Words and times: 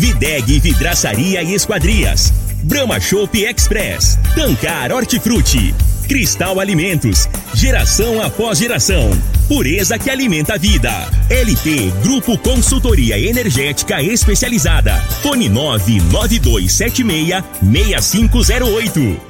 Videg 0.00 0.58
Vidraçaria 0.60 1.42
e 1.42 1.52
Esquadrias. 1.52 2.32
Brahma 2.62 2.98
Shop 2.98 3.38
Express. 3.38 4.18
Tancar 4.34 4.90
Hortifruti. 4.90 5.74
Cristal 6.08 6.58
Alimentos. 6.58 7.28
Geração 7.52 8.22
após 8.22 8.58
geração. 8.58 9.10
Pureza 9.46 9.98
que 9.98 10.08
alimenta 10.08 10.54
a 10.54 10.56
vida. 10.56 10.90
LT 11.28 11.92
Grupo 12.02 12.38
Consultoria 12.38 13.18
Energética 13.18 14.02
Especializada. 14.02 14.96
Fone 15.20 15.50
99276 15.50 17.44
6508. 17.60 19.29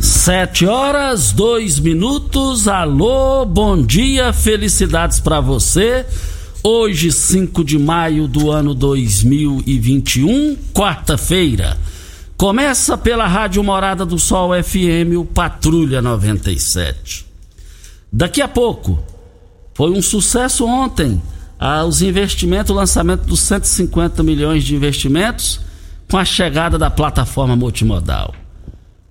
Sete 0.00 0.64
horas, 0.64 1.30
dois 1.30 1.78
minutos. 1.78 2.66
Alô, 2.66 3.44
bom 3.44 3.82
dia, 3.82 4.32
felicidades 4.32 5.20
para 5.20 5.42
você. 5.42 6.06
Hoje, 6.62 7.12
5 7.12 7.62
de 7.62 7.78
maio 7.78 8.26
do 8.26 8.50
ano 8.50 8.74
2021, 8.74 10.56
quarta-feira. 10.72 11.76
Começa 12.34 12.96
pela 12.96 13.26
Rádio 13.26 13.62
Morada 13.62 14.06
do 14.06 14.18
Sol 14.18 14.52
FM, 14.62 15.18
o 15.18 15.24
Patrulha 15.26 16.00
97. 16.00 17.26
Daqui 18.10 18.40
a 18.40 18.48
pouco, 18.48 18.98
foi 19.74 19.90
um 19.90 20.00
sucesso 20.00 20.64
ontem 20.64 21.20
ah, 21.58 21.84
os 21.84 22.00
investimentos, 22.00 22.70
o 22.70 22.74
lançamento 22.74 23.24
dos 23.24 23.40
150 23.40 24.22
milhões 24.22 24.64
de 24.64 24.74
investimentos 24.74 25.60
com 26.10 26.16
a 26.16 26.24
chegada 26.24 26.78
da 26.78 26.88
plataforma 26.88 27.54
multimodal. 27.54 28.34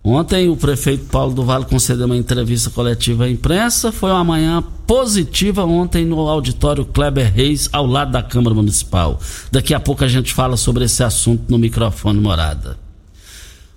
Ontem 0.03 0.47
o 0.47 0.55
prefeito 0.55 1.05
Paulo 1.07 1.33
do 1.33 1.43
Vale 1.43 1.65
concedeu 1.65 2.05
uma 2.05 2.15
entrevista 2.15 2.69
coletiva 2.69 3.25
à 3.25 3.29
imprensa. 3.29 3.91
Foi 3.91 4.09
uma 4.11 4.23
manhã 4.23 4.63
positiva 4.87 5.65
ontem 5.65 6.05
no 6.05 6.19
auditório 6.27 6.85
Kleber 6.85 7.33
Reis, 7.33 7.69
ao 7.71 7.85
lado 7.85 8.11
da 8.11 8.23
Câmara 8.23 8.55
Municipal. 8.55 9.19
Daqui 9.51 9.73
a 9.73 9.79
pouco 9.79 10.03
a 10.03 10.07
gente 10.07 10.33
fala 10.33 10.55
sobre 10.55 10.85
esse 10.85 11.03
assunto 11.03 11.43
no 11.49 11.57
microfone 11.57 12.19
morada. 12.19 12.77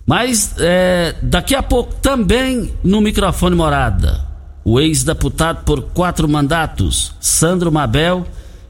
Mas 0.07 0.55
é, 0.59 1.17
daqui 1.23 1.55
a 1.55 1.63
pouco 1.63 1.95
também 1.97 2.73
no 2.85 3.01
microfone 3.01 3.57
morada, 3.57 4.25
o 4.65 4.81
ex-deputado 4.81 5.65
por 5.65 5.83
quatro 5.83 6.29
mandatos, 6.29 7.15
Sandro 7.21 7.71
Mabel, 7.71 8.25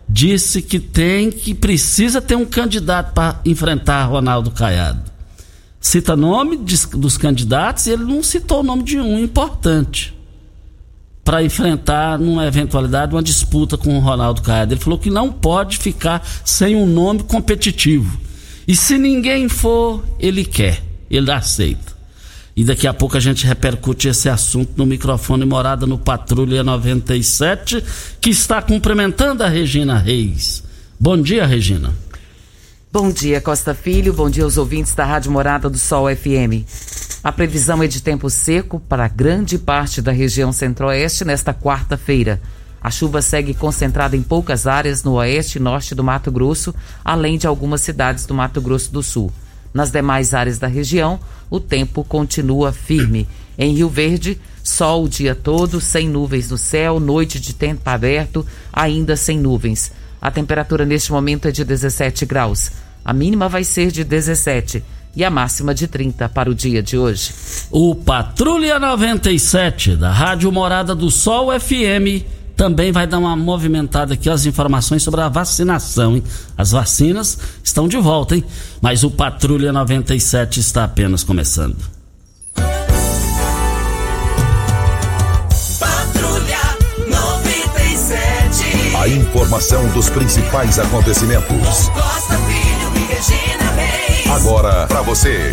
disse 0.08 0.62
que 0.62 0.80
tem 0.80 1.30
que 1.30 1.54
precisa 1.54 2.20
ter 2.20 2.34
um 2.34 2.44
candidato 2.44 3.12
para 3.12 3.40
enfrentar 3.44 4.04
Ronaldo 4.04 4.50
Caiado 4.50 5.11
cita 5.82 6.16
nome 6.16 6.56
dos 6.56 7.18
candidatos 7.18 7.86
e 7.86 7.90
ele 7.90 8.04
não 8.04 8.22
citou 8.22 8.60
o 8.60 8.62
nome 8.62 8.84
de 8.84 8.98
um 8.98 9.18
importante 9.18 10.14
para 11.24 11.42
enfrentar, 11.42 12.18
numa 12.18 12.46
eventualidade, 12.46 13.14
uma 13.14 13.22
disputa 13.22 13.76
com 13.76 13.96
o 13.96 14.00
Ronaldo 14.00 14.42
Caiado. 14.42 14.74
Ele 14.74 14.80
falou 14.80 14.98
que 14.98 15.10
não 15.10 15.30
pode 15.30 15.78
ficar 15.78 16.26
sem 16.44 16.74
um 16.74 16.86
nome 16.86 17.22
competitivo. 17.24 18.18
E 18.66 18.74
se 18.74 18.96
ninguém 18.96 19.48
for, 19.48 20.04
ele 20.18 20.44
quer, 20.44 20.82
ele 21.10 21.30
aceita. 21.30 21.92
E 22.56 22.64
daqui 22.64 22.86
a 22.86 22.94
pouco 22.94 23.16
a 23.16 23.20
gente 23.20 23.46
repercute 23.46 24.08
esse 24.08 24.28
assunto 24.28 24.72
no 24.76 24.84
microfone 24.84 25.44
Morada 25.44 25.86
no 25.86 25.96
Patrulha 25.96 26.62
97, 26.62 27.82
que 28.20 28.30
está 28.30 28.60
cumprimentando 28.60 29.42
a 29.42 29.48
Regina 29.48 29.98
Reis. 29.98 30.62
Bom 30.98 31.20
dia, 31.20 31.46
Regina. 31.46 31.92
Bom 32.92 33.10
dia, 33.10 33.40
Costa 33.40 33.74
Filho. 33.74 34.12
Bom 34.12 34.28
dia 34.28 34.44
aos 34.44 34.58
ouvintes 34.58 34.94
da 34.94 35.06
Rádio 35.06 35.32
Morada 35.32 35.70
do 35.70 35.78
Sol 35.78 36.14
FM. 36.14 36.68
A 37.24 37.32
previsão 37.32 37.82
é 37.82 37.86
de 37.86 38.02
tempo 38.02 38.28
seco 38.28 38.78
para 38.80 39.08
grande 39.08 39.56
parte 39.58 40.02
da 40.02 40.12
região 40.12 40.52
centro-oeste 40.52 41.24
nesta 41.24 41.54
quarta-feira. 41.54 42.38
A 42.82 42.90
chuva 42.90 43.22
segue 43.22 43.54
concentrada 43.54 44.14
em 44.14 44.20
poucas 44.20 44.66
áreas 44.66 45.02
no 45.02 45.12
oeste 45.14 45.56
e 45.56 45.60
norte 45.60 45.94
do 45.94 46.04
Mato 46.04 46.30
Grosso, 46.30 46.74
além 47.02 47.38
de 47.38 47.46
algumas 47.46 47.80
cidades 47.80 48.26
do 48.26 48.34
Mato 48.34 48.60
Grosso 48.60 48.92
do 48.92 49.02
Sul. 49.02 49.32
Nas 49.72 49.90
demais 49.90 50.34
áreas 50.34 50.58
da 50.58 50.66
região, 50.66 51.18
o 51.48 51.58
tempo 51.58 52.04
continua 52.04 52.72
firme. 52.72 53.26
Em 53.56 53.72
Rio 53.72 53.88
Verde, 53.88 54.38
sol 54.62 55.04
o 55.04 55.08
dia 55.08 55.34
todo, 55.34 55.80
sem 55.80 56.10
nuvens 56.10 56.50
no 56.50 56.58
céu, 56.58 57.00
noite 57.00 57.40
de 57.40 57.54
tempo 57.54 57.88
aberto, 57.88 58.46
ainda 58.70 59.16
sem 59.16 59.38
nuvens. 59.38 59.90
A 60.22 60.30
temperatura 60.30 60.84
neste 60.84 61.10
momento 61.10 61.48
é 61.48 61.50
de 61.50 61.64
17 61.64 62.24
graus. 62.24 62.70
A 63.04 63.12
mínima 63.12 63.48
vai 63.48 63.64
ser 63.64 63.90
de 63.90 64.04
17 64.04 64.82
e 65.14 65.24
a 65.24 65.30
máxima 65.30 65.74
de 65.74 65.86
30 65.86 66.28
para 66.28 66.50
o 66.50 66.54
dia 66.54 66.82
de 66.82 66.96
hoje. 66.96 67.32
O 67.70 67.94
Patrulha 67.94 68.78
97 68.78 69.96
da 69.96 70.10
Rádio 70.10 70.50
Morada 70.50 70.94
do 70.94 71.10
Sol 71.10 71.48
FM 71.58 72.24
também 72.56 72.92
vai 72.92 73.06
dar 73.06 73.18
uma 73.18 73.36
movimentada 73.36 74.14
aqui 74.14 74.28
as 74.30 74.46
informações 74.46 75.02
sobre 75.02 75.20
a 75.20 75.28
vacinação. 75.28 76.16
Hein? 76.16 76.22
As 76.56 76.70
vacinas 76.70 77.38
estão 77.62 77.88
de 77.88 77.96
volta, 77.96 78.36
hein? 78.36 78.44
Mas 78.80 79.02
o 79.02 79.10
Patrulha 79.10 79.72
97 79.72 80.60
está 80.60 80.84
apenas 80.84 81.24
começando. 81.24 81.76
A 88.98 89.08
informação 89.08 89.88
dos 89.88 90.08
principais 90.08 90.78
acontecimentos. 90.78 91.88
Costa 91.88 92.38
Regina 93.22 93.70
Reis. 93.70 94.26
Agora 94.26 94.86
para 94.88 95.02
você. 95.02 95.52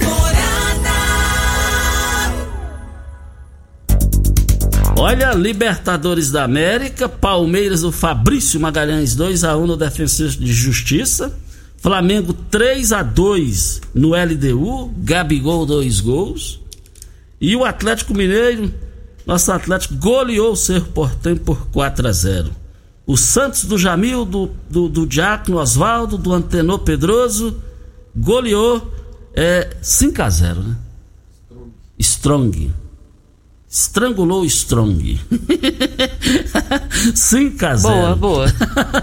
Olha, 4.98 5.34
Libertadores 5.34 6.32
da 6.32 6.44
América, 6.44 7.08
Palmeiras 7.08 7.82
do 7.82 7.92
Fabrício 7.92 8.60
Magalhães 8.60 9.16
2 9.16 9.44
a 9.44 9.56
1 9.56 9.68
no 9.68 9.78
Defensor 9.78 10.30
de 10.30 10.52
Justiça, 10.52 11.38
Flamengo 11.78 12.34
3 12.34 12.92
a 12.92 13.04
2 13.04 13.82
no 13.94 14.10
LDU, 14.16 14.92
Gabigol 14.98 15.66
dois 15.66 16.00
gols. 16.00 16.60
E 17.40 17.56
o 17.56 17.64
Atlético 17.64 18.16
Mineiro, 18.16 18.74
nosso 19.28 19.52
Atlético 19.52 19.94
goleou 19.94 20.54
o 20.54 20.58
Cerro 20.58 20.88
Portenho 20.88 21.38
por 21.38 21.68
4 21.68 22.08
a 22.08 22.12
0. 22.12 22.59
O 23.10 23.18
Santos 23.18 23.66
do 23.66 23.76
Jamil, 23.76 24.24
do, 24.24 24.52
do, 24.70 24.88
do 24.88 25.08
Diácono 25.08 25.58
Oswaldo, 25.58 26.16
do 26.16 26.32
Antenor 26.32 26.78
Pedroso, 26.78 27.58
goleou 28.16 28.94
é, 29.34 29.76
5 29.82 30.22
a 30.22 30.30
0 30.30 30.62
né? 30.62 30.78
Strong. 31.98 32.72
estrangulou 33.68 34.44
o 34.44 34.46
Strong. 34.46 35.20
5 37.16 37.66
a 37.66 37.76
0. 37.78 37.96
Boa, 37.96 38.16
boa. 38.16 38.46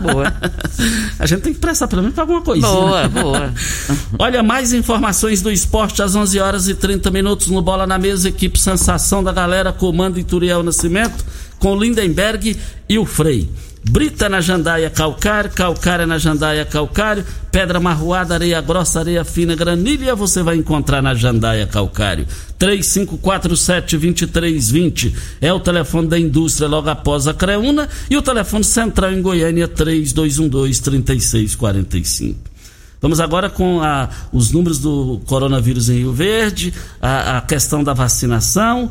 Boa. 0.01 0.35
A 1.19 1.27
gente 1.27 1.41
tem 1.41 1.53
que 1.53 1.59
prestar 1.59 1.89
pelo 1.89 2.03
menos 2.03 2.15
pra 2.15 2.23
alguma 2.23 2.43
coisinha. 2.43 2.71
Boa, 2.71 3.03
né? 3.03 3.09
boa. 3.09 3.55
Olha, 4.21 4.41
mais 4.41 4.73
informações 4.73 5.43
do 5.43 5.51
esporte 5.51 6.01
às 6.01 6.15
11 6.15 6.39
horas 6.39 6.69
e 6.69 6.77
30 6.77 7.11
minutos 7.11 7.49
no 7.49 7.61
Bola 7.61 7.89
na 7.89 7.99
Mesa, 7.99 8.29
equipe 8.29 8.57
Sensação 8.57 9.25
da 9.25 9.33
Galera, 9.33 9.73
comando 9.73 10.17
Ituriel 10.17 10.63
Nascimento, 10.63 11.25
com 11.59 11.77
Lindenberg 11.77 12.57
e 12.89 12.99
o 13.01 13.05
Frei. 13.05 13.51
Brita 13.89 14.29
na 14.29 14.41
jandaia 14.41 14.91
calcário, 14.91 15.49
calcária 15.51 16.05
na 16.07 16.19
jandaia 16.19 16.65
calcário, 16.65 17.25
pedra 17.53 17.79
marroada, 17.79 18.35
areia 18.35 18.61
grossa, 18.61 18.99
areia 18.99 19.25
fina, 19.25 19.55
granilha 19.55 20.13
você 20.15 20.43
vai 20.43 20.57
encontrar 20.57 21.01
na 21.01 21.15
jandaia 21.15 21.69
calcário. 21.69 22.27
3547-2320 22.59 25.15
é 25.41 25.53
o 25.53 25.61
telefone 25.61 26.09
da 26.09 26.19
indústria 26.19 26.67
logo 26.67 26.91
após 26.91 27.29
a 27.29 27.35
Creuna 27.35 27.89
e 28.11 28.17
o 28.17 28.23
telefone 28.23 28.65
central 28.65 29.13
em 29.13 29.23
Goiânia 29.23 29.69
3212-3645. 29.69 32.35
Vamos 33.01 33.21
agora 33.21 33.49
com 33.49 33.81
a, 33.81 34.09
os 34.33 34.51
números 34.51 34.81
do 34.81 35.21
coronavírus 35.27 35.89
em 35.89 35.99
Rio 35.99 36.13
Verde, 36.13 36.75
a, 37.01 37.39
a 37.39 37.41
questão 37.41 37.85
da 37.85 37.93
vacinação, 37.93 38.91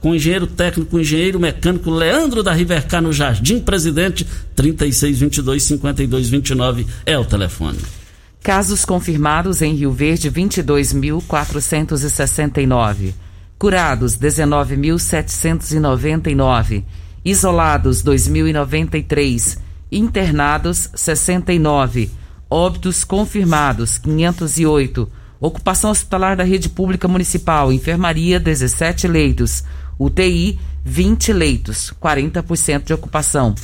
com 0.00 0.10
o 0.10 0.14
engenheiro 0.14 0.46
técnico, 0.46 0.96
o 0.96 1.00
engenheiro 1.00 1.40
mecânico 1.40 1.90
Leandro 1.90 2.40
da 2.42 2.52
Rivercar 2.52 3.02
no 3.02 3.12
Jardim 3.12 3.60
Presidente, 3.60 4.26
3622 4.54 5.62
5229 5.64 6.86
é 7.04 7.18
o 7.18 7.24
telefone. 7.24 7.78
Casos 8.42 8.84
confirmados 8.84 9.62
em 9.62 9.74
Rio 9.74 9.90
Verde, 9.92 10.30
22.469. 10.30 13.14
Curados, 13.58 14.16
19.799. 14.16 16.84
Isolados, 17.24 18.04
2.093. 18.04 19.58
Internados, 19.90 20.90
69. 20.94 22.10
Óbitos 22.48 23.02
confirmados, 23.04 23.98
508. 23.98 25.10
Ocupação 25.40 25.90
hospitalar 25.90 26.36
da 26.36 26.44
rede 26.44 26.68
pública 26.68 27.06
municipal, 27.06 27.72
enfermaria, 27.72 28.40
17 28.40 29.06
leitos. 29.06 29.62
UTI, 29.98 30.58
20 30.84 31.32
leitos, 31.32 31.92
40% 32.00 32.84
de 32.84 32.94
ocupação. 32.94 33.54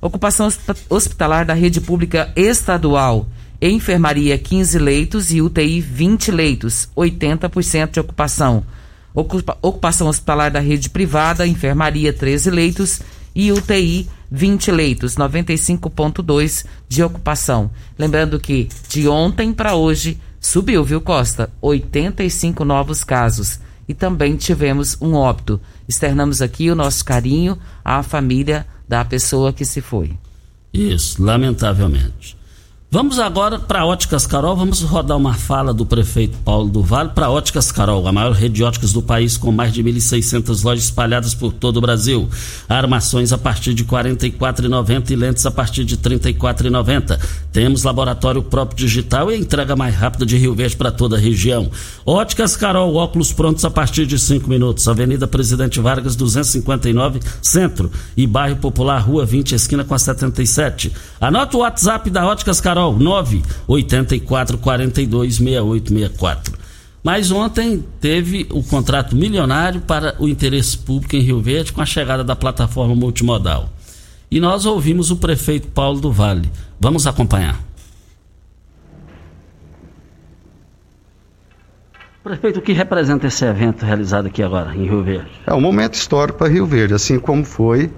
Ocupação 0.00 0.48
hospitalar 0.90 1.46
da 1.46 1.54
rede 1.54 1.80
pública 1.80 2.30
estadual, 2.36 3.28
enfermaria, 3.60 4.36
15 4.36 4.78
leitos 4.78 5.30
e 5.30 5.40
UTI, 5.40 5.80
20 5.80 6.30
leitos, 6.30 6.88
80% 6.96 7.92
de 7.92 8.00
ocupação. 8.00 8.64
Ocupa 9.14 9.56
ocupação 9.62 10.08
hospitalar 10.08 10.50
da 10.50 10.60
rede 10.60 10.90
privada, 10.90 11.46
enfermaria, 11.46 12.12
13 12.12 12.50
leitos 12.50 13.00
e 13.34 13.50
UTI, 13.50 14.06
20 14.30 14.70
leitos, 14.70 15.16
95,2% 15.16 16.66
de 16.88 17.02
ocupação. 17.02 17.70
Lembrando 17.98 18.38
que 18.38 18.68
de 18.88 19.08
ontem 19.08 19.52
para 19.52 19.74
hoje 19.74 20.20
subiu, 20.38 20.84
viu, 20.84 21.00
Costa? 21.00 21.50
85 21.62 22.64
novos 22.64 23.02
casos 23.02 23.60
e 23.88 23.94
também 23.94 24.36
tivemos 24.36 24.96
um 25.00 25.14
óbito. 25.14 25.60
Externamos 25.88 26.42
aqui 26.42 26.70
o 26.70 26.74
nosso 26.74 27.04
carinho 27.04 27.58
à 27.84 28.02
família 28.02 28.66
da 28.88 29.04
pessoa 29.04 29.52
que 29.52 29.64
se 29.64 29.80
foi. 29.80 30.16
Isso, 30.72 31.22
lamentavelmente. 31.22 32.36
Vamos 32.88 33.18
agora 33.18 33.58
para 33.58 33.84
Óticas 33.84 34.28
Carol, 34.28 34.54
vamos 34.54 34.80
rodar 34.80 35.16
uma 35.16 35.34
fala 35.34 35.74
do 35.74 35.84
prefeito 35.84 36.38
Paulo 36.44 36.68
do 36.68 36.82
Vale 36.82 37.10
para 37.10 37.28
Óticas 37.28 37.72
Carol, 37.72 38.06
a 38.06 38.12
maior 38.12 38.30
rede 38.30 38.54
de 38.54 38.62
óticas 38.62 38.92
do 38.92 39.02
país 39.02 39.36
com 39.36 39.50
mais 39.50 39.72
de 39.72 39.82
1.600 39.82 40.64
lojas 40.64 40.84
espalhadas 40.84 41.34
por 41.34 41.52
todo 41.52 41.78
o 41.78 41.80
Brasil. 41.80 42.28
Armações 42.68 43.32
a 43.32 43.38
partir 43.38 43.74
de 43.74 43.82
R$ 43.82 43.88
44,90 43.88 45.10
e 45.10 45.16
lentes 45.16 45.44
a 45.44 45.50
partir 45.50 45.84
de 45.84 45.96
R$ 45.96 46.00
34,90. 46.00 47.18
Temos 47.52 47.82
laboratório 47.82 48.40
próprio 48.40 48.78
digital 48.78 49.32
e 49.32 49.36
entrega 49.36 49.74
mais 49.74 49.94
rápida 49.94 50.24
de 50.24 50.38
Rio 50.38 50.54
Verde 50.54 50.76
para 50.76 50.92
toda 50.92 51.16
a 51.16 51.20
região. 51.20 51.68
Óticas 52.06 52.56
Carol, 52.56 52.94
óculos 52.94 53.32
prontos 53.32 53.64
a 53.64 53.70
partir 53.70 54.06
de 54.06 54.16
5 54.16 54.48
minutos. 54.48 54.86
Avenida 54.86 55.26
Presidente 55.26 55.80
Vargas 55.80 56.14
259, 56.14 57.18
Centro 57.42 57.90
e 58.16 58.28
Bairro 58.28 58.56
Popular, 58.56 59.00
Rua 59.00 59.26
20, 59.26 59.56
esquina 59.56 59.84
com 59.84 59.92
a 59.92 59.98
77. 59.98 60.92
Anota 61.20 61.56
o 61.56 61.60
WhatsApp 61.60 62.08
da 62.10 62.24
Óticas 62.24 62.60
Carol 62.60 62.76
Carol, 62.86 62.98
984 62.98 64.58
42 64.58 65.36
6864. 65.36 66.54
Mas 67.02 67.30
ontem 67.30 67.84
teve 68.00 68.46
o 68.50 68.62
contrato 68.62 69.14
milionário 69.14 69.80
para 69.80 70.16
o 70.18 70.28
interesse 70.28 70.76
público 70.76 71.14
em 71.14 71.20
Rio 71.20 71.40
Verde 71.40 71.72
com 71.72 71.80
a 71.80 71.86
chegada 71.86 72.24
da 72.24 72.34
plataforma 72.34 72.94
multimodal. 72.94 73.68
E 74.28 74.40
nós 74.40 74.66
ouvimos 74.66 75.10
o 75.10 75.16
prefeito 75.16 75.68
Paulo 75.68 76.00
do 76.00 76.10
Vale. 76.10 76.50
Vamos 76.80 77.06
acompanhar. 77.06 77.60
Prefeito, 82.24 82.58
o 82.58 82.62
que 82.62 82.72
representa 82.72 83.28
esse 83.28 83.44
evento 83.44 83.84
realizado 83.84 84.26
aqui 84.26 84.42
agora, 84.42 84.74
em 84.74 84.82
Rio 84.82 85.04
Verde? 85.04 85.30
É 85.46 85.54
um 85.54 85.60
momento 85.60 85.94
histórico 85.94 86.38
para 86.40 86.48
Rio 86.48 86.66
Verde, 86.66 86.92
assim 86.92 87.20
como 87.20 87.44
foi 87.44 87.88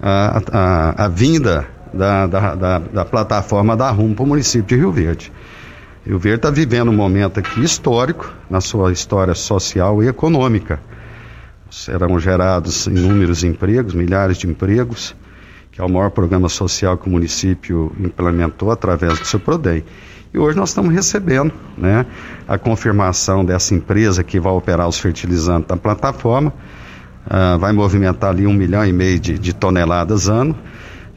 a, 0.00 0.42
a, 0.50 1.04
a 1.04 1.08
vinda 1.08 1.68
da, 1.98 2.26
da, 2.26 2.54
da, 2.54 2.78
da 2.78 3.04
plataforma 3.04 3.76
da 3.76 3.90
RUM 3.90 4.14
para 4.14 4.22
o 4.22 4.26
município 4.26 4.68
de 4.68 4.76
Rio 4.76 4.92
Verde. 4.92 5.32
Rio 6.06 6.18
Verde 6.18 6.38
está 6.38 6.50
vivendo 6.50 6.90
um 6.90 6.94
momento 6.94 7.40
aqui 7.40 7.62
histórico 7.62 8.32
na 8.48 8.60
sua 8.60 8.92
história 8.92 9.34
social 9.34 10.02
e 10.02 10.06
econômica. 10.06 10.80
Serão 11.70 12.18
gerados 12.18 12.86
inúmeros 12.86 13.44
empregos, 13.44 13.92
milhares 13.92 14.38
de 14.38 14.46
empregos, 14.46 15.14
que 15.72 15.80
é 15.80 15.84
o 15.84 15.88
maior 15.88 16.10
programa 16.10 16.48
social 16.48 16.96
que 16.96 17.08
o 17.08 17.10
município 17.10 17.92
implementou 17.98 18.70
através 18.70 19.18
do 19.18 19.26
seu 19.26 19.40
PRODEM. 19.40 19.84
E 20.32 20.38
hoje 20.38 20.56
nós 20.56 20.70
estamos 20.70 20.94
recebendo 20.94 21.52
né, 21.76 22.06
a 22.46 22.56
confirmação 22.56 23.44
dessa 23.44 23.74
empresa 23.74 24.22
que 24.22 24.38
vai 24.38 24.52
operar 24.52 24.88
os 24.88 24.98
fertilizantes 24.98 25.68
da 25.68 25.76
plataforma, 25.76 26.52
uh, 27.26 27.58
vai 27.58 27.72
movimentar 27.72 28.30
ali 28.30 28.46
um 28.46 28.52
milhão 28.52 28.84
e 28.86 28.92
meio 28.92 29.18
de, 29.18 29.38
de 29.38 29.52
toneladas 29.52 30.28
ano 30.28 30.56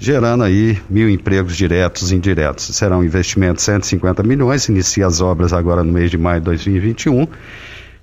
gerando 0.01 0.43
aí 0.43 0.81
mil 0.89 1.07
empregos 1.07 1.55
diretos 1.55 2.11
e 2.11 2.15
indiretos. 2.15 2.75
Será 2.75 2.97
um 2.97 3.03
investimento 3.03 3.57
de 3.57 3.61
150 3.61 4.23
milhões, 4.23 4.67
inicia 4.67 5.05
as 5.05 5.21
obras 5.21 5.53
agora 5.53 5.83
no 5.83 5.93
mês 5.93 6.09
de 6.09 6.17
maio 6.17 6.39
de 6.39 6.45
2021 6.45 7.27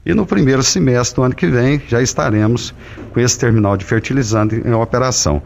e 0.06 0.14
no 0.14 0.24
primeiro 0.24 0.62
semestre 0.62 1.16
do 1.16 1.24
ano 1.24 1.34
que 1.34 1.48
vem 1.48 1.82
já 1.88 2.00
estaremos 2.00 2.72
com 3.12 3.18
esse 3.18 3.36
terminal 3.36 3.76
de 3.76 3.84
fertilizante 3.84 4.62
em 4.64 4.72
operação. 4.72 5.42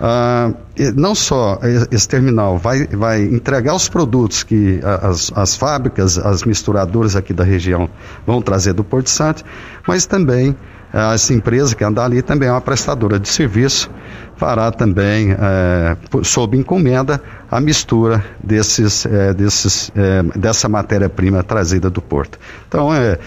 Ah, 0.00 0.52
não 0.96 1.14
só 1.14 1.60
esse 1.92 2.08
terminal 2.08 2.58
vai, 2.58 2.84
vai 2.88 3.22
entregar 3.22 3.72
os 3.72 3.88
produtos 3.88 4.42
que 4.42 4.80
as, 4.82 5.30
as 5.36 5.54
fábricas, 5.54 6.18
as 6.18 6.42
misturadoras 6.42 7.14
aqui 7.14 7.32
da 7.32 7.44
região 7.44 7.88
vão 8.26 8.42
trazer 8.42 8.72
do 8.72 8.82
Porto 8.82 9.08
Santo, 9.08 9.44
mas 9.86 10.04
também 10.04 10.56
essa 10.92 11.32
empresa 11.32 11.74
que 11.74 11.82
anda 11.82 12.04
ali 12.04 12.20
também 12.20 12.48
é 12.48 12.52
uma 12.52 12.60
prestadora 12.60 13.18
de 13.18 13.28
serviço, 13.28 13.90
fará 14.36 14.70
também, 14.70 15.32
é, 15.32 15.96
sob 16.22 16.56
encomenda, 16.56 17.22
a 17.50 17.60
mistura 17.60 18.24
desses, 18.42 19.06
é, 19.06 19.32
desses, 19.32 19.90
é, 19.96 20.22
dessa 20.38 20.68
matéria-prima 20.68 21.42
trazida 21.42 21.88
do 21.88 22.02
porto. 22.02 22.38
Então, 22.68 22.92
é, 22.92 23.18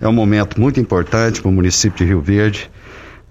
é 0.00 0.08
um 0.08 0.12
momento 0.12 0.60
muito 0.60 0.80
importante 0.80 1.40
para 1.40 1.48
o 1.48 1.52
município 1.52 1.98
de 1.98 2.04
Rio 2.04 2.20
Verde. 2.20 2.70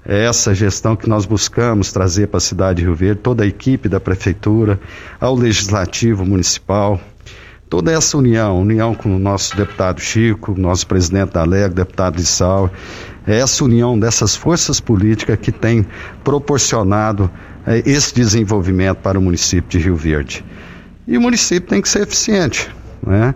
É 0.05 0.25
essa 0.25 0.55
gestão 0.55 0.95
que 0.95 1.07
nós 1.07 1.25
buscamos 1.25 1.91
trazer 1.91 2.27
para 2.27 2.37
a 2.37 2.41
cidade 2.41 2.79
de 2.79 2.85
Rio 2.85 2.95
Verde, 2.95 3.21
toda 3.21 3.43
a 3.43 3.47
equipe 3.47 3.89
da 3.89 3.99
prefeitura, 3.99 4.79
ao 5.19 5.35
legislativo 5.35 6.25
municipal, 6.25 6.99
toda 7.69 7.91
essa 7.91 8.17
união, 8.17 8.59
união 8.59 8.93
com 8.93 9.15
o 9.15 9.19
nosso 9.19 9.55
deputado 9.55 10.01
Chico, 10.01 10.53
nosso 10.59 10.85
presidente 10.87 11.31
da 11.31 11.43
Lega, 11.43 11.69
deputado 11.69 12.17
Lissau, 12.17 12.69
é 13.25 13.37
essa 13.37 13.63
união 13.63 13.99
dessas 13.99 14.35
forças 14.35 14.79
políticas 14.79 15.37
que 15.37 15.51
tem 15.51 15.85
proporcionado 16.23 17.29
é, 17.65 17.83
esse 17.85 18.13
desenvolvimento 18.13 18.97
para 18.97 19.19
o 19.19 19.21
município 19.21 19.69
de 19.69 19.85
Rio 19.85 19.95
Verde. 19.95 20.43
E 21.07 21.17
o 21.17 21.21
município 21.21 21.69
tem 21.69 21.81
que 21.81 21.89
ser 21.89 22.01
eficiente, 22.01 22.69
né? 23.05 23.35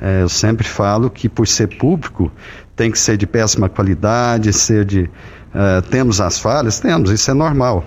É, 0.00 0.22
eu 0.22 0.28
sempre 0.28 0.66
falo 0.66 1.10
que 1.10 1.28
por 1.28 1.46
ser 1.48 1.66
público 1.76 2.30
tem 2.76 2.90
que 2.90 2.98
ser 2.98 3.16
de 3.16 3.26
péssima 3.26 3.68
qualidade, 3.68 4.52
ser 4.52 4.84
de 4.84 5.00
uh, 5.00 5.82
temos 5.90 6.20
as 6.20 6.38
falhas, 6.38 6.78
temos, 6.78 7.10
isso 7.10 7.28
é 7.30 7.34
normal. 7.34 7.84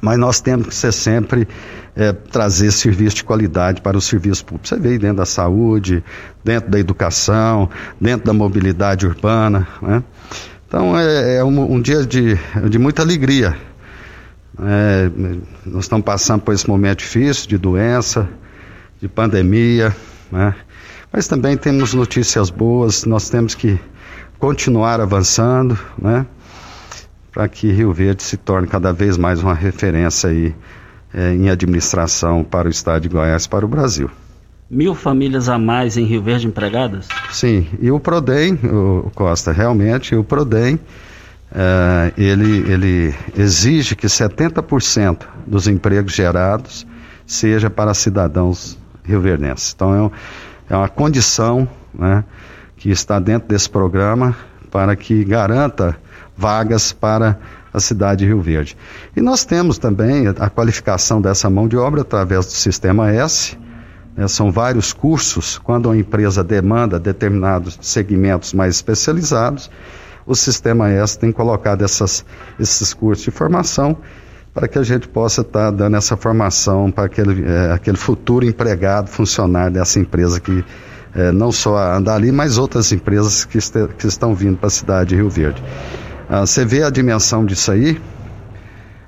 mas 0.00 0.16
nós 0.18 0.40
temos 0.40 0.68
que 0.68 0.74
ser 0.74 0.92
sempre 0.92 1.48
é, 1.96 2.12
trazer 2.12 2.70
serviço 2.72 3.16
de 3.16 3.24
qualidade 3.24 3.80
para 3.80 3.96
o 3.96 4.00
serviço 4.00 4.44
público. 4.44 4.68
Você 4.68 4.78
vê 4.78 4.98
dentro 4.98 5.16
da 5.16 5.26
saúde, 5.26 6.04
dentro 6.44 6.70
da 6.70 6.78
educação, 6.78 7.70
dentro 8.00 8.26
da 8.26 8.32
mobilidade 8.32 9.06
urbana. 9.06 9.66
Né? 9.80 10.02
Então 10.74 10.98
é, 10.98 11.36
é 11.36 11.44
um, 11.44 11.74
um, 11.74 11.80
dia 11.80 12.04
de, 12.04 12.36
de 12.68 12.80
muita 12.80 13.00
alegria. 13.00 13.56
É, 14.60 15.08
nós 15.64 15.84
estamos 15.84 16.04
passando 16.04 16.40
por 16.40 16.52
esse 16.52 16.68
momento 16.68 16.98
difícil 16.98 17.48
de 17.48 17.56
doença, 17.56 18.28
de 19.00 19.06
pandemia, 19.06 19.94
né? 20.32 20.52
mas 21.12 21.28
também 21.28 21.56
temos 21.56 21.94
notícias 21.94 22.50
boas, 22.50 23.04
nós 23.04 23.30
temos 23.30 23.54
que 23.54 23.78
continuar 24.36 25.00
avançando, 25.00 25.78
né? 25.96 26.26
para 27.30 27.46
que 27.46 27.70
Rio 27.70 27.92
Verde 27.92 28.24
se 28.24 28.36
torne 28.36 28.66
cada 28.66 28.92
vez 28.92 29.16
mais 29.16 29.40
uma 29.40 29.54
referência 29.54 30.28
aí, 30.30 30.52
é, 31.14 31.34
em 31.34 31.50
administração 31.50 32.42
para 32.42 32.66
o 32.66 32.70
estado 32.72 33.02
de 33.02 33.08
Goiás, 33.10 33.46
para 33.46 33.64
o 33.64 33.68
Brasil. 33.68 34.10
Mil 34.74 34.92
famílias 34.92 35.48
a 35.48 35.56
mais 35.56 35.96
em 35.96 36.04
Rio 36.04 36.20
Verde 36.20 36.48
empregadas? 36.48 37.06
Sim, 37.30 37.68
e 37.80 37.92
o 37.92 38.00
Prodem, 38.00 38.54
o 38.54 39.08
Costa, 39.14 39.52
realmente 39.52 40.16
o 40.16 40.24
Prodem, 40.24 40.80
é, 41.54 42.12
ele, 42.18 42.68
ele 42.68 43.14
exige 43.36 43.94
que 43.94 44.08
70% 44.08 45.26
dos 45.46 45.68
empregos 45.68 46.12
gerados 46.12 46.84
seja 47.24 47.70
para 47.70 47.94
cidadãos 47.94 48.76
rioverdenses. 49.04 49.72
Então 49.76 49.94
é, 49.94 50.02
um, 50.02 50.10
é 50.68 50.76
uma 50.76 50.88
condição 50.88 51.68
né, 51.96 52.24
que 52.76 52.90
está 52.90 53.20
dentro 53.20 53.48
desse 53.48 53.70
programa 53.70 54.36
para 54.72 54.96
que 54.96 55.24
garanta 55.24 55.96
vagas 56.36 56.92
para 56.92 57.38
a 57.72 57.78
cidade 57.78 58.24
de 58.24 58.26
Rio 58.26 58.40
Verde. 58.40 58.76
E 59.16 59.20
nós 59.20 59.44
temos 59.44 59.78
também 59.78 60.26
a 60.26 60.50
qualificação 60.50 61.22
dessa 61.22 61.48
mão 61.48 61.68
de 61.68 61.76
obra 61.76 62.00
através 62.00 62.46
do 62.46 62.52
Sistema 62.52 63.12
S. 63.12 63.56
Né, 64.16 64.28
são 64.28 64.50
vários 64.50 64.92
cursos, 64.92 65.58
quando 65.58 65.90
a 65.90 65.96
empresa 65.96 66.44
demanda 66.44 66.98
determinados 66.98 67.78
segmentos 67.80 68.52
mais 68.52 68.76
especializados, 68.76 69.70
o 70.26 70.34
Sistema 70.34 70.88
S 70.90 71.18
tem 71.18 71.30
colocado 71.30 71.82
essas, 71.82 72.24
esses 72.58 72.94
cursos 72.94 73.24
de 73.24 73.30
formação 73.30 73.96
para 74.54 74.68
que 74.68 74.78
a 74.78 74.82
gente 74.84 75.08
possa 75.08 75.40
estar 75.40 75.64
tá 75.64 75.70
dando 75.70 75.96
essa 75.96 76.16
formação 76.16 76.90
para 76.90 77.04
aquele, 77.06 77.44
é, 77.44 77.72
aquele 77.72 77.96
futuro 77.96 78.46
empregado, 78.46 79.10
funcionário 79.10 79.74
dessa 79.74 79.98
empresa 79.98 80.38
que 80.38 80.64
é, 81.14 81.32
não 81.32 81.50
só 81.50 81.76
anda 81.76 82.14
ali, 82.14 82.30
mas 82.30 82.56
outras 82.56 82.92
empresas 82.92 83.44
que, 83.44 83.58
este, 83.58 83.86
que 83.98 84.06
estão 84.06 84.34
vindo 84.34 84.56
para 84.56 84.68
a 84.68 84.70
cidade 84.70 85.10
de 85.10 85.16
Rio 85.16 85.28
Verde. 85.28 85.62
Ah, 86.28 86.40
você 86.40 86.64
vê 86.64 86.82
a 86.82 86.90
dimensão 86.90 87.44
disso 87.44 87.70
aí. 87.70 88.00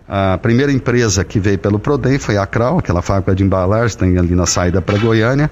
A 0.08 0.38
primeira 0.38 0.70
empresa 0.70 1.24
que 1.24 1.40
veio 1.40 1.58
pelo 1.58 1.80
Prodem 1.80 2.18
foi 2.18 2.36
a 2.36 2.46
Crau, 2.46 2.78
aquela 2.78 3.02
fábrica 3.02 3.34
de 3.34 3.42
embalagens, 3.42 3.96
tem 3.96 4.16
ali 4.16 4.36
na 4.36 4.46
saída 4.46 4.80
para 4.80 4.96
Goiânia, 4.98 5.50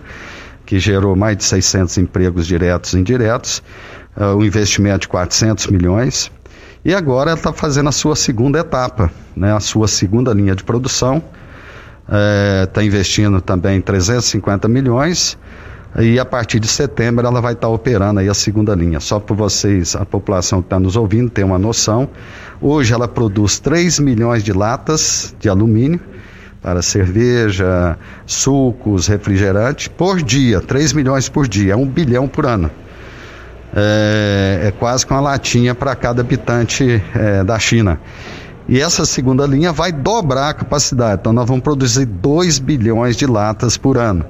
que 0.64 0.78
gerou 0.78 1.16
mais 1.16 1.36
de 1.36 1.44
600 1.44 1.98
empregos 1.98 2.46
diretos 2.46 2.92
e 2.94 2.98
indiretos, 2.98 3.62
uh, 4.16 4.36
um 4.36 4.44
investimento 4.44 5.00
de 5.00 5.08
400 5.08 5.66
milhões. 5.66 6.30
E 6.84 6.94
agora 6.94 7.30
ela 7.30 7.38
está 7.38 7.52
fazendo 7.52 7.88
a 7.88 7.92
sua 7.92 8.14
segunda 8.14 8.60
etapa, 8.60 9.10
né, 9.34 9.52
a 9.52 9.58
sua 9.58 9.88
segunda 9.88 10.32
linha 10.32 10.54
de 10.54 10.62
produção. 10.62 11.22
Está 12.64 12.82
eh, 12.82 12.84
investindo 12.84 13.40
também 13.40 13.80
350 13.80 14.68
milhões 14.68 15.38
e 16.00 16.18
a 16.18 16.24
partir 16.24 16.58
de 16.58 16.66
setembro 16.66 17.26
ela 17.26 17.40
vai 17.40 17.52
estar 17.52 17.68
operando 17.68 18.20
aí 18.20 18.28
a 18.28 18.34
segunda 18.34 18.74
linha. 18.74 18.98
Só 18.98 19.20
para 19.20 19.34
vocês, 19.34 19.94
a 19.94 20.04
população 20.04 20.60
que 20.60 20.66
está 20.66 20.80
nos 20.80 20.96
ouvindo, 20.96 21.30
ter 21.30 21.44
uma 21.44 21.58
noção. 21.58 22.08
Hoje 22.60 22.92
ela 22.92 23.06
produz 23.06 23.58
3 23.60 24.00
milhões 24.00 24.42
de 24.42 24.52
latas 24.52 25.34
de 25.38 25.48
alumínio 25.48 26.00
para 26.60 26.80
cerveja, 26.80 27.98
sucos, 28.24 29.06
refrigerantes 29.06 29.86
por 29.86 30.22
dia, 30.22 30.60
3 30.60 30.94
milhões 30.94 31.28
por 31.28 31.46
dia, 31.46 31.74
é 31.74 31.76
um 31.76 31.86
bilhão 31.86 32.26
por 32.26 32.46
ano. 32.46 32.70
É, 33.76 34.68
é 34.68 34.70
quase 34.70 35.04
que 35.06 35.12
uma 35.12 35.20
latinha 35.20 35.74
para 35.74 35.94
cada 35.94 36.22
habitante 36.22 37.02
é, 37.14 37.44
da 37.44 37.58
China. 37.58 38.00
E 38.66 38.80
essa 38.80 39.04
segunda 39.04 39.46
linha 39.46 39.72
vai 39.72 39.92
dobrar 39.92 40.48
a 40.48 40.54
capacidade, 40.54 41.20
então 41.20 41.34
nós 41.34 41.46
vamos 41.46 41.62
produzir 41.62 42.06
2 42.06 42.58
bilhões 42.60 43.14
de 43.14 43.26
latas 43.26 43.76
por 43.76 43.98
ano. 43.98 44.24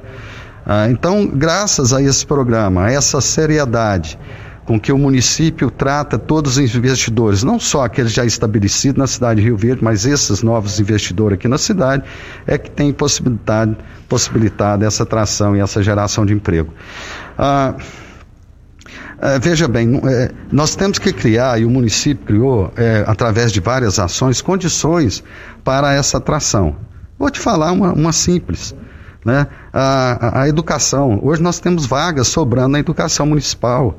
Ah, 0.66 0.88
então, 0.88 1.26
graças 1.26 1.92
a 1.92 2.02
esse 2.02 2.26
programa, 2.26 2.84
a 2.84 2.90
essa 2.90 3.20
seriedade 3.20 4.18
com 4.64 4.80
que 4.80 4.90
o 4.90 4.96
município 4.96 5.70
trata 5.70 6.18
todos 6.18 6.56
os 6.56 6.74
investidores, 6.74 7.42
não 7.42 7.60
só 7.60 7.84
aqueles 7.84 8.12
já 8.12 8.24
estabelecidos 8.24 8.98
na 8.98 9.06
cidade 9.06 9.40
de 9.40 9.46
Rio 9.46 9.58
Verde, 9.58 9.84
mas 9.84 10.06
esses 10.06 10.42
novos 10.42 10.80
investidores 10.80 11.36
aqui 11.36 11.46
na 11.46 11.58
cidade, 11.58 12.02
é 12.46 12.56
que 12.56 12.70
tem 12.70 12.90
possibilidade, 12.90 13.76
possibilitado 14.08 14.84
essa 14.84 15.02
atração 15.02 15.54
e 15.54 15.60
essa 15.60 15.82
geração 15.82 16.24
de 16.24 16.32
emprego. 16.32 16.72
Ah, 17.36 17.74
é, 19.20 19.38
veja 19.38 19.68
bem, 19.68 20.00
é, 20.02 20.30
nós 20.50 20.74
temos 20.74 20.98
que 20.98 21.12
criar, 21.12 21.60
e 21.60 21.66
o 21.66 21.70
município 21.70 22.24
criou, 22.24 22.72
é, 22.74 23.04
através 23.06 23.52
de 23.52 23.60
várias 23.60 23.98
ações, 23.98 24.40
condições 24.40 25.22
para 25.62 25.92
essa 25.92 26.16
atração. 26.16 26.76
Vou 27.18 27.30
te 27.30 27.38
falar 27.38 27.70
uma, 27.70 27.92
uma 27.92 28.12
simples 28.12 28.74
né? 29.24 29.46
A, 29.72 30.42
a, 30.42 30.48
educação. 30.48 31.18
Hoje 31.22 31.42
nós 31.42 31.58
temos 31.58 31.86
vagas 31.86 32.28
sobrando 32.28 32.70
na 32.70 32.78
educação 32.78 33.26
municipal. 33.26 33.98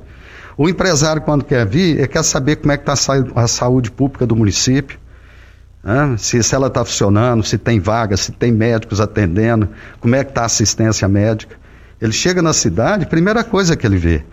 O 0.57 0.69
empresário, 0.69 1.21
quando 1.21 1.43
quer 1.43 1.65
vir, 1.65 1.97
ele 1.97 2.07
quer 2.07 2.23
saber 2.23 2.57
como 2.57 2.71
é 2.71 2.77
que 2.77 2.89
está 2.89 3.13
a 3.35 3.47
saúde 3.47 3.91
pública 3.91 4.25
do 4.25 4.35
município. 4.35 4.97
Né? 5.83 6.15
Se, 6.17 6.41
se 6.41 6.55
ela 6.55 6.67
está 6.67 6.85
funcionando, 6.85 7.43
se 7.43 7.57
tem 7.57 7.79
vagas, 7.79 8.21
se 8.21 8.31
tem 8.31 8.51
médicos 8.51 9.01
atendendo, 9.01 9.69
como 9.99 10.15
é 10.15 10.23
que 10.23 10.31
está 10.31 10.43
a 10.43 10.45
assistência 10.45 11.07
médica. 11.07 11.57
Ele 11.99 12.13
chega 12.13 12.41
na 12.41 12.53
cidade, 12.53 13.05
primeira 13.05 13.43
coisa 13.43 13.75
que 13.75 13.85
ele 13.85 13.97
vê. 13.97 14.23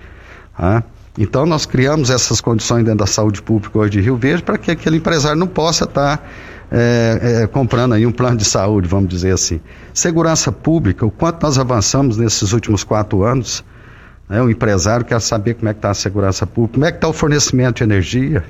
Né? 0.58 0.82
Então 1.18 1.44
nós 1.44 1.66
criamos 1.66 2.08
essas 2.08 2.40
condições 2.40 2.84
dentro 2.84 3.00
da 3.00 3.06
saúde 3.06 3.42
pública 3.42 3.78
hoje 3.78 3.90
de 3.90 4.00
Rio 4.00 4.16
Verde 4.16 4.42
para 4.42 4.56
que 4.56 4.70
aquele 4.70 4.96
empresário 4.96 5.38
não 5.38 5.46
possa 5.46 5.84
estar 5.84 6.16
tá 6.16 6.24
é, 6.70 7.42
é, 7.42 7.46
comprando 7.46 7.92
aí 7.92 8.06
um 8.06 8.12
plano 8.12 8.38
de 8.38 8.46
saúde, 8.46 8.88
vamos 8.88 9.10
dizer 9.10 9.34
assim. 9.34 9.60
Segurança 9.92 10.50
pública, 10.50 11.04
o 11.04 11.10
quanto 11.10 11.42
nós 11.42 11.58
avançamos 11.58 12.16
nesses 12.16 12.52
últimos 12.52 12.82
quatro 12.82 13.24
anos, 13.24 13.62
né, 14.26 14.40
o 14.40 14.48
empresário 14.48 15.04
quer 15.04 15.20
saber 15.20 15.54
como 15.54 15.68
é 15.68 15.74
que 15.74 15.78
está 15.78 15.90
a 15.90 15.94
segurança 15.94 16.46
pública, 16.46 16.74
como 16.74 16.86
é 16.86 16.90
que 16.90 16.96
está 16.96 17.08
o 17.08 17.12
fornecimento 17.12 17.76
de 17.76 17.84
energia, 17.84 18.42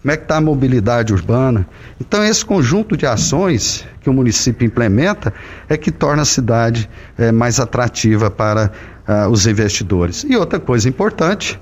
como 0.00 0.10
é 0.10 0.16
que 0.16 0.22
está 0.22 0.38
a 0.38 0.40
mobilidade 0.40 1.12
urbana. 1.12 1.68
Então, 2.00 2.24
esse 2.24 2.42
conjunto 2.42 2.96
de 2.96 3.04
ações 3.04 3.86
que 4.00 4.08
o 4.08 4.12
município 4.12 4.64
implementa 4.64 5.34
é 5.68 5.76
que 5.76 5.90
torna 5.90 6.22
a 6.22 6.24
cidade 6.24 6.88
é, 7.18 7.30
mais 7.30 7.60
atrativa 7.60 8.30
para 8.30 8.72
uh, 9.08 9.28
os 9.28 9.46
investidores. 9.46 10.24
E 10.28 10.36
outra 10.36 10.60
coisa 10.60 10.88
importante, 10.88 11.58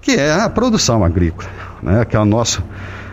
que 0.00 0.12
é 0.12 0.32
a 0.32 0.48
produção 0.50 1.04
agrícola, 1.04 1.48
né, 1.82 2.04
que 2.04 2.16
é 2.16 2.20
o 2.20 2.24
nosso 2.24 2.62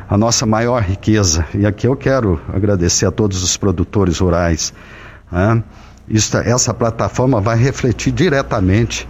a 0.08 0.18
nossa 0.18 0.46
maior 0.46 0.84
riqueza. 0.84 1.48
E 1.54 1.66
aqui 1.66 1.88
eu 1.88 1.96
quero 1.96 2.40
agradecer 2.54 3.08
a 3.08 3.12
todos 3.12 3.42
os 3.44 3.58
produtores 3.58 4.20
rurais. 4.20 4.72
Né? 5.32 5.64
Isso, 6.08 6.38
essa 6.38 6.74
plataforma 6.76 7.42
vai 7.42 7.58
refletir 7.58 8.12
diretamente 8.12 9.08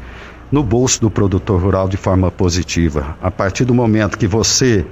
no 0.49 0.63
bolso 0.63 1.01
do 1.01 1.11
produtor 1.11 1.61
rural 1.61 1.89
de 1.89 1.97
forma 1.97 2.31
positiva. 2.31 3.17
A 3.21 3.29
partir 3.29 3.65
do 3.65 3.73
momento 3.73 4.17
que 4.17 4.25
você 4.25 4.85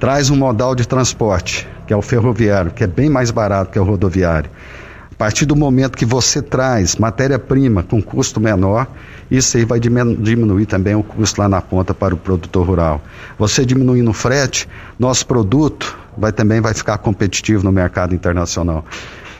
traz 0.00 0.28
um 0.28 0.36
modal 0.36 0.74
de 0.74 0.88
transporte, 0.88 1.68
que 1.86 1.92
é 1.92 1.96
o 1.96 2.02
ferroviário, 2.02 2.72
que 2.72 2.82
é 2.82 2.86
bem 2.86 3.08
mais 3.08 3.30
barato 3.30 3.70
que 3.70 3.78
o 3.78 3.84
rodoviário, 3.84 4.50
a 5.14 5.16
partir 5.16 5.46
do 5.46 5.54
momento 5.54 5.96
que 5.96 6.04
você 6.04 6.42
traz 6.42 6.96
matéria-prima 6.96 7.84
com 7.84 8.02
custo 8.02 8.40
menor, 8.40 8.88
isso 9.30 9.56
aí 9.56 9.64
vai 9.64 9.78
diminuir 9.78 10.66
também 10.66 10.96
o 10.96 11.04
custo 11.04 11.40
lá 11.40 11.48
na 11.48 11.62
ponta 11.62 11.94
para 11.94 12.12
o 12.12 12.16
produtor 12.16 12.66
rural. 12.66 13.00
Você 13.38 13.64
diminuindo 13.64 14.10
o 14.10 14.12
frete, 14.12 14.68
nosso 14.98 15.24
produto 15.24 15.96
vai 16.18 16.32
também 16.32 16.60
vai 16.60 16.74
ficar 16.74 16.98
competitivo 16.98 17.62
no 17.62 17.70
mercado 17.70 18.12
internacional. 18.12 18.84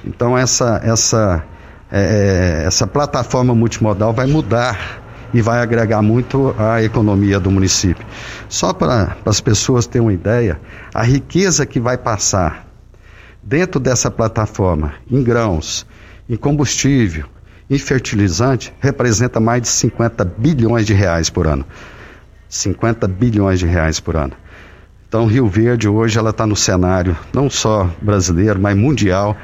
Então 0.04 0.38
essa 0.38 0.80
essa 0.84 1.44
é, 1.90 2.62
é 2.62 2.66
essa 2.66 2.86
plataforma 2.86 3.52
multimodal 3.52 4.12
vai 4.12 4.28
mudar 4.28 5.02
e 5.34 5.42
vai 5.42 5.60
agregar 5.60 6.00
muito 6.02 6.54
à 6.56 6.84
economia 6.84 7.40
do 7.40 7.50
município. 7.50 8.06
Só 8.48 8.72
para 8.72 9.16
as 9.26 9.40
pessoas 9.40 9.88
terem 9.88 10.06
uma 10.06 10.12
ideia, 10.12 10.60
a 10.94 11.02
riqueza 11.02 11.66
que 11.66 11.80
vai 11.80 11.98
passar 11.98 12.63
dentro 13.44 13.78
dessa 13.78 14.10
plataforma, 14.10 14.94
em 15.10 15.22
grãos, 15.22 15.86
em 16.28 16.36
combustível, 16.36 17.26
em 17.68 17.78
fertilizante, 17.78 18.72
representa 18.80 19.38
mais 19.40 19.62
de 19.62 19.68
50 19.68 20.24
bilhões 20.24 20.86
de 20.86 20.94
reais 20.94 21.28
por 21.28 21.46
ano. 21.46 21.64
50 22.48 23.06
bilhões 23.08 23.58
de 23.58 23.66
reais 23.66 24.00
por 24.00 24.16
ano. 24.16 24.32
Então, 25.08 25.26
Rio 25.26 25.46
Verde 25.46 25.88
hoje 25.88 26.18
ela 26.18 26.30
está 26.30 26.46
no 26.46 26.56
cenário 26.56 27.16
não 27.32 27.48
só 27.48 27.88
brasileiro, 28.00 28.60
mas 28.60 28.76
mundial, 28.76 29.36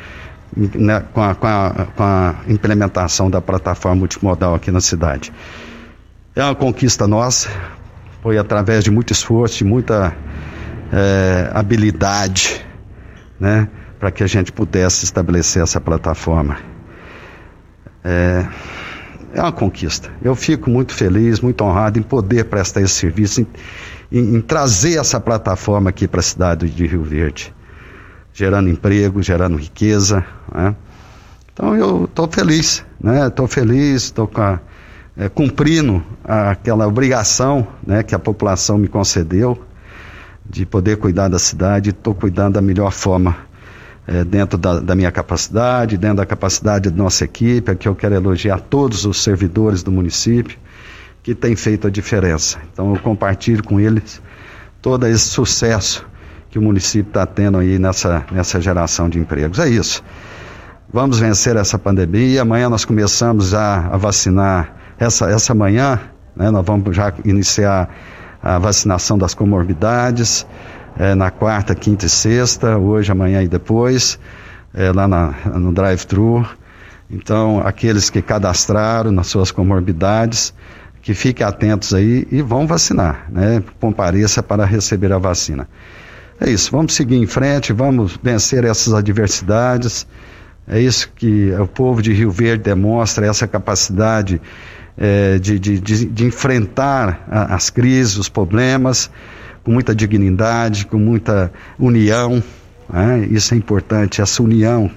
né, 0.57 1.05
com, 1.13 1.23
a, 1.23 1.35
com, 1.35 1.47
a, 1.47 1.87
com 1.97 2.03
a 2.03 2.35
implementação 2.49 3.31
da 3.31 3.41
plataforma 3.41 3.97
multimodal 3.97 4.55
aqui 4.55 4.71
na 4.71 4.81
cidade. 4.81 5.33
É 6.35 6.43
uma 6.43 6.55
conquista 6.55 7.07
nossa, 7.07 7.49
foi 8.23 8.39
através 8.39 8.83
de 8.85 8.91
muito 8.91 9.13
esforço, 9.13 9.59
de 9.59 9.65
muita 9.65 10.17
é, 10.93 11.51
habilidade, 11.53 12.65
né? 13.39 13.69
Para 14.01 14.11
que 14.11 14.25
a 14.25 14.27
gente 14.27 14.51
pudesse 14.51 15.05
estabelecer 15.05 15.63
essa 15.63 15.79
plataforma. 15.79 16.57
É, 18.03 18.49
é 19.35 19.43
uma 19.43 19.53
conquista. 19.53 20.11
Eu 20.23 20.35
fico 20.35 20.71
muito 20.71 20.95
feliz, 20.95 21.41
muito 21.41 21.63
honrado 21.63 21.99
em 21.99 22.03
poder 22.03 22.47
prestar 22.47 22.81
esse 22.81 22.95
serviço, 22.95 23.43
em, 23.43 23.47
em, 24.11 24.37
em 24.37 24.41
trazer 24.41 24.99
essa 24.99 25.21
plataforma 25.21 25.91
aqui 25.91 26.09
para 26.09 26.21
a 26.21 26.23
cidade 26.23 26.71
de 26.71 26.87
Rio 26.87 27.05
Verde, 27.05 27.55
gerando 28.33 28.71
emprego, 28.71 29.23
gerando 29.23 29.59
riqueza. 29.59 30.25
Né? 30.53 30.75
Então 31.53 31.77
eu 31.77 32.07
estou 32.07 32.27
feliz, 32.27 32.83
né? 32.99 33.27
Estou 33.27 33.47
feliz, 33.47 34.05
estou 34.05 34.31
é, 35.15 35.29
cumprindo 35.29 36.03
aquela 36.25 36.87
obrigação 36.87 37.69
né, 37.87 38.03
que 38.03 38.15
a 38.15 38.19
população 38.19 38.79
me 38.79 38.89
concedeu 38.89 39.63
de 40.49 40.65
poder 40.65 40.97
cuidar 40.97 41.29
da 41.29 41.39
cidade, 41.39 41.91
estou 41.91 42.15
cuidando 42.15 42.55
da 42.55 42.63
melhor 42.63 42.93
forma 42.93 43.50
é, 44.07 44.25
dentro 44.25 44.59
da, 44.59 44.81
da, 44.81 44.95
minha 44.95 45.13
capacidade, 45.13 45.97
dentro 45.97 46.19
da 46.19 46.27
capacidade 46.27 46.91
da 46.91 46.97
nossa 46.97 47.25
equipe, 47.25 47.71
aqui 47.71 47.89
eu 47.89 47.95
quero 47.95 48.15
elogiar 48.15 48.61
todos 48.61 49.05
os 49.05 49.23
servidores 49.23 49.83
do 49.83 49.93
município 49.93 50.59
que 51.23 51.35
têm 51.35 51.55
feito 51.55 51.87
a 51.87 51.91
diferença. 51.91 52.59
Então 52.73 52.95
eu 52.95 53.01
compartilho 53.01 53.63
com 53.63 53.79
eles 53.79 54.21
todo 54.81 55.07
esse 55.07 55.29
sucesso 55.29 56.07
que 56.51 56.59
o 56.59 56.63
município 56.63 57.11
está 57.11 57.25
tendo 57.27 57.59
aí 57.59 57.79
nessa, 57.79 58.25
nessa 58.33 58.61
geração 58.61 59.09
de 59.09 59.19
empregos. 59.19 59.59
É 59.59 59.69
isso. 59.69 60.03
Vamos 60.93 61.21
vencer 61.21 61.55
essa 61.57 61.79
pandemia. 61.79 62.43
Amanhã 62.43 62.69
nós 62.69 62.85
começamos 62.85 63.51
já 63.51 63.87
a 63.87 63.97
vacinar. 63.97 64.75
Essa, 64.99 65.31
essa 65.31 65.55
manhã, 65.55 66.01
né, 66.35 66.51
nós 66.51 66.67
vamos 66.67 66.95
já 66.95 67.13
iniciar 67.25 67.89
a 68.43 68.59
vacinação 68.59 69.17
das 69.17 69.33
comorbidades 69.33 70.47
é, 71.01 71.15
na 71.15 71.31
quarta, 71.31 71.75
quinta 71.75 72.05
e 72.05 72.11
sexta, 72.11 72.77
hoje, 72.77 73.11
amanhã 73.11 73.43
e 73.43 73.49
depois, 73.49 74.19
é, 74.75 74.93
lá 74.93 75.09
na, 75.09 75.35
no 75.59 75.73
drive-thru. 75.73 76.47
Então, 77.11 77.59
aqueles 77.65 78.11
que 78.11 78.21
cadastraram 78.21 79.11
nas 79.11 79.29
suas 79.29 79.51
comorbidades, 79.51 80.53
que 81.01 81.15
fiquem 81.15 81.47
atentos 81.47 81.95
aí 81.95 82.29
e 82.31 82.43
vão 82.43 82.67
vacinar, 82.67 83.27
né? 83.31 83.63
Compareça 83.81 84.43
para 84.43 84.67
receber 84.67 85.11
a 85.11 85.17
vacina. 85.17 85.67
É 86.39 86.51
isso, 86.51 86.71
vamos 86.71 86.93
seguir 86.93 87.17
em 87.17 87.27
frente, 87.27 87.73
vamos 87.73 88.19
vencer 88.23 88.65
essas 88.65 88.93
adversidades. 88.93 90.07
É 90.69 90.79
isso 90.79 91.11
que 91.17 91.51
o 91.59 91.67
povo 91.67 92.03
de 92.03 92.13
Rio 92.13 92.31
Verde 92.31 92.65
demonstra, 92.65 93.27
essa 93.27 93.49
capacidade 93.49 94.39
é, 94.99 95.39
de, 95.39 95.59
de, 95.59 95.81
de, 95.81 96.05
de, 96.05 96.27
enfrentar 96.27 97.25
as 97.31 97.71
crises, 97.71 98.19
os 98.19 98.29
problemas, 98.29 99.11
com 99.65 99.73
muita 99.73 99.95
dignidade, 99.95 100.87
com 100.87 100.99
muita 100.99 101.53
união. 101.79 102.43
Né? 102.89 103.29
Isso 103.31 103.55
é 103.55 103.57
importante, 103.57 104.21
essa 104.21 104.43
união 104.43 104.91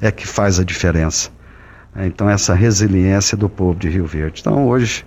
é 0.00 0.10
que 0.10 0.26
faz 0.26 0.58
a 0.58 0.64
diferença. 0.64 1.30
Então, 1.96 2.28
essa 2.28 2.54
resiliência 2.54 3.36
do 3.36 3.48
povo 3.48 3.78
de 3.78 3.88
Rio 3.88 4.06
Verde. 4.06 4.40
Então, 4.40 4.66
hoje 4.66 5.04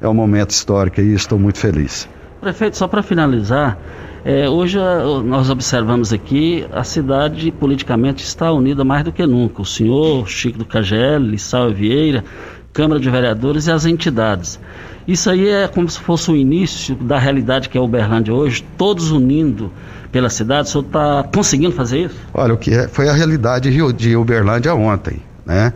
é 0.00 0.08
um 0.08 0.14
momento 0.14 0.50
histórico 0.50 1.00
e 1.00 1.14
estou 1.14 1.38
muito 1.38 1.58
feliz. 1.58 2.08
Prefeito, 2.40 2.76
só 2.76 2.88
para 2.88 3.02
finalizar, 3.02 3.78
é, 4.24 4.48
hoje 4.48 4.78
nós 5.24 5.50
observamos 5.50 6.12
aqui 6.12 6.66
a 6.72 6.82
cidade 6.82 7.50
politicamente 7.50 8.24
está 8.24 8.50
unida 8.52 8.84
mais 8.84 9.04
do 9.04 9.12
que 9.12 9.26
nunca. 9.26 9.60
O 9.60 9.66
senhor, 9.66 10.26
Chico 10.28 10.58
do 10.58 10.64
KGL, 10.64 11.26
Lissau 11.26 11.70
Vieira, 11.70 12.24
Câmara 12.72 12.98
de 12.98 13.08
Vereadores 13.10 13.66
e 13.66 13.70
as 13.70 13.84
entidades. 13.84 14.58
Isso 15.06 15.28
aí 15.28 15.48
é 15.48 15.68
como 15.68 15.88
se 15.88 16.00
fosse 16.00 16.30
o 16.30 16.36
início 16.36 16.94
da 16.94 17.18
realidade 17.18 17.68
que 17.68 17.76
é 17.76 17.80
Uberlândia 17.80 18.32
hoje, 18.32 18.64
todos 18.78 19.10
unindo 19.10 19.70
pela 20.10 20.30
cidade. 20.30 20.68
O 20.68 20.70
senhor 20.70 20.84
está 20.84 21.24
conseguindo 21.34 21.72
fazer 21.72 22.06
isso? 22.06 22.16
Olha, 22.32 22.54
o 22.54 22.56
que 22.56 22.72
é, 22.72 22.88
foi 22.88 23.08
a 23.08 23.12
realidade 23.12 23.70
de 23.92 24.16
Uberlândia 24.16 24.74
ontem, 24.74 25.20
né? 25.44 25.72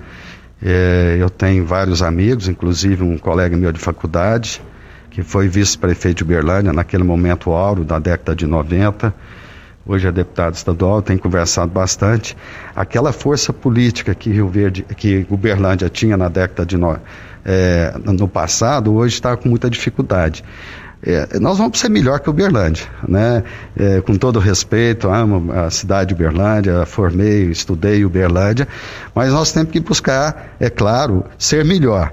É, 0.62 1.16
eu 1.20 1.30
tenho 1.30 1.64
vários 1.64 2.02
amigos, 2.02 2.48
inclusive 2.48 3.04
um 3.04 3.16
colega 3.16 3.56
meu 3.56 3.70
de 3.70 3.78
faculdade, 3.78 4.60
que 5.10 5.22
foi 5.22 5.46
vice-prefeito 5.46 6.18
de 6.18 6.24
Uberlândia 6.24 6.72
naquele 6.72 7.04
momento 7.04 7.52
áureo 7.52 7.84
da 7.84 7.98
década 7.98 8.34
de 8.34 8.46
90 8.46 9.14
hoje 9.88 10.06
é 10.06 10.12
deputado 10.12 10.54
estadual, 10.54 11.00
tem 11.00 11.16
conversado 11.16 11.72
bastante. 11.72 12.36
Aquela 12.76 13.10
força 13.10 13.54
política 13.54 14.14
que 14.14 14.30
Rio 14.30 14.46
Verde, 14.46 14.82
que 14.82 15.26
Uberlândia 15.30 15.88
tinha 15.88 16.16
na 16.16 16.28
década 16.28 16.66
de 16.66 16.76
no, 16.76 16.98
é, 17.48 17.94
no 18.04 18.28
passado, 18.28 18.94
hoje 18.94 19.14
está 19.14 19.34
com 19.34 19.48
muita 19.48 19.70
dificuldade. 19.70 20.44
É, 21.02 21.38
nós 21.38 21.56
vamos 21.56 21.78
ser 21.78 21.88
melhor 21.88 22.20
que 22.20 22.28
Uberlândia, 22.28 22.84
né? 23.06 23.42
É, 23.74 24.02
com 24.02 24.16
todo 24.16 24.38
respeito, 24.38 25.08
amo 25.08 25.50
a 25.52 25.70
cidade 25.70 26.08
de 26.08 26.14
Uberlândia, 26.14 26.84
formei, 26.84 27.44
estudei 27.44 28.04
Uberlândia, 28.04 28.68
mas 29.14 29.32
nós 29.32 29.50
temos 29.50 29.70
que 29.70 29.80
buscar, 29.80 30.56
é 30.60 30.68
claro, 30.68 31.24
ser 31.38 31.64
melhor. 31.64 32.12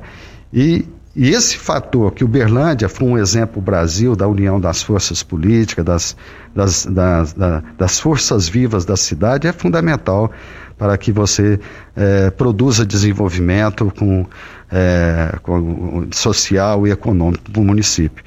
E 0.53 0.87
e 1.15 1.29
esse 1.29 1.57
fator, 1.57 2.11
que 2.11 2.25
Uberlândia 2.25 2.89
foi 2.89 3.07
um 3.07 3.17
exemplo 3.17 3.61
Brasil 3.61 4.17
da 4.17 4.27
união 4.27 4.59
das 4.59 4.83
forças 4.83 5.23
políticas, 5.23 5.85
das, 5.85 6.17
das, 6.53 6.85
das, 6.85 7.35
das 7.77 7.99
forças 8.01 8.49
vivas 8.49 8.83
da 8.83 8.97
cidade, 8.97 9.47
é 9.47 9.53
fundamental 9.53 10.29
para 10.77 10.97
que 10.97 11.11
você 11.11 11.59
é, 11.95 12.29
produza 12.31 12.85
desenvolvimento 12.85 13.91
com, 13.97 14.25
é, 14.71 15.37
com, 15.41 16.07
social 16.11 16.85
e 16.85 16.91
econômico 16.91 17.49
do 17.49 17.61
município. 17.61 18.23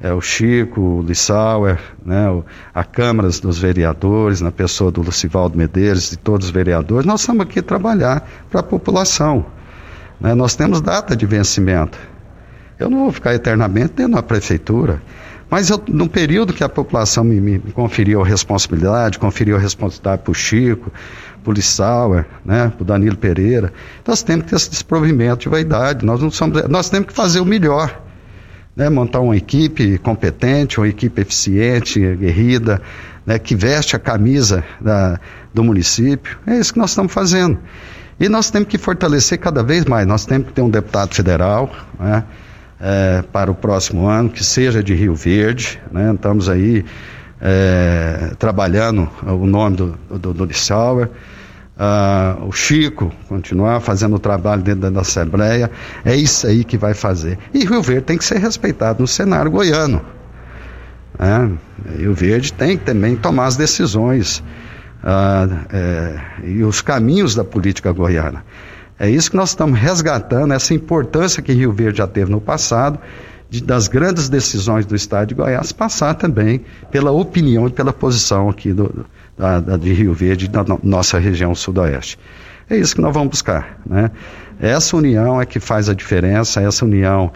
É, 0.00 0.12
o 0.12 0.20
Chico, 0.20 0.80
o 0.80 1.02
Lissauer, 1.02 1.78
né, 2.04 2.28
o, 2.28 2.44
a 2.74 2.84
Câmara 2.84 3.28
dos 3.28 3.58
Vereadores, 3.58 4.40
na 4.40 4.50
pessoa 4.50 4.90
do 4.90 5.02
Lucivaldo 5.02 5.56
Medeiros 5.56 6.12
e 6.12 6.16
todos 6.16 6.48
os 6.48 6.52
vereadores, 6.52 7.06
nós 7.06 7.20
estamos 7.20 7.46
aqui 7.46 7.62
trabalhar 7.62 8.28
para 8.50 8.60
a 8.60 8.62
população. 8.62 9.46
Né? 10.20 10.34
Nós 10.34 10.56
temos 10.56 10.80
data 10.80 11.16
de 11.16 11.24
vencimento. 11.26 11.98
Eu 12.78 12.90
não 12.90 13.04
vou 13.04 13.12
ficar 13.12 13.34
eternamente 13.34 13.94
dentro 13.94 14.14
da 14.14 14.22
prefeitura. 14.22 15.00
Mas 15.48 15.70
eu, 15.70 15.80
no 15.88 16.08
período 16.08 16.52
que 16.52 16.64
a 16.64 16.68
população 16.68 17.22
me, 17.22 17.40
me 17.40 17.60
conferiu 17.72 18.22
a 18.22 18.26
responsabilidade, 18.26 19.18
conferiu 19.18 19.56
a 19.56 19.60
responsabilidade 19.60 20.22
para 20.22 20.32
o 20.32 20.34
Chico, 20.34 20.90
para 21.44 21.50
o 21.50 21.54
Lissauer, 21.54 22.24
né, 22.44 22.72
o 22.80 22.84
Danilo 22.84 23.16
Pereira, 23.16 23.72
nós 24.06 24.22
temos 24.22 24.44
que 24.44 24.50
ter 24.50 24.56
esse 24.56 24.70
desprovimento 24.70 25.42
de 25.42 25.48
vaidade. 25.50 26.04
Nós, 26.04 26.20
não 26.20 26.30
somos, 26.30 26.66
nós 26.68 26.88
temos 26.88 27.08
que 27.08 27.12
fazer 27.12 27.40
o 27.40 27.44
melhor. 27.44 28.02
Né, 28.74 28.90
montar 28.90 29.20
uma 29.20 29.36
equipe 29.36 29.98
competente, 29.98 30.80
uma 30.80 30.88
equipe 30.88 31.22
eficiente, 31.22 32.04
aguerrida, 32.04 32.82
né, 33.24 33.38
que 33.38 33.54
veste 33.54 33.94
a 33.94 34.00
camisa 34.00 34.64
da, 34.80 35.20
do 35.52 35.62
município. 35.62 36.36
É 36.44 36.58
isso 36.58 36.72
que 36.72 36.80
nós 36.80 36.90
estamos 36.90 37.12
fazendo. 37.12 37.56
E 38.18 38.28
nós 38.28 38.50
temos 38.50 38.68
que 38.68 38.76
fortalecer 38.76 39.38
cada 39.38 39.62
vez 39.62 39.84
mais. 39.84 40.08
Nós 40.08 40.26
temos 40.26 40.48
que 40.48 40.54
ter 40.54 40.62
um 40.62 40.70
deputado 40.70 41.14
federal, 41.14 41.70
né, 42.00 42.24
é, 42.80 43.22
para 43.32 43.48
o 43.48 43.54
próximo 43.54 44.08
ano, 44.08 44.28
que 44.28 44.42
seja 44.42 44.82
de 44.82 44.92
Rio 44.92 45.14
Verde. 45.14 45.80
Né? 45.92 46.12
Estamos 46.12 46.48
aí 46.48 46.84
é, 47.40 48.32
trabalhando 48.38 49.08
o 49.22 49.46
nome 49.46 49.76
do, 49.76 49.98
do, 50.18 50.34
do. 50.34 50.48
Ah, 51.76 52.36
o 52.42 52.52
Chico 52.52 53.12
continuar 53.28 53.80
fazendo 53.80 54.14
o 54.14 54.18
trabalho 54.18 54.62
dentro 54.62 54.90
da 54.90 55.00
Assembleia. 55.00 55.70
É 56.04 56.14
isso 56.14 56.46
aí 56.46 56.62
que 56.62 56.78
vai 56.78 56.94
fazer. 56.94 57.38
E 57.52 57.64
Rio 57.64 57.82
Verde 57.82 58.02
tem 58.02 58.18
que 58.18 58.24
ser 58.24 58.38
respeitado 58.38 59.00
no 59.02 59.08
cenário 59.08 59.50
goiano. 59.50 60.00
Né? 61.18 61.50
Rio 61.98 62.14
Verde 62.14 62.52
tem 62.52 62.76
que 62.76 62.84
também 62.84 63.16
tomar 63.16 63.46
as 63.46 63.56
decisões 63.56 64.42
ah, 65.02 65.48
é, 65.72 66.20
e 66.44 66.62
os 66.62 66.80
caminhos 66.80 67.34
da 67.34 67.44
política 67.44 67.90
goiana. 67.92 68.44
É 68.98 69.10
isso 69.10 69.30
que 69.30 69.36
nós 69.36 69.48
estamos 69.50 69.78
resgatando, 69.78 70.54
essa 70.54 70.72
importância 70.72 71.42
que 71.42 71.52
Rio 71.52 71.72
Verde 71.72 71.98
já 71.98 72.06
teve 72.06 72.30
no 72.30 72.40
passado, 72.40 72.98
de, 73.54 73.62
das 73.62 73.86
grandes 73.86 74.28
decisões 74.28 74.84
do 74.84 74.96
Estado 74.96 75.28
de 75.28 75.34
Goiás, 75.34 75.70
passar 75.70 76.14
também 76.14 76.62
pela 76.90 77.12
opinião 77.12 77.68
e 77.68 77.70
pela 77.70 77.92
posição 77.92 78.50
aqui 78.50 78.72
do, 78.72 79.06
da, 79.38 79.60
da, 79.60 79.76
de 79.76 79.92
Rio 79.92 80.12
Verde, 80.12 80.48
da 80.48 80.64
no, 80.64 80.80
nossa 80.82 81.20
região 81.20 81.54
sudoeste. 81.54 82.18
É 82.68 82.76
isso 82.76 82.96
que 82.96 83.00
nós 83.00 83.14
vamos 83.14 83.28
buscar. 83.28 83.80
Né? 83.86 84.10
Essa 84.60 84.96
união 84.96 85.40
é 85.40 85.46
que 85.46 85.60
faz 85.60 85.88
a 85.88 85.94
diferença, 85.94 86.60
essa 86.60 86.84
união 86.84 87.32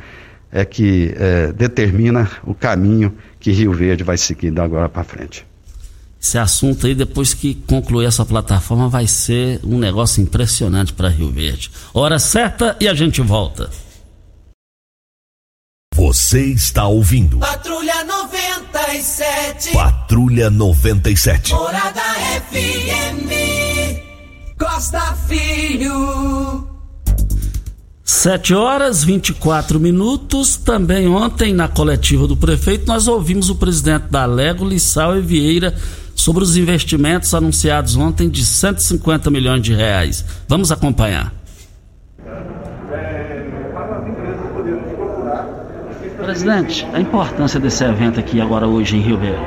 é 0.51 0.65
que 0.65 1.15
é, 1.17 1.53
determina 1.53 2.29
o 2.45 2.55
caminho 2.55 3.15
que 3.39 3.53
Rio 3.53 3.73
Verde 3.73 4.03
vai 4.03 4.17
seguir 4.17 4.51
da 4.51 4.65
agora 4.65 4.89
para 4.89 5.05
frente. 5.05 5.47
Esse 6.21 6.37
assunto 6.37 6.85
aí, 6.85 6.97
depois 6.97 7.33
que 7.33 7.55
concluir 7.55 8.07
essa 8.07 8.25
plataforma, 8.25 8.89
vai 8.89 9.07
ser 9.07 9.61
um 9.63 9.79
negócio 9.79 10.21
impressionante 10.21 10.93
para 10.93 11.09
Rio 11.09 11.31
Verde. 11.31 11.71
Hora 11.95 12.19
certa 12.19 12.77
e 12.81 12.89
a 12.89 12.95
gente 12.95 13.21
volta. 13.21 13.71
Você 15.99 16.45
está 16.45 16.87
ouvindo. 16.87 17.41
Patrulha 17.41 18.05
97. 18.05 19.73
Patrulha 19.73 20.49
97. 20.49 21.53
Morada 21.53 22.01
FM. 22.53 23.27
Costa 24.57 25.01
Filho. 25.27 26.69
7 28.05 28.55
horas 28.55 29.03
24 29.03 29.81
minutos. 29.81 30.57
Também 30.57 31.09
ontem, 31.09 31.53
na 31.53 31.67
coletiva 31.67 32.29
do 32.29 32.37
prefeito, 32.37 32.87
nós 32.87 33.09
ouvimos 33.09 33.51
o 33.51 33.57
presidente 33.57 34.05
da 34.09 34.25
Lego, 34.25 34.65
Lissau 34.65 35.19
e 35.19 35.21
Vieira 35.21 35.75
sobre 36.15 36.45
os 36.45 36.57
investimentos 36.57 37.35
anunciados 37.35 37.97
ontem 37.97 38.29
de 38.29 38.47
150 38.47 39.33
milhões 39.33 39.63
de 39.63 39.75
reais. 39.75 40.25
Vamos 40.47 40.71
acompanhar. 40.71 41.35
Presidente, 46.29 46.87
a 46.93 47.01
importância 47.01 47.59
desse 47.59 47.83
evento 47.83 48.21
aqui 48.21 48.39
agora 48.39 48.69
hoje 48.69 48.99
em 48.99 49.01
Rio 49.01 49.17
Verde. 49.17 49.41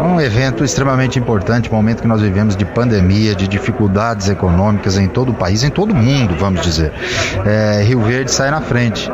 Um 0.00 0.20
evento 0.20 0.62
extremamente 0.62 1.18
importante, 1.18 1.68
momento 1.68 2.02
que 2.02 2.06
nós 2.06 2.20
vivemos 2.20 2.54
de 2.54 2.64
pandemia, 2.64 3.34
de 3.34 3.48
dificuldades 3.48 4.28
econômicas 4.28 4.96
em 4.96 5.08
todo 5.08 5.32
o 5.32 5.34
país, 5.34 5.64
em 5.64 5.70
todo 5.70 5.90
o 5.90 5.94
mundo, 5.96 6.36
vamos 6.38 6.60
dizer. 6.60 6.92
É, 7.44 7.82
Rio 7.82 8.00
Verde 8.00 8.30
sai 8.30 8.48
na 8.48 8.60
frente. 8.60 9.10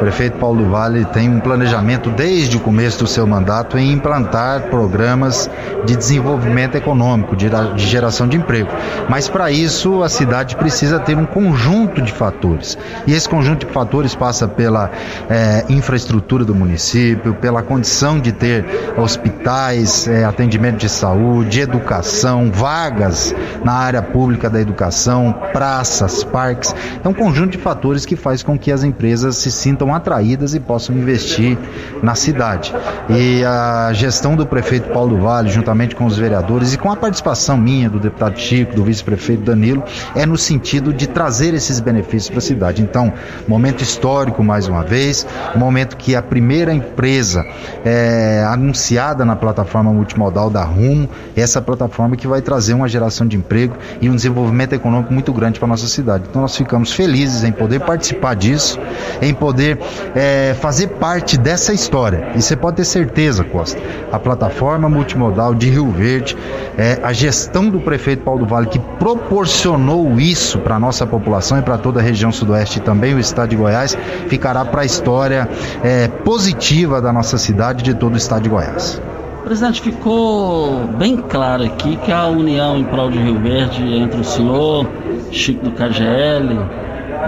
O 0.00 0.02
prefeito 0.02 0.38
Paulo 0.38 0.70
Vale 0.70 1.04
tem 1.04 1.28
um 1.28 1.40
planejamento 1.40 2.08
desde 2.08 2.56
o 2.56 2.60
começo 2.60 3.00
do 3.00 3.06
seu 3.06 3.26
mandato 3.26 3.76
em 3.76 3.92
implantar 3.92 4.62
programas 4.70 5.50
de 5.84 5.94
desenvolvimento 5.94 6.74
econômico, 6.74 7.36
de, 7.36 7.50
de 7.50 7.86
geração 7.86 8.26
de 8.26 8.38
emprego. 8.38 8.70
Mas 9.10 9.28
para 9.28 9.50
isso 9.50 10.02
a 10.02 10.08
cidade 10.08 10.56
precisa 10.56 10.98
ter 10.98 11.18
um 11.18 11.26
conjunto 11.26 12.00
de 12.00 12.12
fatores. 12.12 12.78
E 13.06 13.12
esse 13.12 13.28
conjunto 13.28 13.66
de 13.66 13.72
fatores 13.74 14.14
passa 14.14 14.48
pela 14.48 14.90
é, 15.28 15.66
infraestrutura 15.68 16.46
do 16.46 16.54
município, 16.54 17.34
pela 17.34 17.62
condição 17.62 18.18
de 18.18 18.32
ter 18.32 18.64
hospitais, 18.96 20.08
é, 20.08 20.24
atendimento 20.24 20.78
de 20.78 20.88
saúde, 20.88 21.60
educação, 21.60 22.50
vagas 22.50 23.34
na 23.62 23.74
área 23.74 24.00
pública 24.00 24.48
da 24.48 24.62
educação, 24.62 25.34
praças, 25.52 26.24
parques. 26.24 26.74
É 27.04 27.06
um 27.06 27.12
conjunto 27.12 27.50
de 27.50 27.58
fatores 27.58 28.06
que 28.06 28.16
faz 28.16 28.42
com 28.42 28.58
que 28.58 28.72
as 28.72 28.82
empresas 28.82 29.36
se 29.36 29.52
sintam 29.52 29.89
atraídas 29.94 30.54
e 30.54 30.60
possam 30.60 30.94
investir 30.96 31.58
na 32.02 32.14
cidade. 32.14 32.74
E 33.08 33.44
a 33.44 33.92
gestão 33.92 34.36
do 34.36 34.46
prefeito 34.46 34.90
Paulo 34.90 35.18
Vale, 35.20 35.48
juntamente 35.48 35.94
com 35.94 36.06
os 36.06 36.16
vereadores 36.16 36.74
e 36.74 36.78
com 36.78 36.90
a 36.90 36.96
participação 36.96 37.56
minha, 37.56 37.88
do 37.88 37.98
deputado 37.98 38.38
Chico, 38.38 38.74
do 38.74 38.84
vice-prefeito 38.84 39.42
Danilo, 39.42 39.82
é 40.14 40.24
no 40.24 40.36
sentido 40.36 40.92
de 40.92 41.06
trazer 41.06 41.54
esses 41.54 41.80
benefícios 41.80 42.28
para 42.28 42.38
a 42.38 42.42
cidade. 42.42 42.82
Então, 42.82 43.12
momento 43.46 43.82
histórico 43.82 44.42
mais 44.42 44.68
uma 44.68 44.82
vez, 44.82 45.26
momento 45.54 45.96
que 45.96 46.14
a 46.14 46.22
primeira 46.22 46.72
empresa 46.72 47.44
é, 47.84 48.44
anunciada 48.48 49.24
na 49.24 49.36
plataforma 49.36 49.92
multimodal 49.92 50.50
da 50.50 50.62
Rumo, 50.62 51.08
essa 51.36 51.60
plataforma 51.60 52.16
que 52.16 52.26
vai 52.26 52.40
trazer 52.40 52.74
uma 52.74 52.88
geração 52.88 53.26
de 53.26 53.36
emprego 53.36 53.76
e 54.00 54.08
um 54.08 54.14
desenvolvimento 54.14 54.74
econômico 54.74 55.12
muito 55.12 55.32
grande 55.32 55.58
para 55.58 55.66
a 55.66 55.70
nossa 55.70 55.88
cidade. 55.88 56.24
Então, 56.28 56.42
nós 56.42 56.56
ficamos 56.56 56.92
felizes 56.92 57.44
em 57.44 57.52
poder 57.52 57.80
participar 57.80 58.34
disso, 58.34 58.78
em 59.20 59.32
poder 59.34 59.78
é, 60.14 60.54
fazer 60.60 60.88
parte 60.88 61.36
dessa 61.36 61.72
história. 61.72 62.30
E 62.34 62.42
você 62.42 62.56
pode 62.56 62.76
ter 62.76 62.84
certeza, 62.84 63.44
Costa, 63.44 63.80
a 64.12 64.18
plataforma 64.18 64.88
multimodal 64.88 65.54
de 65.54 65.68
Rio 65.68 65.90
Verde, 65.90 66.36
é, 66.76 66.98
a 67.02 67.12
gestão 67.12 67.68
do 67.68 67.80
prefeito 67.80 68.22
Paulo 68.22 68.40
do 68.40 68.46
Vale, 68.46 68.66
que 68.66 68.78
proporcionou 68.78 70.18
isso 70.20 70.58
para 70.58 70.76
a 70.76 70.80
nossa 70.80 71.06
população 71.06 71.58
e 71.58 71.62
para 71.62 71.78
toda 71.78 72.00
a 72.00 72.02
região 72.02 72.32
sudoeste 72.32 72.78
e 72.78 72.82
também 72.82 73.14
o 73.14 73.18
estado 73.18 73.50
de 73.50 73.56
Goiás, 73.56 73.96
ficará 74.28 74.64
para 74.64 74.82
a 74.82 74.84
história 74.84 75.48
é, 75.82 76.08
positiva 76.08 77.00
da 77.00 77.12
nossa 77.12 77.38
cidade 77.38 77.80
e 77.80 77.84
de 77.84 77.94
todo 77.94 78.14
o 78.14 78.16
estado 78.16 78.42
de 78.42 78.48
Goiás. 78.48 79.00
Presidente, 79.44 79.80
ficou 79.80 80.86
bem 80.98 81.16
claro 81.16 81.64
aqui 81.64 81.96
que 81.96 82.12
a 82.12 82.26
união 82.26 82.76
em 82.76 82.84
prol 82.84 83.10
de 83.10 83.18
Rio 83.18 83.40
Verde 83.40 83.82
entre 83.82 84.20
o 84.20 84.24
senhor, 84.24 84.86
Chico 85.30 85.64
do 85.64 85.70
KGL, 85.70 86.58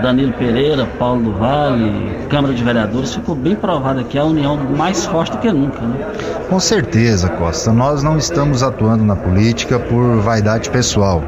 Danilo 0.01 0.33
Pereira, 0.33 0.87
Paulo 0.99 1.23
do 1.23 1.33
Vale, 1.33 2.27
Câmara 2.29 2.55
de 2.55 2.65
Vereadores, 2.65 3.15
ficou 3.15 3.35
bem 3.35 3.55
provado 3.55 4.01
aqui 4.01 4.19
a 4.19 4.25
união 4.25 4.57
mais 4.57 5.05
forte 5.05 5.33
do 5.33 5.39
que 5.39 5.51
nunca. 5.51 5.81
Né? 5.81 6.07
Com 6.49 6.59
certeza, 6.59 7.29
Costa. 7.29 7.73
Nós 7.73 8.03
não 8.03 8.17
estamos 8.17 8.63
atuando 8.63 9.05
na 9.05 9.17
política 9.17 9.79
por 9.79 10.17
vaidade 10.21 10.71
pessoal. 10.71 11.23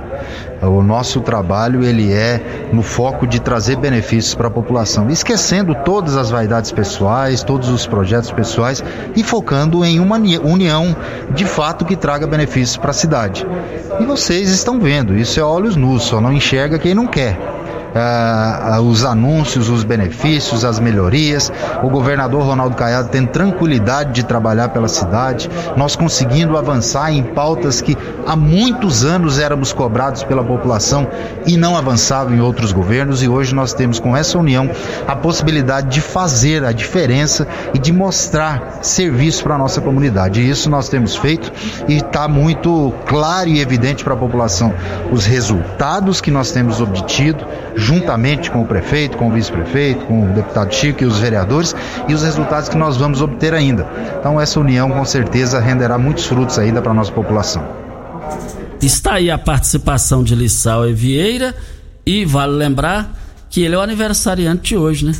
O 0.63 0.83
nosso 0.83 1.21
trabalho 1.21 1.85
ele 1.85 2.13
é 2.13 2.71
no 2.73 2.83
foco 2.83 3.27
de 3.27 3.39
trazer 3.39 3.77
benefícios 3.77 4.35
para 4.35 4.49
a 4.49 4.51
população, 4.51 5.11
esquecendo 5.11 5.75
todas 5.85 6.17
as 6.17 6.31
vaidades 6.31 6.73
pessoais, 6.73 7.43
todos 7.43 7.69
os 7.69 7.87
projetos 7.87 8.31
pessoais 8.31 8.83
e 9.15 9.23
focando 9.23 9.85
em 9.85 10.01
uma 10.01 10.17
união 10.17 10.97
de 11.35 11.45
fato 11.45 11.85
que 11.85 11.97
traga 11.97 12.27
benefícios 12.27 12.79
para 12.79 12.91
a 12.91 12.95
cidade. 12.95 13.47
E 14.01 14.05
vocês 14.07 14.49
estão 14.49 14.81
vendo, 14.81 15.15
isso 15.15 15.39
é 15.39 15.43
olhos 15.43 15.77
nus, 15.77 16.05
só 16.05 16.21
não 16.21 16.33
enxerga 16.33 16.79
quem 16.79 16.95
não 16.95 17.07
quer 17.07 17.39
uh, 17.95 18.81
os 18.81 19.05
anúncios, 19.05 19.69
os 19.69 19.85
benefícios, 19.85 20.65
as 20.65 20.79
melhorias. 20.79 21.53
O 21.83 21.89
governador 21.89 22.43
Ronaldo 22.43 22.77
Caiado 22.77 23.09
tem 23.09 23.25
tranquilidade 23.25 24.13
de 24.13 24.25
trabalhar 24.25 24.71
pela 24.71 24.89
cidade, 24.89 25.49
nós 25.77 25.97
conseguindo 25.97 26.57
avançar 26.57 27.13
em 27.13 27.23
pautas 27.23 27.81
que 27.81 27.97
há 28.27 28.35
muitos 28.37 29.05
anos 29.05 29.39
éramos 29.39 29.73
cobrados 29.73 30.23
pela 30.25 30.43
população 30.43 31.07
e 31.47 31.57
não 31.57 31.77
avançavam 31.77 32.35
em 32.35 32.41
outros 32.41 32.73
governos, 32.73 33.23
e 33.23 33.29
hoje 33.29 33.55
nós 33.55 33.73
temos 33.73 33.99
com 33.99 34.17
essa 34.17 34.39
união 34.39 34.69
a 35.07 35.15
possibilidade 35.15 35.89
de 35.89 36.01
fazer 36.01 36.65
a 36.65 36.73
diferença 36.73 37.47
e 37.73 37.79
de 37.79 37.93
mostrar 37.93 38.79
serviço 38.83 39.43
para 39.43 39.55
a 39.55 39.59
nossa 39.59 39.81
comunidade. 39.81 40.41
E 40.41 40.49
isso 40.49 40.69
nós 40.69 40.89
temos 40.89 41.17
feito 41.17 41.53
e 41.89 41.97
está 41.97 42.27
muito 42.27 42.93
claro 43.07 43.49
e 43.49 43.61
evidente 43.61 44.03
para 44.03 44.15
a 44.15 44.17
população 44.17 44.73
os 45.13 45.27
resultados 45.27 46.21
que 46.21 46.31
nós 46.31 46.51
temos 46.51 46.81
obtido 46.81 47.47
juntamente 47.85 48.51
com 48.51 48.63
o 48.63 48.67
prefeito, 48.67 49.19
com 49.19 49.29
o 49.29 49.33
vice-prefeito, 49.33 50.07
com 50.07 50.25
o 50.25 50.33
deputado 50.33 50.75
Chico 50.75 51.05
e 51.05 51.07
os 51.07 51.19
vereadores, 51.19 51.77
e 52.09 52.15
os 52.15 52.23
resultados 52.23 52.69
que 52.69 52.77
nós 52.77 52.97
vamos 52.97 53.21
obter 53.21 53.53
ainda. 53.53 53.87
Então, 54.19 54.41
essa 54.41 54.59
união 54.59 54.91
com 54.91 55.05
certeza 55.05 55.61
renderá 55.61 55.99
muitos 55.99 56.25
frutos 56.25 56.59
ainda 56.59 56.81
para 56.81 56.93
a 56.93 56.95
nossa 56.95 57.13
população. 57.13 57.63
Está 58.81 59.15
aí 59.15 59.31
a 59.31 59.37
participação 59.37 60.25
de 60.25 60.35
Lissau 60.35 60.89
e 60.89 60.95
Vieira, 60.95 61.55
e 62.07 62.25
vale 62.25 62.53
lembrar 62.53 63.15
que 63.51 63.63
ele 63.63 63.75
é 63.75 63.79
o 63.79 63.81
aniversariante 63.81 64.71
de 64.71 64.77
hoje, 64.77 65.05
né? 65.05 65.13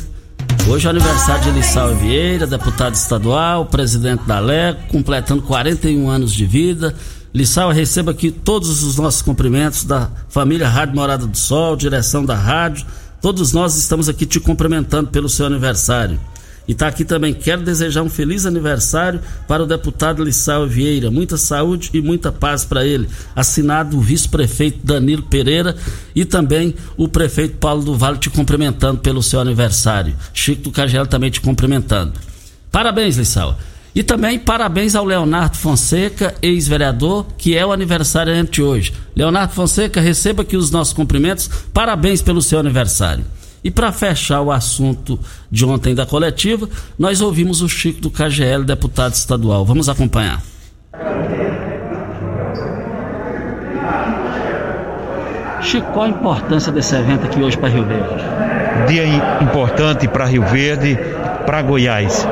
Hoje 0.67 0.87
é 0.87 0.87
o 0.87 0.91
aniversário 0.91 1.43
de 1.43 1.51
Lissau 1.51 1.93
Vieira, 1.95 2.47
deputado 2.47 2.95
estadual, 2.95 3.67
presidente 3.67 4.23
da 4.25 4.39
LECO, 4.39 4.87
completando 4.87 5.43
41 5.43 6.09
anos 6.09 6.33
de 6.33 6.45
vida. 6.45 6.95
Lissau, 7.35 7.69
receba 7.69 8.11
aqui 8.11 8.31
todos 8.31 8.81
os 8.81 8.95
nossos 8.95 9.21
cumprimentos 9.21 9.83
da 9.83 10.09
família 10.29 10.69
Rádio 10.69 10.95
Morada 10.95 11.27
do 11.27 11.37
Sol, 11.37 11.75
direção 11.75 12.23
da 12.23 12.33
rádio. 12.33 12.85
Todos 13.21 13.51
nós 13.51 13.75
estamos 13.75 14.07
aqui 14.07 14.25
te 14.25 14.39
cumprimentando 14.39 15.09
pelo 15.09 15.27
seu 15.27 15.45
aniversário. 15.45 16.17
E 16.65 16.71
está 16.71 16.87
aqui 16.87 17.03
também, 17.03 17.33
quero 17.33 17.61
desejar 17.61 18.03
um 18.03 18.09
feliz 18.09 18.45
aniversário 18.45 19.19
para 19.49 19.63
o 19.63 19.67
deputado 19.67 20.23
Lissau 20.23 20.65
Vieira. 20.65 21.11
Muita 21.11 21.35
saúde 21.35 21.89
e 21.93 22.01
muita 22.01 22.31
paz 22.31 22.63
para 22.63 22.85
ele. 22.85 23.09
Assinado 23.35 23.97
o 23.97 24.01
vice-prefeito 24.01 24.79
Danilo 24.81 25.23
Pereira 25.23 25.75
e 26.15 26.23
também 26.23 26.73
o 26.95 27.05
prefeito 27.05 27.57
Paulo 27.57 27.83
do 27.83 27.97
Vale 27.97 28.17
te 28.17 28.29
cumprimentando 28.29 29.01
pelo 29.01 29.21
seu 29.21 29.41
aniversário. 29.41 30.15
Chico 30.33 30.61
do 30.61 30.71
Cagelo 30.71 31.05
também 31.05 31.29
te 31.29 31.41
cumprimentando. 31.41 32.13
Parabéns, 32.71 33.17
Lissau. 33.17 33.57
E 33.95 34.03
também 34.03 34.37
parabéns 34.37 34.93
ao 34.93 35.05
Leonardo 35.05 35.55
Fonseca, 35.55 36.35
ex-vereador, 36.41 37.25
que 37.37 37.57
é 37.57 37.65
o 37.65 37.71
aniversário 37.71 38.43
de 38.43 38.61
hoje. 38.61 38.93
Leonardo 39.15 39.53
Fonseca, 39.53 40.01
receba 40.01 40.41
aqui 40.41 40.57
os 40.57 40.69
nossos 40.69 40.93
cumprimentos. 40.93 41.49
Parabéns 41.73 42.21
pelo 42.21 42.41
seu 42.41 42.59
aniversário. 42.59 43.23
E 43.63 43.71
para 43.71 43.93
fechar 43.93 44.41
o 44.41 44.51
assunto 44.51 45.17
de 45.49 45.63
ontem 45.63 45.95
da 45.95 46.05
coletiva, 46.05 46.69
nós 46.99 47.21
ouvimos 47.21 47.61
o 47.61 47.69
Chico 47.69 48.01
do 48.01 48.11
KGL, 48.11 48.65
deputado 48.65 49.13
estadual. 49.13 49.63
Vamos 49.63 49.87
acompanhar. 49.87 50.43
Chico, 55.61 55.89
qual 55.93 56.05
a 56.05 56.09
importância 56.09 56.69
desse 56.69 56.93
evento 56.95 57.25
aqui 57.25 57.41
hoje 57.41 57.57
para 57.57 57.69
Rio 57.69 57.85
Verde? 57.85 58.23
Dia 58.89 59.05
importante 59.41 60.05
para 60.07 60.25
Rio 60.25 60.45
Verde, 60.45 60.99
para 61.45 61.61
Goiás. 61.61 62.27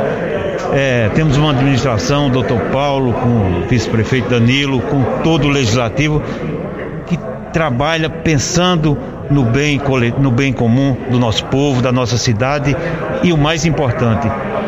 É, 0.72 1.10
temos 1.14 1.38
uma 1.38 1.52
administração, 1.52 2.30
doutor 2.30 2.60
Paulo, 2.72 3.14
com 3.14 3.28
o 3.28 3.68
vice-prefeito 3.68 4.30
Danilo, 4.30 4.80
com 4.82 5.04
todo 5.24 5.48
o 5.48 5.50
legislativo, 5.50 6.22
que 7.08 7.18
trabalha 7.52 8.10
pensando 8.10 8.98
no 9.30 9.44
bem, 9.44 9.80
no 10.20 10.32
bem 10.32 10.54
comum 10.54 10.96
do 11.10 11.20
nosso 11.20 11.46
povo, 11.46 11.82
da 11.82 11.92
nossa 11.92 12.18
cidade 12.18 12.76
e 13.24 13.32
o 13.34 13.38
mais 13.38 13.66
importante, 13.66 14.28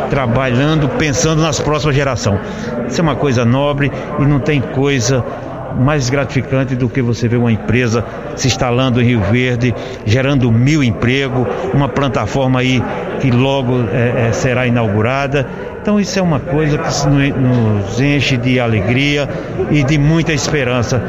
trabalhando, 0.10 0.88
pensando 0.90 1.42
nas 1.42 1.60
próximas 1.60 1.96
gerações. 1.96 2.40
Isso 2.88 3.02
é 3.02 3.04
uma 3.04 3.16
coisa 3.16 3.46
nobre 3.46 3.92
e 4.20 4.22
não 4.24 4.40
tem 4.40 4.62
coisa 4.62 5.24
mais 5.78 6.10
gratificante 6.10 6.76
do 6.76 6.90
que 6.90 7.02
você 7.02 7.28
ver 7.28 7.38
uma 7.38 7.52
empresa 7.52 8.04
se 8.36 8.48
instalando 8.48 9.02
em 9.02 9.06
Rio 9.06 9.22
Verde, 9.22 9.74
gerando 10.06 10.52
mil 10.52 10.84
empregos, 10.84 11.48
uma 11.74 11.88
plataforma 11.88 12.60
aí 12.60 12.82
que 13.20 13.32
logo 13.32 13.84
é, 13.92 14.28
é, 14.28 14.32
será 14.32 14.68
inaugurada 14.68 15.48
então 15.86 16.00
isso 16.00 16.18
é 16.18 16.22
uma 16.24 16.40
coisa 16.40 16.80
que 16.80 17.32
nos 17.40 18.02
enche 18.02 18.38
de 18.38 18.60
alegria 18.60 19.30
e 19.70 19.84
de 19.84 20.00
muita 20.00 20.34
esperança, 20.34 21.00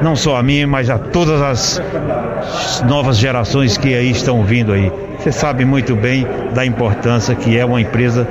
não 0.00 0.14
só 0.14 0.36
a 0.36 0.42
mim, 0.44 0.64
mas 0.64 0.88
a 0.88 0.96
todas 0.96 1.42
as 1.42 2.84
novas 2.86 3.16
gerações 3.16 3.76
que 3.76 3.92
aí 3.92 4.12
estão 4.12 4.44
vindo 4.44 4.72
aí. 4.72 4.92
Você 5.18 5.32
sabe 5.32 5.64
muito 5.64 5.96
bem 5.96 6.24
da 6.54 6.64
importância 6.64 7.34
que 7.34 7.58
é 7.58 7.64
uma 7.64 7.80
empresa 7.80 8.28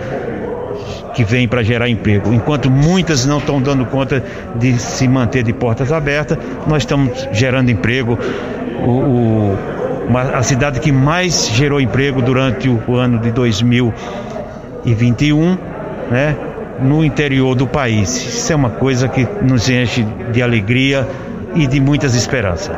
que 1.13 1.23
vem 1.23 1.47
para 1.47 1.63
gerar 1.63 1.87
emprego. 1.89 2.33
Enquanto 2.33 2.69
muitas 2.69 3.25
não 3.25 3.37
estão 3.37 3.61
dando 3.61 3.85
conta 3.85 4.21
de 4.55 4.77
se 4.77 5.07
manter 5.07 5.43
de 5.43 5.53
portas 5.53 5.89
abertas, 5.91 6.37
nós 6.67 6.83
estamos 6.83 7.27
gerando 7.31 7.71
emprego. 7.71 8.19
O, 8.85 8.89
o, 8.89 9.57
a 10.17 10.43
cidade 10.43 10.79
que 10.79 10.91
mais 10.91 11.49
gerou 11.49 11.79
emprego 11.79 12.21
durante 12.21 12.67
o, 12.67 12.81
o 12.87 12.95
ano 12.95 13.19
de 13.19 13.31
2021, 13.31 15.57
né? 16.09 16.35
no 16.81 17.05
interior 17.05 17.55
do 17.55 17.67
país. 17.67 18.15
Isso 18.15 18.51
é 18.51 18.55
uma 18.55 18.71
coisa 18.71 19.07
que 19.07 19.23
nos 19.43 19.69
enche 19.69 20.03
de 20.33 20.41
alegria 20.41 21.07
e 21.55 21.67
de 21.67 21.79
muitas 21.79 22.15
esperanças. 22.15 22.75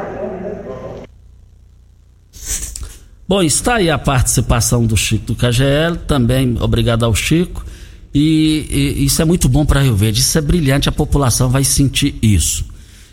Bom, 3.28 3.42
está 3.42 3.76
aí 3.76 3.90
a 3.90 3.98
participação 3.98 4.86
do 4.86 4.98
Chico 4.98 5.28
do 5.28 5.36
KGL, 5.36 5.98
também 6.06 6.58
obrigado 6.60 7.06
ao 7.06 7.16
Chico. 7.16 7.66
E, 8.14 8.68
e 9.00 9.06
isso 9.06 9.22
é 9.22 9.26
muito 9.26 9.50
bom 9.50 9.66
para 9.66 9.82
Rio 9.82 9.96
Verde, 9.96 10.20
isso 10.20 10.38
é 10.38 10.42
brilhante, 10.42 10.88
a 10.88 10.92
população 10.92 11.50
vai 11.50 11.64
sentir 11.64 12.16
isso. 12.22 12.66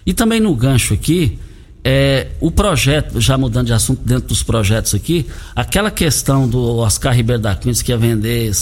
E 0.05 0.13
também 0.13 0.41
no 0.41 0.55
gancho 0.55 0.93
aqui, 0.93 1.39
é, 1.83 2.29
o 2.41 2.51
projeto, 2.51 3.21
já 3.21 3.39
mudando 3.39 3.69
de 3.69 3.73
assunto 3.73 4.03
dentro 4.05 4.29
dos 4.29 4.43
projetos 4.43 4.95
aqui, 4.95 5.27
aquela 5.57 5.91
questão 5.91 6.47
do 6.47 6.77
Oscar 6.79 7.15
Ribeiro 7.15 7.41
da 7.41 7.55
Cunha 7.55 7.75
que 7.75 7.91
ia 7.91 7.97
vender, 7.97 8.53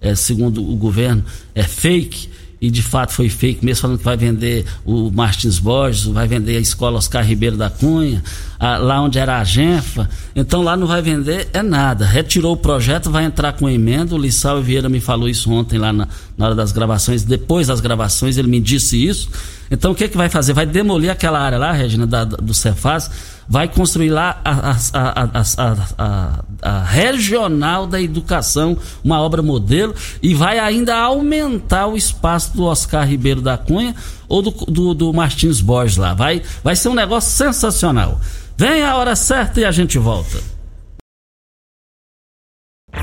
é, 0.00 0.14
segundo 0.16 0.68
o 0.68 0.76
governo, 0.76 1.24
é 1.54 1.62
fake 1.62 2.28
e 2.62 2.70
de 2.70 2.80
fato 2.80 3.12
foi 3.12 3.28
fake, 3.28 3.64
mesmo 3.64 3.82
falando 3.82 3.98
que 3.98 4.04
vai 4.04 4.16
vender 4.16 4.64
o 4.84 5.10
Martins 5.10 5.58
Borges, 5.58 6.04
vai 6.04 6.28
vender 6.28 6.56
a 6.56 6.60
escola 6.60 6.96
Oscar 6.96 7.26
Ribeiro 7.26 7.56
da 7.56 7.68
Cunha, 7.68 8.22
a, 8.56 8.76
lá 8.76 9.02
onde 9.02 9.18
era 9.18 9.40
a 9.40 9.44
Genfa, 9.44 10.08
então 10.36 10.62
lá 10.62 10.76
não 10.76 10.86
vai 10.86 11.02
vender 11.02 11.48
é 11.52 11.60
nada. 11.60 12.06
Retirou 12.06 12.52
o 12.52 12.56
projeto, 12.56 13.10
vai 13.10 13.24
entrar 13.24 13.54
com 13.54 13.68
emenda. 13.68 14.14
O 14.14 14.18
Lissau 14.18 14.62
Vieira 14.62 14.88
me 14.88 15.00
falou 15.00 15.28
isso 15.28 15.50
ontem 15.50 15.76
lá 15.76 15.92
na, 15.92 16.06
na 16.38 16.46
hora 16.46 16.54
das 16.54 16.70
gravações, 16.70 17.24
depois 17.24 17.66
das 17.66 17.80
gravações, 17.80 18.38
ele 18.38 18.46
me 18.46 18.60
disse 18.60 19.04
isso. 19.04 19.28
Então 19.68 19.90
o 19.90 19.94
que, 19.94 20.06
que 20.06 20.16
vai 20.16 20.28
fazer? 20.28 20.52
Vai 20.52 20.64
demolir 20.64 21.10
aquela 21.10 21.40
área 21.40 21.58
lá, 21.58 21.72
Regina, 21.72 22.06
da, 22.06 22.24
do 22.24 22.54
Cefaz, 22.54 23.10
vai 23.52 23.68
construir 23.68 24.08
lá 24.08 24.40
a, 24.42 24.70
a, 24.94 25.76
a, 25.98 26.44
a, 26.62 26.84
regional 26.84 27.86
da 27.86 28.00
educação, 28.00 28.78
uma 29.04 29.20
obra 29.20 29.42
modelo, 29.42 29.94
e 30.22 30.32
vai 30.32 30.58
ainda 30.58 30.96
aumentar 30.96 31.86
o 31.86 31.94
espaço 31.94 32.56
do 32.56 32.64
Oscar 32.64 33.06
Ribeiro 33.06 33.42
da 33.42 33.58
Cunha 33.58 33.94
ou 34.26 34.40
do, 34.40 34.50
do, 34.52 34.94
do 34.94 35.12
Martins 35.12 35.60
Borges 35.60 35.98
lá. 35.98 36.14
Vai, 36.14 36.40
vai 36.64 36.74
ser 36.74 36.88
um 36.88 36.94
negócio 36.94 37.30
sensacional. 37.30 38.18
Vem 38.56 38.84
a 38.84 38.96
hora 38.96 39.14
certa 39.14 39.60
e 39.60 39.66
a 39.66 39.70
gente 39.70 39.98
volta. 39.98 40.42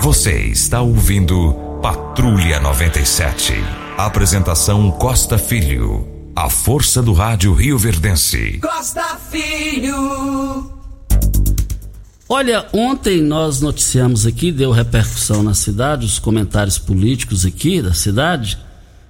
Você 0.02 0.46
está 0.46 0.82
ouvindo 0.82 1.54
Patrulha 1.80 2.60
97. 2.60 3.54
Apresentação 4.00 4.90
Costa 4.90 5.38
Filho. 5.38 6.08
A 6.36 6.50
força 6.50 7.04
do 7.04 7.12
rádio 7.12 7.54
Rio 7.54 7.78
Verdense. 7.78 8.60
Costa 8.62 9.20
Filho. 9.30 10.29
Olha, 12.32 12.68
ontem 12.72 13.24
nós 13.24 13.60
noticiamos 13.60 14.28
aqui, 14.28 14.52
deu 14.52 14.70
repercussão 14.70 15.42
na 15.42 15.56
cidade, 15.56 16.06
os 16.06 16.20
comentários 16.20 16.78
políticos 16.78 17.44
aqui 17.44 17.82
da 17.82 17.92
cidade, 17.92 18.56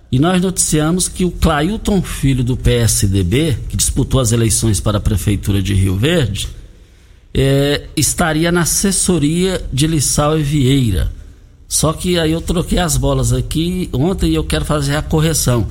e 0.10 0.18
nós 0.18 0.42
noticiamos 0.42 1.10
que 1.10 1.26
o 1.26 1.32
Clailton 1.32 2.02
Filho 2.02 2.46
do 2.46 2.56
PSDB, 2.56 3.58
que 3.68 3.76
disputou 3.76 4.22
as 4.22 4.32
eleições 4.32 4.80
para 4.80 5.00
a 5.00 5.02
Prefeitura 5.02 5.62
de 5.62 5.74
Rio 5.74 5.98
Verde, 5.98 6.48
é, 7.34 7.90
estaria 7.94 8.54
na 8.54 8.62
assessoria 8.62 9.62
de 9.72 9.86
Lissau 9.86 10.40
e 10.40 10.42
Vieira. 10.42 11.12
Só 11.68 11.92
que 11.92 12.18
aí 12.18 12.32
eu 12.32 12.40
troquei 12.40 12.80
as 12.80 12.96
bolas 12.96 13.34
aqui 13.34 13.90
ontem 13.92 14.32
e 14.32 14.36
eu 14.36 14.46
quero 14.46 14.64
fazer 14.64 14.96
a 14.96 15.02
correção. 15.02 15.68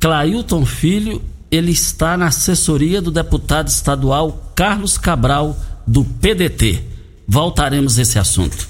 Clailton 0.00 0.64
Filho, 0.64 1.20
ele 1.50 1.72
está 1.72 2.16
na 2.16 2.28
assessoria 2.28 3.02
do 3.02 3.10
deputado 3.10 3.68
estadual 3.68 4.50
Carlos 4.54 4.96
Cabral, 4.96 5.54
do 5.86 6.04
PDT. 6.04 6.82
Voltaremos 7.26 7.98
a 7.98 8.02
esse 8.02 8.18
assunto. 8.18 8.68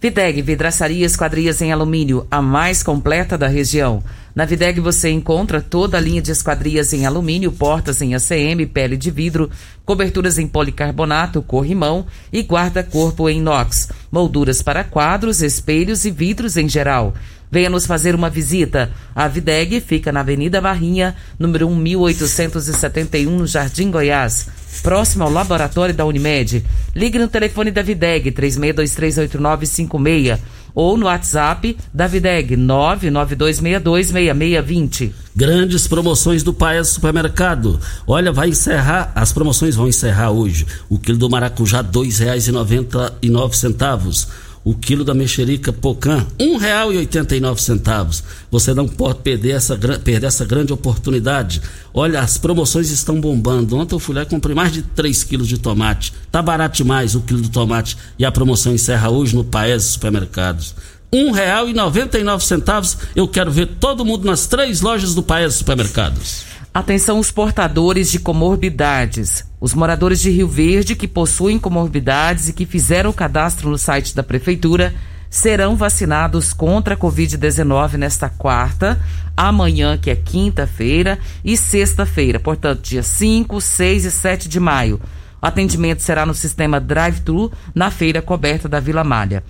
Videg 0.00 0.40
Vidraçaria 0.40 1.04
Esquadrias 1.04 1.60
em 1.60 1.72
Alumínio, 1.72 2.26
a 2.30 2.40
mais 2.40 2.82
completa 2.82 3.36
da 3.36 3.48
região. 3.48 4.02
Na 4.34 4.44
Videg 4.44 4.80
você 4.80 5.10
encontra 5.10 5.60
toda 5.60 5.98
a 5.98 6.00
linha 6.00 6.22
de 6.22 6.30
esquadrias 6.30 6.92
em 6.92 7.04
alumínio, 7.04 7.50
portas 7.50 8.00
em 8.00 8.14
ACM, 8.14 8.64
pele 8.72 8.96
de 8.96 9.10
vidro, 9.10 9.50
coberturas 9.84 10.38
em 10.38 10.46
policarbonato, 10.46 11.42
corrimão 11.42 12.06
e 12.32 12.42
guarda-corpo 12.42 13.28
em 13.28 13.38
inox, 13.38 13.88
molduras 14.10 14.62
para 14.62 14.84
quadros, 14.84 15.42
espelhos 15.42 16.04
e 16.04 16.10
vidros 16.10 16.56
em 16.56 16.68
geral. 16.68 17.14
Venha 17.50 17.68
nos 17.68 17.84
fazer 17.84 18.14
uma 18.14 18.30
visita. 18.30 18.92
A 19.12 19.26
Videg 19.26 19.80
fica 19.80 20.12
na 20.12 20.20
Avenida 20.20 20.60
Barrinha, 20.60 21.16
número 21.36 21.68
1871, 21.68 23.28
no 23.28 23.44
Jardim 23.44 23.90
Goiás, 23.90 24.46
próximo 24.84 25.24
ao 25.24 25.30
laboratório 25.30 25.92
da 25.92 26.06
Unimed. 26.06 26.64
Ligue 26.94 27.18
no 27.18 27.26
telefone 27.26 27.72
da 27.72 27.82
Videg, 27.82 28.30
36238956 28.30 30.38
ou 30.74 30.96
no 30.96 31.04
WhatsApp 31.06 31.76
da 31.92 32.06
Videg 32.06 32.56
992626620. 32.56 35.12
Grandes 35.34 35.86
promoções 35.86 36.42
do 36.42 36.52
Paes 36.52 36.88
Supermercado. 36.88 37.80
Olha, 38.06 38.30
vai 38.32 38.48
encerrar, 38.48 39.12
as 39.14 39.32
promoções 39.32 39.76
vão 39.76 39.88
encerrar 39.88 40.30
hoje. 40.30 40.66
O 40.88 40.98
quilo 40.98 41.18
do 41.18 41.30
maracujá 41.30 41.82
R$ 41.82 41.88
2,99 41.88 44.26
o 44.62 44.74
quilo 44.74 45.04
da 45.04 45.14
mexerica 45.14 45.72
Pocã, 45.72 46.26
um 46.38 46.56
real 46.56 46.92
e 46.92 46.96
oitenta 46.96 47.34
e 47.34 47.40
nove 47.40 47.62
centavos. 47.62 48.22
Você 48.50 48.74
não 48.74 48.86
pode 48.86 49.20
perder 49.20 49.52
essa, 49.52 49.76
perder 49.76 50.26
essa 50.26 50.44
grande 50.44 50.72
oportunidade. 50.72 51.62
Olha, 51.94 52.20
as 52.20 52.36
promoções 52.36 52.90
estão 52.90 53.20
bombando. 53.20 53.76
Ontem 53.76 53.94
eu 53.94 53.98
fui 53.98 54.14
lá 54.14 54.22
e 54.22 54.26
comprei 54.26 54.54
mais 54.54 54.72
de 54.72 54.82
3 54.82 55.24
quilos 55.24 55.48
de 55.48 55.58
tomate. 55.58 56.12
Tá 56.30 56.42
barato 56.42 56.76
demais 56.76 57.14
o 57.14 57.20
quilo 57.20 57.40
do 57.40 57.48
tomate. 57.48 57.96
E 58.18 58.24
a 58.24 58.30
promoção 58.32 58.74
encerra 58.74 59.08
hoje 59.08 59.34
no 59.34 59.44
Paes 59.44 59.84
Supermercados. 59.84 60.74
Um 61.12 61.32
real 61.32 61.68
e 61.68 61.72
noventa 61.72 62.18
e 62.18 62.22
nove 62.22 62.44
centavos. 62.44 62.96
Eu 63.16 63.26
quero 63.26 63.50
ver 63.50 63.66
todo 63.80 64.04
mundo 64.04 64.24
nas 64.24 64.46
três 64.46 64.80
lojas 64.80 65.14
do 65.14 65.22
Paes 65.22 65.54
Supermercados. 65.54 66.49
Atenção 66.72 67.18
os 67.18 67.32
portadores 67.32 68.12
de 68.12 68.20
comorbidades. 68.20 69.44
Os 69.60 69.74
moradores 69.74 70.20
de 70.20 70.30
Rio 70.30 70.46
Verde 70.46 70.94
que 70.94 71.08
possuem 71.08 71.58
comorbidades 71.58 72.48
e 72.48 72.52
que 72.52 72.64
fizeram 72.64 73.10
o 73.10 73.12
cadastro 73.12 73.68
no 73.68 73.76
site 73.76 74.14
da 74.14 74.22
prefeitura 74.22 74.94
serão 75.28 75.74
vacinados 75.74 76.52
contra 76.52 76.94
a 76.94 76.96
Covid-19 76.96 77.94
nesta 77.94 78.28
quarta, 78.28 79.00
amanhã, 79.36 79.98
que 79.98 80.10
é 80.10 80.16
quinta-feira, 80.16 81.18
e 81.44 81.56
sexta-feira, 81.56 82.38
portanto, 82.38 82.82
dia 82.82 83.02
5, 83.02 83.60
6 83.60 84.04
e 84.04 84.10
7 84.12 84.48
de 84.48 84.60
maio. 84.60 85.00
O 85.42 85.46
atendimento 85.46 86.02
será 86.02 86.24
no 86.24 86.34
sistema 86.34 86.78
Drive-Thru 86.78 87.50
na 87.74 87.90
feira 87.90 88.22
coberta 88.22 88.68
da 88.68 88.78
Vila 88.78 89.02
Malha. 89.02 89.42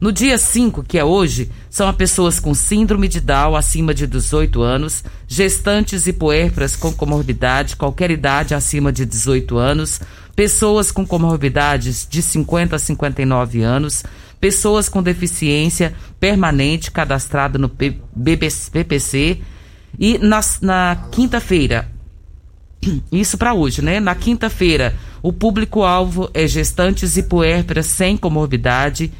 No 0.00 0.12
dia 0.12 0.36
5, 0.36 0.82
que 0.82 0.98
é 0.98 1.04
hoje, 1.04 1.50
são 1.70 1.88
as 1.88 1.96
pessoas 1.96 2.38
com 2.38 2.52
síndrome 2.54 3.08
de 3.08 3.20
Down 3.20 3.56
acima 3.56 3.94
de 3.94 4.06
18 4.06 4.60
anos, 4.60 5.02
gestantes 5.26 6.06
e 6.06 6.12
puérperas 6.12 6.76
com 6.76 6.92
comorbidade, 6.92 7.76
qualquer 7.76 8.10
idade 8.10 8.54
acima 8.54 8.92
de 8.92 9.06
18 9.06 9.56
anos, 9.56 10.00
pessoas 10.34 10.92
com 10.92 11.06
comorbidades 11.06 12.06
de 12.08 12.20
50 12.20 12.76
a 12.76 12.78
59 12.78 13.62
anos, 13.62 14.04
pessoas 14.38 14.88
com 14.88 15.02
deficiência 15.02 15.94
permanente 16.20 16.90
cadastrada 16.90 17.58
no 17.58 17.70
BPC 18.14 19.40
e 19.98 20.18
na, 20.18 20.40
na 20.60 21.08
quinta-feira, 21.10 21.90
isso 23.10 23.38
para 23.38 23.54
hoje, 23.54 23.80
né? 23.80 23.98
Na 23.98 24.14
quinta-feira, 24.14 24.94
o 25.22 25.32
público-alvo 25.32 26.30
é 26.34 26.46
gestantes 26.46 27.16
e 27.16 27.22
puérperas 27.22 27.86
sem 27.86 28.16
comorbidade, 28.16 29.10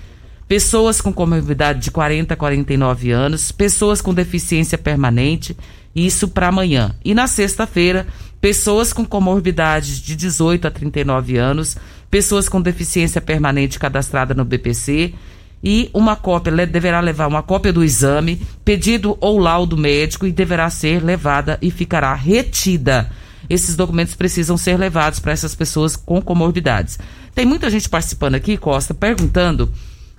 pessoas 0.49 1.01
com 1.01 1.13
comorbidade 1.13 1.81
de 1.81 1.91
40 1.91 2.35
a 2.35 2.37
49 2.37 3.11
anos, 3.11 3.51
pessoas 3.51 4.01
com 4.01 4.15
deficiência 4.15 4.79
permanente, 4.79 5.57
isso 5.95 6.29
para 6.29 6.49
amanhã. 6.49 6.95
E 7.05 7.15
na 7.15 7.27
sexta-feira, 7.27 8.07
pessoas 8.41 8.93
com 8.93 9.05
comorbidades 9.05 10.01
de 10.01 10.15
18 10.15 10.69
a 10.69 10.71
39 10.71 11.37
anos, 11.37 11.77
pessoas 12.11 12.49
com 12.49 12.61
deficiência 12.61 13.21
permanente 13.21 13.79
cadastrada 13.79 14.35
no 14.35 14.45
BPC 14.45 15.15
e 15.65 15.91
uma 15.93 16.15
cópia 16.15 16.67
deverá 16.67 17.01
levar 17.01 17.27
uma 17.27 17.43
cópia 17.43 17.73
do 17.73 17.83
exame, 17.83 18.41
pedido 18.65 19.17
ou 19.21 19.39
laudo 19.39 19.77
médico 19.77 20.27
e 20.27 20.33
deverá 20.33 20.71
ser 20.71 21.03
levada 21.03 21.59
e 21.61 21.71
ficará 21.71 22.15
retida. 22.15 23.11
Esses 23.49 23.75
documentos 23.75 24.15
precisam 24.15 24.57
ser 24.57 24.77
levados 24.77 25.19
para 25.19 25.33
essas 25.33 25.55
pessoas 25.55 25.97
com 25.97 26.21
comorbidades. 26.21 26.99
Tem 27.35 27.47
muita 27.47 27.71
gente 27.71 27.89
participando 27.89 28.35
aqui, 28.35 28.57
Costa, 28.57 28.93
perguntando 28.93 29.73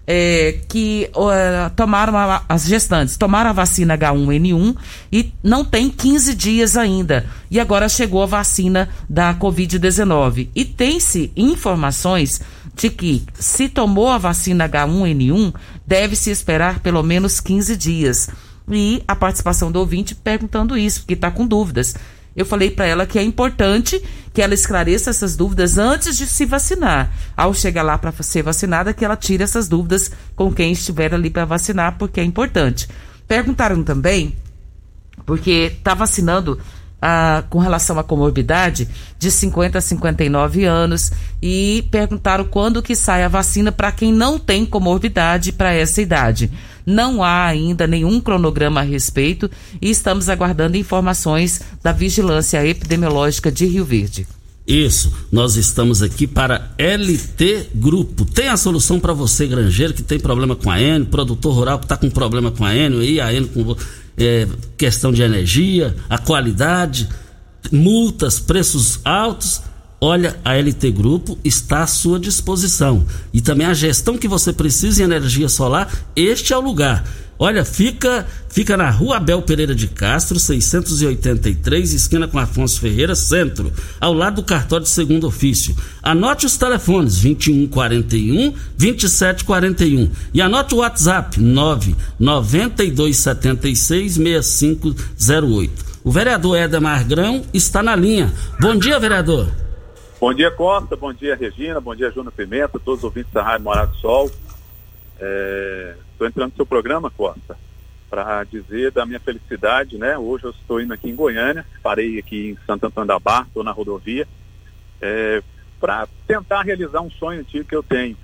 é, 0.08 0.60
que 0.70 1.10
uh, 1.14 1.70
tomaram 1.76 2.18
a, 2.18 2.42
as 2.48 2.66
gestantes 2.66 3.18
tomaram 3.18 3.50
a 3.50 3.54
vacina 3.54 3.98
H1N1 3.98 4.76
e 5.12 5.34
não 5.44 5.66
tem 5.66 5.90
15 5.90 6.34
dias 6.34 6.78
ainda. 6.78 7.26
E 7.52 7.60
agora 7.60 7.90
chegou 7.90 8.24
a 8.24 8.26
vacina 8.26 8.88
da 9.10 9.36
Covid-19. 9.36 10.48
E 10.56 10.64
tem-se 10.64 11.32
informações 11.36 12.42
de 12.74 12.90
que 12.90 13.24
se 13.34 13.68
tomou 13.68 14.08
a 14.08 14.18
vacina 14.18 14.70
H1N1, 14.70 15.54
deve-se 15.86 16.32
esperar 16.32 16.80
pelo 16.80 17.04
menos 17.04 17.42
15 17.42 17.76
dias. 17.76 18.30
e 18.70 19.02
a 19.08 19.16
participação 19.16 19.72
do 19.72 19.80
ouvinte 19.80 20.14
perguntando 20.14 20.78
isso, 20.78 21.02
porque 21.02 21.14
está 21.14 21.32
com 21.32 21.46
dúvidas. 21.46 21.96
Eu 22.38 22.46
falei 22.46 22.70
para 22.70 22.86
ela 22.86 23.08
que 23.08 23.18
é 23.18 23.24
importante 23.24 24.00
que 24.32 24.44
ela 24.44 24.54
esclareça 24.54 25.10
essas 25.10 25.36
dúvidas 25.36 25.80
antes 25.80 26.16
de 26.16 26.28
se 26.28 26.46
vacinar. 26.46 27.12
Ao 27.36 27.52
chegar 27.52 27.82
lá 27.82 27.98
para 27.98 28.12
ser 28.22 28.44
vacinada, 28.44 28.94
que 28.94 29.04
ela 29.04 29.18
tire 29.18 29.44
essas 29.44 29.68
dúvidas 29.68 30.12
com 30.36 30.54
quem 30.54 30.72
estiver 30.72 31.16
ali 31.16 31.32
para 31.32 31.46
vacinar, 31.46 31.98
porque 31.98 32.20
é 32.20 32.24
importante. 32.24 32.88
Perguntaram 33.28 33.84
também, 33.84 34.36
porque 35.26 35.74
está 35.80 35.96
vacinando 35.96 36.60
ah, 37.02 37.44
com 37.50 37.60
relação 37.60 38.00
à 38.00 38.04
comorbidade 38.04 38.88
de 39.20 39.32
50 39.32 39.78
a 39.78 39.82
59 39.82 40.66
anos 40.66 41.12
e 41.42 41.86
perguntaram 41.92 42.46
quando 42.46 42.82
que 42.82 42.96
sai 42.96 43.24
a 43.24 43.28
vacina 43.28 43.72
para 43.72 43.92
quem 43.92 44.12
não 44.12 44.40
tem 44.40 44.66
comorbidade 44.66 45.52
para 45.52 45.74
essa 45.74 46.02
idade. 46.02 46.52
Não 46.86 47.22
há 47.22 47.46
ainda 47.46 47.86
nenhum 47.86 48.20
cronograma 48.22 48.80
a 48.80 48.84
respeito 48.84 49.52
e 49.82 49.90
estamos 49.90 50.30
aguardando 50.30 50.78
informações 50.78 51.62
da 51.84 51.92
Vigilância 51.92 52.66
Epidemiológica 52.66 53.52
de 53.52 53.66
Rio 53.66 53.84
Verde. 53.84 54.26
Isso, 54.66 55.14
nós 55.32 55.56
estamos 55.56 56.02
aqui 56.02 56.28
para 56.28 56.72
LT 56.78 57.70
Grupo. 57.74 58.26
Tem 58.26 58.50
a 58.50 58.58
solução 58.58 59.00
para 59.00 59.14
você, 59.14 59.48
granjeiro, 59.48 59.94
que 59.94 60.04
tem 60.04 60.20
problema 60.20 60.58
com 60.58 60.70
a 60.70 60.82
N, 60.82 61.06
produtor 61.06 61.54
rural 61.54 61.80
que 61.80 61.86
está 61.86 61.96
com 61.96 62.10
problema 62.10 62.52
com 62.52 62.66
a 62.66 62.76
N, 62.76 63.00
aí 63.00 63.22
a 63.22 63.34
N 63.34 63.48
com 63.48 63.78
é, 64.18 64.48
questão 64.78 65.12
de 65.12 65.22
energia, 65.22 65.96
a 66.10 66.18
qualidade, 66.18 67.08
multas, 67.72 68.40
preços 68.40 69.00
altos. 69.06 69.62
Olha, 70.00 70.38
a 70.44 70.54
LT 70.56 70.92
Grupo 70.92 71.38
está 71.44 71.84
à 71.84 71.88
sua 71.88 72.20
disposição. 72.20 73.06
E 73.34 73.42
também 73.42 73.66
a 73.66 73.74
gestão 73.74 74.18
que 74.18 74.28
você 74.28 74.54
precisa 74.54 75.02
em 75.02 75.06
energia 75.06 75.50
solar, 75.50 75.92
este 76.16 76.54
é 76.54 76.58
o 76.58 76.62
lugar. 76.62 77.04
Olha, 77.40 77.64
fica 77.64 78.26
fica 78.50 78.76
na 78.76 78.90
Rua 78.90 79.18
Abel 79.18 79.44
Pereira 79.44 79.76
de 79.76 79.88
Castro, 79.88 80.40
683, 80.40 81.94
esquina 81.94 82.28
com 82.28 82.40
Afonso 82.40 82.82
Ferreira, 82.82 83.14
centro, 83.14 83.72
ao 84.02 84.12
lado 84.12 84.38
do 84.38 84.44
cartório 84.44 84.84
de 84.84 84.90
segundo 84.90 85.28
ofício. 85.28 85.76
Anote 86.02 86.48
os 86.48 86.58
telefones 86.58 87.22
2141 87.22 88.56
2741 88.78 90.10
e 90.34 90.42
anote 90.42 90.74
o 90.74 90.80
WhatsApp 90.80 91.40
99276 91.40 94.14
6508. 94.14 95.86
O 96.04 96.12
vereador 96.12 96.58
Éder 96.58 96.82
Margrão 96.82 97.46
está 97.54 97.84
na 97.84 97.96
linha. 97.96 98.34
Bom 98.60 98.76
dia, 98.76 98.98
vereador. 98.98 99.48
Bom 100.20 100.34
dia, 100.34 100.50
Costa. 100.50 100.96
Bom 100.96 101.14
dia, 101.14 101.36
Regina. 101.36 101.80
Bom 101.80 101.94
dia, 101.94 102.10
Júnior 102.10 102.32
Pimenta, 102.32 102.80
todos 102.80 102.98
os 103.00 103.04
ouvintes 103.04 103.32
da 103.32 103.44
Rádio 103.44 103.66
Morado 103.66 103.92
do 103.92 103.98
Sol. 103.98 104.32
Estou 106.18 106.28
entrando 106.28 106.50
no 106.50 106.56
seu 106.56 106.66
programa, 106.66 107.12
Costa, 107.12 107.56
para 108.10 108.44
dizer 108.44 108.92
da 108.92 109.06
minha 109.06 109.20
felicidade, 109.20 110.00
né? 110.00 110.18
Hoje 110.18 110.46
eu 110.46 110.50
estou 110.50 110.82
indo 110.82 110.92
aqui 110.92 111.12
em 111.12 111.16
Goiânia, 111.16 111.64
parei 111.84 112.18
aqui 112.18 112.50
em 112.50 112.66
Santo 112.66 112.88
Antônio 112.88 113.08
da 113.08 113.20
Barra, 113.20 113.46
estou 113.46 113.64
na 113.64 113.70
rodovia, 113.70 114.28
é, 115.00 115.44
para 115.80 116.08
tentar 116.26 116.64
realizar 116.64 117.02
um 117.02 117.12
sonho 117.12 117.42
antigo 117.42 117.70
que 117.70 117.76
eu 117.76 117.84
tenho. 117.84 118.18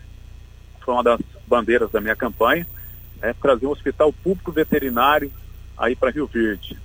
Foi 0.81 0.91
uma 0.95 1.03
das 1.03 1.19
bandeiras 1.45 1.91
da 1.91 2.01
minha 2.01 2.15
campanha, 2.15 2.65
né? 3.21 3.35
Trazer 3.39 3.67
um 3.67 3.71
hospital 3.71 4.11
público 4.11 4.51
veterinário 4.51 5.31
aí 5.77 5.95
para 5.95 6.09
Rio 6.09 6.25
Verde. 6.25 6.75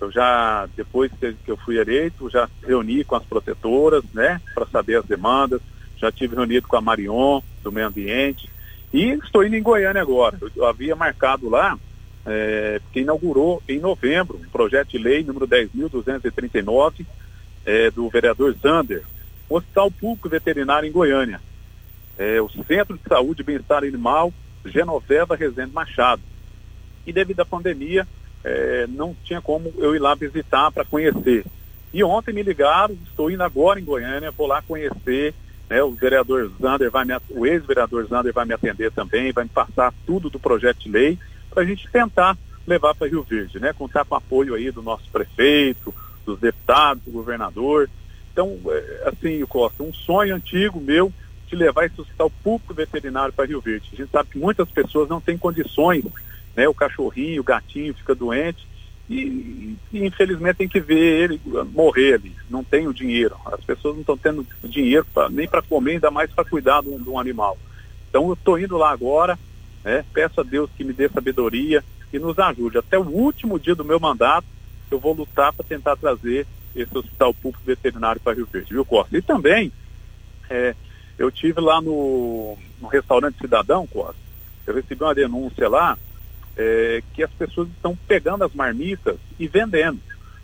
Eu 0.00 0.10
já, 0.10 0.66
depois 0.76 1.12
que 1.12 1.36
eu 1.46 1.56
fui 1.58 1.78
eleito, 1.78 2.28
já 2.28 2.48
reuni 2.66 3.04
com 3.04 3.14
as 3.14 3.24
protetoras, 3.24 4.02
né, 4.12 4.40
para 4.52 4.66
saber 4.66 4.96
as 4.96 5.06
demandas. 5.06 5.60
Já 5.96 6.10
tive 6.10 6.34
reunido 6.34 6.66
com 6.66 6.76
a 6.76 6.80
Marion, 6.80 7.40
do 7.62 7.70
meio 7.70 7.86
ambiente. 7.86 8.50
E 8.96 9.12
estou 9.22 9.44
indo 9.44 9.54
em 9.54 9.62
Goiânia 9.62 10.00
agora. 10.00 10.38
Eu 10.56 10.64
havia 10.64 10.96
marcado 10.96 11.50
lá, 11.50 11.78
é, 12.24 12.80
que 12.90 13.00
inaugurou 13.00 13.62
em 13.68 13.78
novembro, 13.78 14.40
um 14.42 14.48
projeto 14.48 14.88
de 14.88 14.96
lei 14.96 15.22
número 15.22 15.46
10.239, 15.46 17.04
é, 17.66 17.90
do 17.90 18.08
vereador 18.08 18.54
Zander, 18.54 19.02
um 19.50 19.56
hospital 19.56 19.90
público 19.90 20.30
veterinário 20.30 20.88
em 20.88 20.92
Goiânia. 20.92 21.42
É, 22.16 22.40
o 22.40 22.48
Centro 22.48 22.96
de 22.96 23.06
Saúde 23.06 23.42
e 23.42 23.44
Bem-Estar 23.44 23.84
Animal 23.84 24.32
Genoveva 24.64 25.36
Rezende 25.36 25.74
Machado. 25.74 26.22
E 27.06 27.12
devido 27.12 27.40
à 27.40 27.44
pandemia, 27.44 28.08
é, 28.42 28.86
não 28.88 29.14
tinha 29.24 29.42
como 29.42 29.74
eu 29.76 29.94
ir 29.94 29.98
lá 29.98 30.14
visitar 30.14 30.72
para 30.72 30.86
conhecer. 30.86 31.44
E 31.92 32.02
ontem 32.02 32.32
me 32.32 32.42
ligaram, 32.42 32.96
estou 33.06 33.30
indo 33.30 33.42
agora 33.42 33.78
em 33.78 33.84
Goiânia, 33.84 34.30
vou 34.30 34.46
lá 34.46 34.62
conhecer, 34.62 35.34
né, 35.68 35.82
o 35.82 35.90
vereador 35.92 36.50
Zander 36.60 36.90
vai 36.90 37.04
me, 37.04 37.14
o 37.30 37.46
ex-vereador 37.46 38.06
Zander 38.06 38.32
vai 38.32 38.44
me 38.44 38.54
atender 38.54 38.92
também, 38.92 39.32
vai 39.32 39.44
me 39.44 39.50
passar 39.50 39.92
tudo 40.06 40.30
do 40.30 40.38
projeto 40.38 40.78
de 40.78 40.88
lei 40.88 41.18
para 41.50 41.62
a 41.62 41.66
gente 41.66 41.88
tentar 41.90 42.36
levar 42.66 42.94
para 42.94 43.08
Rio 43.08 43.22
Verde, 43.22 43.60
né? 43.60 43.72
Contar 43.72 44.04
com 44.04 44.14
o 44.14 44.18
apoio 44.18 44.54
aí 44.54 44.70
do 44.70 44.82
nosso 44.82 45.08
prefeito, 45.10 45.94
dos 46.24 46.38
deputados, 46.38 47.04
do 47.04 47.12
governador. 47.12 47.88
Então, 48.32 48.58
é, 48.66 49.08
assim, 49.08 49.44
Costa, 49.46 49.82
um 49.82 49.92
sonho 49.92 50.34
antigo 50.34 50.80
meu 50.80 51.12
de 51.46 51.54
levar 51.54 51.86
esse 51.86 52.00
hospital 52.00 52.30
público 52.42 52.74
veterinário 52.74 53.32
para 53.32 53.46
Rio 53.46 53.60
Verde. 53.60 53.88
A 53.92 53.96
gente 53.96 54.10
sabe 54.10 54.30
que 54.30 54.38
muitas 54.38 54.68
pessoas 54.68 55.08
não 55.08 55.20
têm 55.20 55.38
condições 55.38 56.04
né? 56.56 56.66
O 56.66 56.74
cachorrinho, 56.74 57.42
o 57.42 57.44
gatinho 57.44 57.94
fica 57.94 58.14
doente 58.14 58.66
e, 59.08 59.76
e, 59.92 60.06
infelizmente 60.06 60.56
tem 60.56 60.68
que 60.68 60.80
ver 60.80 61.22
ele 61.22 61.40
morrer 61.72 62.14
ali. 62.14 62.34
Não 62.50 62.64
tem 62.64 62.88
o 62.88 62.94
dinheiro. 62.94 63.36
As 63.46 63.62
pessoas 63.62 63.94
não 63.94 64.00
estão 64.00 64.16
tendo 64.16 64.46
dinheiro 64.64 65.06
pra, 65.12 65.28
nem 65.28 65.46
para 65.46 65.62
comer, 65.62 65.92
ainda 65.92 66.10
mais 66.10 66.30
para 66.30 66.44
cuidar 66.44 66.82
de 66.82 66.88
um, 66.88 67.00
de 67.00 67.08
um, 67.08 67.18
animal. 67.18 67.56
Então 68.08 68.26
eu 68.26 68.34
estou 68.34 68.58
indo 68.58 68.76
lá 68.76 68.90
agora, 68.90 69.38
né? 69.84 70.04
Peço 70.12 70.40
a 70.40 70.44
Deus 70.44 70.70
que 70.76 70.84
me 70.84 70.92
dê 70.92 71.08
sabedoria 71.08 71.84
e 72.12 72.18
nos 72.18 72.38
ajude. 72.38 72.78
Até 72.78 72.98
o 72.98 73.06
último 73.06 73.58
dia 73.58 73.74
do 73.74 73.84
meu 73.84 74.00
mandato, 74.00 74.46
eu 74.90 74.98
vou 74.98 75.12
lutar 75.12 75.52
para 75.52 75.64
tentar 75.64 75.96
trazer 75.96 76.46
esse 76.74 76.96
hospital 76.96 77.32
público 77.32 77.64
veterinário 77.64 78.20
para 78.20 78.34
Rio 78.34 78.48
Verde, 78.50 78.72
viu, 78.72 78.84
Costa? 78.84 79.16
E 79.16 79.22
também, 79.22 79.72
é, 80.50 80.74
eu 81.18 81.30
tive 81.30 81.60
lá 81.60 81.80
no, 81.80 82.58
no 82.80 82.88
restaurante 82.88 83.38
Cidadão, 83.38 83.86
Costa, 83.86 84.20
eu 84.66 84.74
recebi 84.74 85.02
uma 85.02 85.14
denúncia 85.14 85.68
lá 85.68 85.96
é, 86.56 87.02
que 87.12 87.22
as 87.22 87.30
pessoas 87.30 87.68
estão 87.68 87.96
pegando 88.08 88.44
as 88.44 88.54
marmitas 88.54 89.16
e 89.38 89.46
vendendo. 89.46 90.00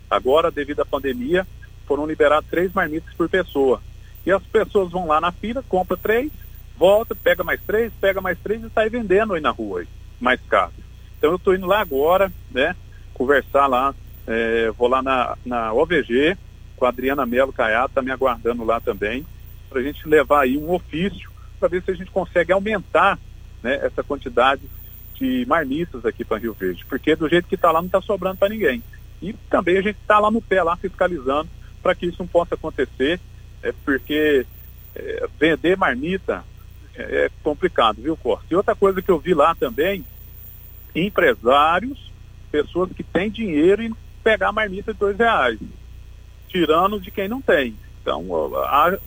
Agora, 0.09 0.51
devido 0.51 0.81
à 0.81 0.85
pandemia, 0.85 1.47
foram 1.87 2.05
liberadas 2.05 2.49
três 2.49 2.71
marmitas 2.73 3.13
por 3.15 3.27
pessoa. 3.27 3.81
E 4.25 4.31
as 4.31 4.43
pessoas 4.43 4.91
vão 4.91 5.07
lá 5.07 5.19
na 5.19 5.31
fila, 5.31 5.63
compra 5.67 5.97
três, 5.97 6.31
volta, 6.77 7.15
pega 7.15 7.43
mais 7.43 7.59
três, 7.61 7.91
pega 7.99 8.21
mais 8.21 8.37
três 8.39 8.63
e 8.63 8.69
sai 8.69 8.89
vendendo 8.89 9.33
aí 9.33 9.41
na 9.41 9.49
rua, 9.49 9.81
aí, 9.81 9.87
mais 10.19 10.39
caro. 10.47 10.71
Então 11.17 11.31
eu 11.31 11.37
estou 11.37 11.55
indo 11.55 11.65
lá 11.65 11.81
agora, 11.81 12.31
né, 12.51 12.75
conversar 13.13 13.67
lá, 13.67 13.93
é, 14.27 14.71
vou 14.71 14.87
lá 14.87 15.01
na, 15.01 15.37
na 15.45 15.73
OVG, 15.73 16.37
com 16.77 16.85
a 16.85 16.89
Adriana 16.89 17.25
Melo 17.25 17.53
Caiado, 17.53 17.87
está 17.87 18.01
me 18.01 18.11
aguardando 18.11 18.63
lá 18.63 18.79
também, 18.79 19.25
para 19.69 19.79
a 19.79 19.83
gente 19.83 20.07
levar 20.07 20.41
aí 20.41 20.57
um 20.57 20.71
ofício, 20.71 21.29
para 21.59 21.69
ver 21.69 21.83
se 21.83 21.91
a 21.91 21.95
gente 21.95 22.11
consegue 22.11 22.51
aumentar 22.51 23.17
né, 23.61 23.79
essa 23.83 24.03
quantidade 24.03 24.61
de 25.13 25.45
marmitas 25.45 26.05
aqui 26.05 26.23
para 26.23 26.39
Rio 26.39 26.53
Verde, 26.53 26.85
porque 26.85 27.15
do 27.15 27.29
jeito 27.29 27.47
que 27.47 27.55
está 27.55 27.71
lá 27.71 27.79
não 27.79 27.87
está 27.87 28.01
sobrando 28.01 28.37
para 28.37 28.49
ninguém. 28.49 28.83
E 29.21 29.33
também 29.49 29.77
a 29.77 29.81
gente 29.81 29.97
está 30.01 30.19
lá 30.19 30.29
no 30.29 30.41
pé, 30.41 30.61
lá 30.61 30.75
fiscalizando, 30.75 31.49
para 31.81 31.95
que 31.95 32.05
isso 32.05 32.17
não 32.19 32.27
possa 32.27 32.55
acontecer, 32.55 33.19
é, 33.61 33.73
porque 33.85 34.45
é, 34.95 35.27
vender 35.39 35.77
marmita 35.77 36.43
é, 36.95 37.25
é 37.25 37.31
complicado, 37.41 38.01
viu, 38.01 38.17
Costa? 38.17 38.45
E 38.49 38.55
outra 38.55 38.75
coisa 38.75 39.01
que 39.01 39.09
eu 39.09 39.19
vi 39.19 39.33
lá 39.33 39.55
também, 39.55 40.05
empresários, 40.95 42.11
pessoas 42.51 42.91
que 42.91 43.03
têm 43.03 43.29
dinheiro 43.29 43.81
em 43.81 43.95
pegar 44.23 44.51
marmita 44.51 44.93
de 44.93 44.99
dois 44.99 45.17
reais, 45.17 45.59
tirando 46.49 46.99
de 46.99 47.09
quem 47.09 47.27
não 47.27 47.41
tem. 47.41 47.75
Então, 48.01 48.25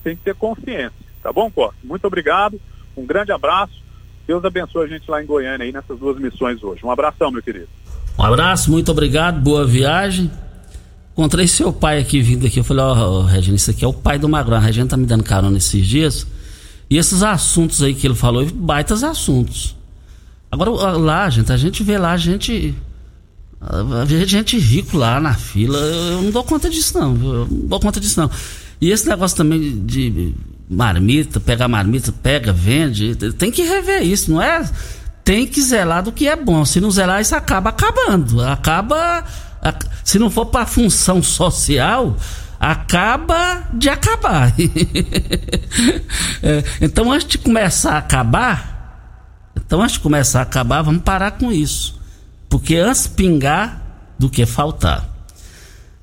tem 0.03 0.17
que 0.17 0.23
ter 0.23 0.35
consciência. 0.35 1.07
Tá 1.23 1.33
bom, 1.33 1.51
Costa? 1.51 1.77
Muito 1.85 2.07
obrigado, 2.07 2.61
um 2.97 3.05
grande 3.05 3.33
abraço 3.33 3.86
Deus 4.27 4.45
abençoe 4.45 4.85
a 4.85 4.89
gente 4.89 5.11
lá 5.11 5.23
em 5.23 5.27
Goiânia 5.27 5.65
aí 5.65 5.73
nessas 5.73 5.99
duas 5.99 6.19
missões 6.19 6.63
hoje. 6.63 6.85
Um 6.85 6.91
abração, 6.91 7.31
meu 7.31 7.43
querido. 7.43 7.69
Um 8.19 8.23
abraço, 8.23 8.71
muito 8.71 8.91
obrigado, 8.91 9.41
boa 9.41 9.65
viagem. 9.65 10.31
Encontrei 11.13 11.47
seu 11.47 11.73
pai 11.73 11.99
aqui 11.99 12.21
vindo 12.21 12.47
aqui. 12.47 12.61
Eu 12.61 12.65
falei, 12.65 12.83
ó, 12.83 13.21
oh, 13.21 13.23
Regina, 13.23 13.57
isso 13.57 13.71
aqui 13.71 13.85
é 13.85 13.89
o 13.89 13.93
pai 13.93 14.19
do 14.19 14.29
Magrão. 14.29 14.57
A 14.57 14.61
Regina 14.61 14.87
tá 14.87 14.97
me 14.97 15.07
dando 15.07 15.23
carona 15.23 15.57
esses 15.57 15.87
dias. 15.87 16.27
E 16.91 16.99
esses 16.99 17.23
assuntos 17.23 17.83
aí 17.83 17.95
que 17.95 18.07
ele 18.07 18.15
falou, 18.15 18.45
baitas 18.47 19.03
assuntos. 19.03 19.77
Agora 20.51 20.71
lá, 20.97 21.29
gente, 21.31 21.53
a 21.53 21.57
gente 21.57 21.83
vê 21.83 21.97
lá, 21.97 22.13
a 22.13 22.17
gente. 22.17 22.75
A 23.61 24.05
gente 24.05 24.59
rico 24.59 24.97
lá 24.97 25.19
na 25.21 25.35
fila. 25.35 25.79
Eu 25.79 26.23
não 26.23 26.31
dou 26.31 26.45
conta 26.45 26.69
disso, 26.69 26.99
não. 26.99 27.15
Eu 27.17 27.47
não 27.47 27.67
dou 27.67 27.81
conta 27.81 27.99
disso, 27.99 28.21
não. 28.21 28.31
E 28.81 28.91
esse 28.91 29.09
negócio 29.09 29.37
também 29.37 29.85
de 29.85 30.35
marmita, 30.69 31.39
pega 31.39 31.69
marmita, 31.69 32.13
pega, 32.13 32.53
vende. 32.53 33.15
Tem 33.33 33.51
que 33.51 33.63
rever 33.63 34.03
isso, 34.03 34.31
não 34.31 34.43
é? 34.43 34.69
Tem 35.25 35.47
que 35.47 35.61
zelar 35.61 36.03
do 36.03 36.13
que 36.13 36.29
é 36.29 36.37
bom. 36.37 36.65
Se 36.65 36.81
não 36.81 36.91
zelar, 36.91 37.21
isso 37.21 37.35
acaba 37.35 37.71
acabando. 37.71 38.43
Acaba. 38.43 39.25
Se 40.05 40.19
não 40.19 40.31
for 40.31 40.47
para 40.47 40.67
função 40.67 41.23
social, 41.23 42.17
acaba 42.61 43.65
de 43.73 43.89
acabar. 43.89 44.53
é, 46.43 46.65
então, 46.81 47.13
antes 47.13 47.27
de 47.27 47.39
começar 47.39 47.95
a 47.95 47.99
acabar, 47.99 49.53
então 49.57 49.83
antes 49.83 49.95
de 49.95 50.01
começar 50.01 50.41
a 50.41 50.43
acabar, 50.43 50.83
vamos 50.83 51.03
parar 51.03 51.33
com 51.33 51.51
isso. 51.51 52.01
Porque 52.49 52.77
antes 52.77 53.07
pingar 53.07 53.83
do 54.19 54.29
que 54.29 54.47
faltar. 54.47 55.09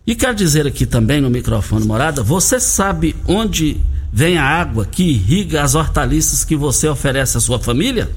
E 0.05 0.15
quero 0.15 0.35
dizer 0.35 0.67
aqui 0.67 0.85
também 0.85 1.21
no 1.21 1.29
microfone 1.29 1.85
morada, 1.85 2.21
você 2.21 2.59
sabe 2.59 3.15
onde 3.25 3.79
vem 4.13 4.37
a 4.37 4.45
água 4.45 4.85
que 4.85 5.03
irriga 5.03 5.63
as 5.63 5.73
hortaliças 5.73 6.45
que 6.45 6.55
você 6.55 6.87
oferece 6.87 7.35
à 7.35 7.39
sua 7.39 7.57
família? 7.57 8.11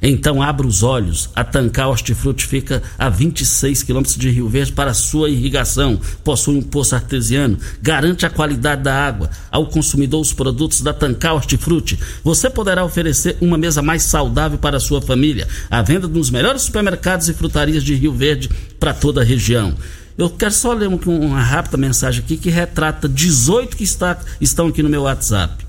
Então 0.00 0.42
abra 0.42 0.66
os 0.66 0.82
olhos. 0.82 1.30
A 1.34 1.42
Tancar 1.42 1.88
Hortifruti 1.88 2.46
fica 2.46 2.82
a 2.98 3.08
26 3.08 3.82
quilômetros 3.82 4.16
de 4.16 4.30
Rio 4.30 4.48
Verde 4.48 4.72
para 4.72 4.94
sua 4.94 5.28
irrigação. 5.30 5.98
Possui 6.22 6.56
um 6.56 6.62
poço 6.62 6.94
artesiano. 6.94 7.58
Garante 7.82 8.26
a 8.26 8.30
qualidade 8.30 8.82
da 8.82 8.94
água. 8.94 9.30
Ao 9.50 9.66
consumidor 9.66 10.20
os 10.20 10.32
produtos 10.32 10.80
da 10.80 10.92
Tancar 10.92 11.34
Hortifruti. 11.34 11.98
Você 12.22 12.48
poderá 12.48 12.84
oferecer 12.84 13.36
uma 13.40 13.58
mesa 13.58 13.82
mais 13.82 14.02
saudável 14.02 14.58
para 14.58 14.76
a 14.76 14.80
sua 14.80 15.00
família. 15.00 15.48
A 15.70 15.82
venda 15.82 16.06
nos 16.06 16.30
melhores 16.30 16.62
supermercados 16.62 17.28
e 17.28 17.34
frutarias 17.34 17.82
de 17.82 17.94
Rio 17.94 18.12
Verde 18.12 18.50
para 18.78 18.94
toda 18.94 19.22
a 19.22 19.24
região. 19.24 19.74
Eu 20.16 20.30
quero 20.30 20.52
só 20.52 20.72
ler 20.72 20.88
uma 20.88 21.42
rápida 21.42 21.76
mensagem 21.76 22.22
aqui 22.24 22.38
que 22.38 22.48
retrata 22.48 23.06
18 23.06 23.76
que 23.76 23.84
está, 23.84 24.18
estão 24.40 24.68
aqui 24.68 24.82
no 24.82 24.88
meu 24.88 25.02
WhatsApp. 25.02 25.66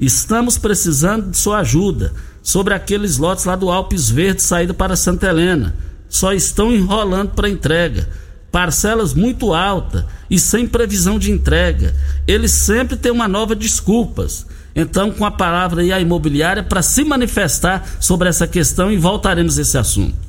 Estamos 0.00 0.58
precisando 0.58 1.30
de 1.30 1.36
sua 1.36 1.60
ajuda 1.60 2.12
sobre 2.42 2.74
aqueles 2.74 3.18
lotes 3.18 3.44
lá 3.44 3.54
do 3.54 3.70
Alpes 3.70 4.10
Verde, 4.10 4.42
saída 4.42 4.74
para 4.74 4.96
Santa 4.96 5.28
Helena. 5.28 5.76
Só 6.08 6.32
estão 6.32 6.74
enrolando 6.74 7.30
para 7.30 7.48
entrega. 7.48 8.08
Parcelas 8.50 9.14
muito 9.14 9.54
altas 9.54 10.04
e 10.28 10.38
sem 10.40 10.66
previsão 10.66 11.16
de 11.16 11.30
entrega. 11.30 11.94
Eles 12.26 12.50
sempre 12.50 12.96
têm 12.96 13.12
uma 13.12 13.28
nova 13.28 13.54
desculpas. 13.54 14.46
Então, 14.74 15.12
com 15.12 15.24
a 15.24 15.30
palavra 15.30 15.82
aí 15.82 15.92
a 15.92 16.00
imobiliária 16.00 16.64
para 16.64 16.82
se 16.82 17.04
manifestar 17.04 17.86
sobre 18.00 18.28
essa 18.28 18.46
questão 18.46 18.90
e 18.90 18.96
voltaremos 18.96 19.56
a 19.56 19.62
esse 19.62 19.78
assunto. 19.78 20.23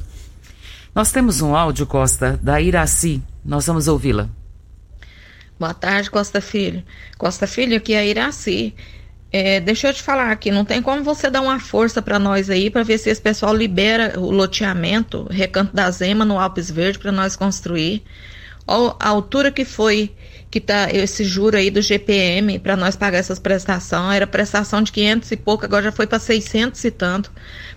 Nós 0.96 1.12
temos 1.12 1.42
um 1.42 1.54
áudio, 1.54 1.86
Costa, 1.86 2.40
da 2.42 2.62
Iraci. 2.62 3.22
Nós 3.44 3.68
vamos 3.68 3.90
ouvi-la. 3.90 4.30
Boa 5.60 5.74
tarde, 5.74 6.10
Costa 6.10 6.40
Filho. 6.40 6.82
Costa 7.18 7.46
Filho, 7.46 7.76
aqui 7.76 7.94
é 7.94 8.00
a 8.00 8.06
Iraci. 8.06 8.74
É, 9.30 9.60
deixa 9.60 9.90
eu 9.90 9.94
te 9.94 10.02
falar 10.02 10.32
aqui, 10.32 10.52
não 10.52 10.64
tem 10.64 10.82
como 10.82 11.04
você 11.04 11.30
dar 11.30 11.42
uma 11.42 11.60
força 11.60 12.02
para 12.02 12.18
nós 12.18 12.50
aí 12.50 12.70
para 12.70 12.84
ver 12.84 12.98
se 12.98 13.10
esse 13.10 13.22
pessoal 13.22 13.54
libera 13.54 14.18
o 14.18 14.32
loteamento, 14.32 15.28
Recanto 15.30 15.76
da 15.76 15.92
Zema 15.92 16.24
no 16.24 16.40
Alpes 16.40 16.72
Verde 16.72 16.98
para 16.98 17.12
nós 17.12 17.36
construir. 17.36 18.02
Olha 18.66 18.96
a 18.98 19.10
altura 19.10 19.52
que 19.52 19.66
foi 19.66 20.16
que 20.56 20.62
tá 20.62 20.88
esse 20.90 21.26
juro 21.26 21.58
aí 21.58 21.70
do 21.70 21.82
GPM 21.82 22.58
para 22.60 22.78
nós 22.78 22.96
pagar 22.96 23.18
essas 23.18 23.40
prestações, 23.40 24.16
era 24.16 24.26
prestação 24.26 24.82
de 24.82 24.90
500 24.90 25.32
e 25.32 25.36
pouco, 25.36 25.66
agora 25.66 25.84
já 25.84 25.92
foi 25.92 26.08
para 26.08 26.18
600 26.18 26.82
e 26.82 26.92
tanto. 26.92 27.30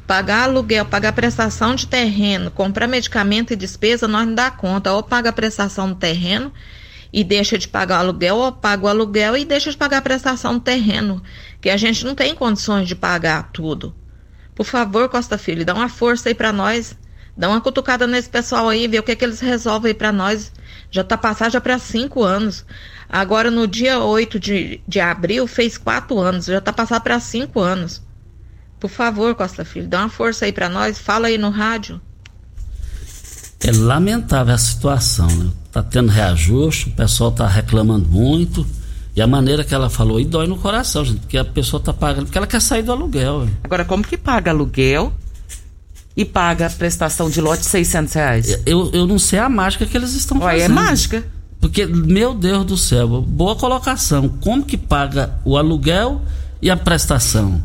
Pagar 0.07 0.45
aluguel, 0.45 0.85
pagar 0.85 1.13
prestação 1.13 1.75
de 1.75 1.89
terreno, 1.89 2.53
comprar 2.53 2.87
medicamento 2.87 3.53
e 3.53 3.57
despesa, 3.57 4.07
nós 4.07 4.25
não 4.29 4.33
dá 4.33 4.49
conta. 4.49 4.93
Ou 4.93 5.03
paga 5.03 5.31
a 5.31 5.33
prestação 5.33 5.89
do 5.89 5.97
terreno 5.97 6.53
e 7.13 7.25
deixa 7.25 7.59
de 7.59 7.67
pagar 7.67 7.97
o 7.97 8.01
aluguel, 8.03 8.37
ou 8.37 8.53
paga 8.53 8.85
o 8.85 8.89
aluguel 8.89 9.37
e 9.37 9.45
deixa 9.45 9.73
de 9.73 9.77
pagar 9.77 9.99
a 9.99 10.03
prestação 10.03 10.55
do 10.55 10.61
terreno, 10.61 11.21
que 11.61 11.71
a 11.71 11.77
gente 11.77 12.05
não 12.05 12.15
tem 12.15 12.33
condições 12.33 12.87
de 12.87 12.95
pagar 12.95 13.51
tudo. 13.53 13.93
Por 14.55 14.65
favor, 14.65 15.09
Costa 15.09 15.37
Filho, 15.37 15.65
dá 15.65 15.75
uma 15.75 15.89
força 15.89 16.29
aí 16.29 16.35
para 16.35 16.53
nós, 16.53 16.97
dá 17.37 17.49
uma 17.49 17.61
cutucada 17.61 18.07
nesse 18.07 18.31
pessoal 18.31 18.69
aí, 18.69 18.87
vê 18.87 19.01
o 19.01 19.03
que, 19.03 19.11
é 19.11 19.17
que 19.17 19.25
eles 19.25 19.41
resolvem 19.41 19.89
aí 19.89 19.95
para 19.95 20.13
nós. 20.13 20.53
Já 20.91 21.05
tá 21.05 21.17
passado 21.17 21.53
já 21.53 21.61
para 21.61 21.79
cinco 21.79 22.23
anos. 22.23 22.65
Agora, 23.09 23.51
no 23.51 23.67
dia 23.67 24.01
8 24.01 24.39
de, 24.41 24.81
de 24.87 25.01
abril, 25.01 25.47
fez 25.47 25.79
quatro 25.79 26.19
anos, 26.19 26.47
já 26.47 26.61
tá 26.61 26.73
passado 26.73 27.03
para 27.03 27.19
cinco 27.21 27.61
anos. 27.61 28.03
Por 28.79 28.91
favor, 28.91 29.35
Costa 29.35 29.65
Filho, 29.65 29.89
dá 29.89 30.01
uma 30.01 30.09
força 30.09 30.45
aí 30.45 30.53
para 30.53 30.69
nós, 30.69 30.99
fala 30.99 31.29
aí 31.29 31.37
no 31.37 31.51
rádio. 31.51 32.01
É 33.61 33.73
lamentável 33.73 34.55
a 34.55 34.59
situação, 34.59 35.27
né? 35.27 35.51
Tá 35.73 35.83
tendo 35.83 36.11
reajuste, 36.11 36.89
o 36.91 36.93
pessoal 36.93 37.33
tá 37.33 37.47
reclamando 37.47 38.09
muito. 38.09 38.67
E 39.17 39.21
a 39.21 39.27
maneira 39.27 39.65
que 39.65 39.75
ela 39.75 39.91
falou, 39.91 40.21
e 40.21 40.25
dói 40.25 40.47
no 40.47 40.57
coração, 40.57 41.05
gente, 41.05 41.21
porque 41.21 41.37
a 41.37 41.45
pessoa 41.45 41.83
tá 41.83 41.93
pagando, 41.93 42.27
porque 42.27 42.39
ela 42.39 42.47
quer 42.47 42.61
sair 42.61 42.83
do 42.83 42.93
aluguel. 42.93 43.49
Agora, 43.65 43.85
como 43.85 44.05
que 44.05 44.17
paga 44.17 44.53
aluguel 44.53 45.13
e 46.19 46.25
paga 46.25 46.67
a 46.67 46.71
prestação 46.71 47.31
de 47.31 47.41
lote 47.41 47.65
600 47.65 48.13
reais? 48.13 48.61
Eu, 48.67 48.91
eu 48.93 49.07
não 49.07 49.21
sei 49.21 49.39
a 49.39 49.49
mágica 49.49 49.87
que 49.87 49.97
eles 49.97 50.15
estão 50.15 50.37
Ué, 50.39 50.57
é 50.57 50.61
fazendo. 50.63 50.73
é 50.73 50.75
mágica. 50.75 51.25
Porque, 51.61 51.87
meu 51.87 52.35
Deus 52.35 52.67
do 52.67 52.77
céu, 52.77 53.23
boa 53.23 53.55
colocação. 53.55 54.29
Como 54.29 54.65
que 54.65 54.77
paga 54.77 55.39
o 55.45 55.57
aluguel 55.57 56.21
e 56.61 56.71
a 56.71 56.77
prestação? 56.77 57.63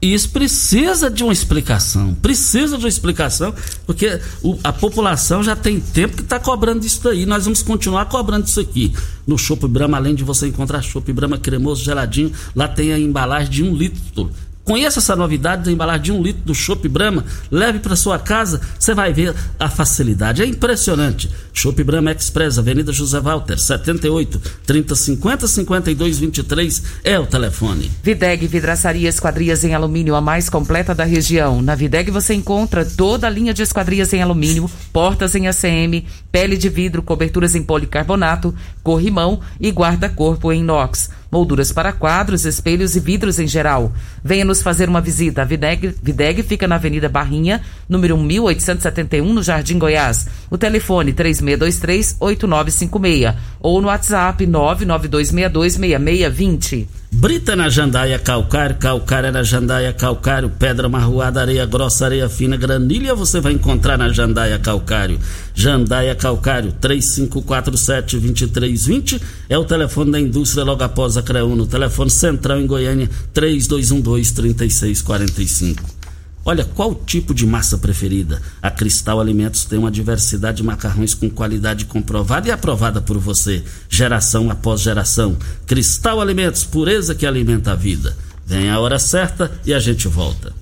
Isso 0.00 0.30
precisa 0.30 1.08
de 1.08 1.22
uma 1.22 1.32
explicação. 1.32 2.12
Precisa 2.14 2.76
de 2.76 2.84
uma 2.84 2.88
explicação, 2.88 3.54
porque 3.86 4.20
o, 4.42 4.58
a 4.64 4.72
população 4.72 5.40
já 5.44 5.54
tem 5.54 5.78
tempo 5.78 6.16
que 6.16 6.22
está 6.22 6.40
cobrando 6.40 6.84
isso 6.84 7.04
daí. 7.04 7.24
Nós 7.24 7.44
vamos 7.44 7.62
continuar 7.62 8.06
cobrando 8.06 8.48
isso 8.48 8.58
aqui. 8.58 8.92
No 9.24 9.38
Chopp 9.38 9.68
Brahma, 9.68 9.96
além 9.96 10.16
de 10.16 10.24
você 10.24 10.48
encontrar 10.48 10.82
Chopp 10.82 11.12
Brahma 11.12 11.38
cremoso, 11.38 11.84
geladinho, 11.84 12.32
lá 12.52 12.66
tem 12.66 12.92
a 12.92 12.98
embalagem 12.98 13.48
de 13.48 13.62
um 13.62 13.72
litro 13.72 14.28
Conheça 14.64 15.00
essa 15.00 15.16
novidade 15.16 15.64
da 15.64 15.72
embalagem 15.72 16.02
de 16.02 16.12
um 16.12 16.22
litro 16.22 16.42
do 16.44 16.54
Chopp 16.54 16.88
Brahma. 16.88 17.24
Leve 17.50 17.80
para 17.80 17.96
sua 17.96 18.18
casa, 18.18 18.60
você 18.78 18.94
vai 18.94 19.12
ver 19.12 19.34
a 19.58 19.68
facilidade. 19.68 20.40
É 20.40 20.46
impressionante. 20.46 21.28
Chopp 21.52 21.82
Brahma 21.82 22.12
Express, 22.12 22.58
Avenida 22.58 22.92
José 22.92 23.20
Walter, 23.20 23.58
78 23.58 24.40
3050 24.64 25.48
52 25.48 26.18
23 26.18 26.82
é 27.02 27.18
o 27.18 27.26
telefone. 27.26 27.90
Videg 28.02 28.46
Vidraçaria 28.46 29.08
Esquadrias 29.08 29.64
em 29.64 29.74
Alumínio, 29.74 30.14
a 30.14 30.20
mais 30.20 30.48
completa 30.48 30.94
da 30.94 31.04
região. 31.04 31.60
Na 31.60 31.74
Videg 31.74 32.10
você 32.10 32.32
encontra 32.32 32.84
toda 32.84 33.26
a 33.26 33.30
linha 33.30 33.52
de 33.52 33.62
esquadrias 33.62 34.12
em 34.12 34.22
alumínio, 34.22 34.70
portas 34.92 35.34
em 35.34 35.48
ACM, 35.48 36.06
pele 36.30 36.56
de 36.56 36.68
vidro, 36.68 37.02
coberturas 37.02 37.54
em 37.54 37.62
policarbonato, 37.62 38.54
corrimão 38.82 39.40
e 39.60 39.70
guarda-corpo 39.70 40.52
em 40.52 40.60
inox 40.60 41.10
molduras 41.32 41.72
para 41.72 41.94
quadros, 41.94 42.44
espelhos 42.44 42.94
e 42.94 43.00
vidros 43.00 43.38
em 43.38 43.48
geral. 43.48 43.90
Venha 44.22 44.44
nos 44.44 44.62
fazer 44.62 44.90
uma 44.90 45.00
visita. 45.00 45.40
A 45.40 45.46
Videg, 45.46 45.94
Videg 46.02 46.42
fica 46.42 46.68
na 46.68 46.74
Avenida 46.74 47.08
Barrinha, 47.08 47.62
número 47.88 48.18
1871, 48.18 49.32
no 49.32 49.42
Jardim 49.42 49.78
Goiás. 49.78 50.28
O 50.50 50.58
telefone 50.58 51.14
3623-8956 51.14 53.34
ou 53.60 53.80
no 53.80 53.88
WhatsApp 53.88 54.46
992626620. 54.46 57.01
Brita 57.14 57.54
na 57.54 57.68
jandaia 57.68 58.18
calcário, 58.18 58.76
calcário 58.76 59.30
na 59.30 59.42
jandaia 59.42 59.92
calcário, 59.92 60.48
pedra 60.48 60.88
marroada, 60.88 61.42
areia 61.42 61.66
grossa, 61.66 62.06
areia 62.06 62.26
fina, 62.26 62.56
granilha 62.56 63.14
você 63.14 63.38
vai 63.38 63.52
encontrar 63.52 63.98
na 63.98 64.08
jandaia 64.08 64.58
calcário. 64.58 65.20
Jandaia 65.54 66.14
calcário 66.14 66.72
3547-2320 66.80 69.20
é 69.46 69.58
o 69.58 69.64
telefone 69.64 70.10
da 70.10 70.18
indústria 70.18 70.64
logo 70.64 70.82
após 70.82 71.18
a 71.18 71.22
CREUNO. 71.22 71.66
Telefone 71.66 72.10
central 72.10 72.58
em 72.58 72.66
Goiânia 72.66 73.10
3212-3645. 73.34 76.01
Olha, 76.44 76.64
qual 76.64 76.94
tipo 76.94 77.32
de 77.32 77.46
massa 77.46 77.78
preferida? 77.78 78.42
A 78.60 78.70
Cristal 78.70 79.20
Alimentos 79.20 79.64
tem 79.64 79.78
uma 79.78 79.90
diversidade 79.90 80.56
de 80.56 80.62
macarrões 80.64 81.14
com 81.14 81.30
qualidade 81.30 81.84
comprovada 81.84 82.48
e 82.48 82.50
aprovada 82.50 83.00
por 83.00 83.16
você, 83.18 83.64
geração 83.88 84.50
após 84.50 84.80
geração. 84.80 85.36
Cristal 85.66 86.20
Alimentos, 86.20 86.64
pureza 86.64 87.14
que 87.14 87.26
alimenta 87.26 87.72
a 87.72 87.76
vida. 87.76 88.16
Vem 88.44 88.70
a 88.70 88.80
hora 88.80 88.98
certa 88.98 89.52
e 89.64 89.72
a 89.72 89.78
gente 89.78 90.08
volta. 90.08 90.52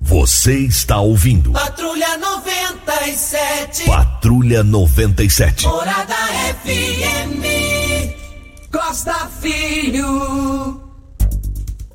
Você 0.00 0.58
está 0.58 1.00
ouvindo. 1.00 1.52
Patrulha 1.52 2.18
97. 2.18 3.84
Patrulha 3.86 4.62
97. 4.62 5.66
Morada 5.66 6.14
FM. 6.64 7.42
Costa 8.70 9.28
Filho. 9.40 10.85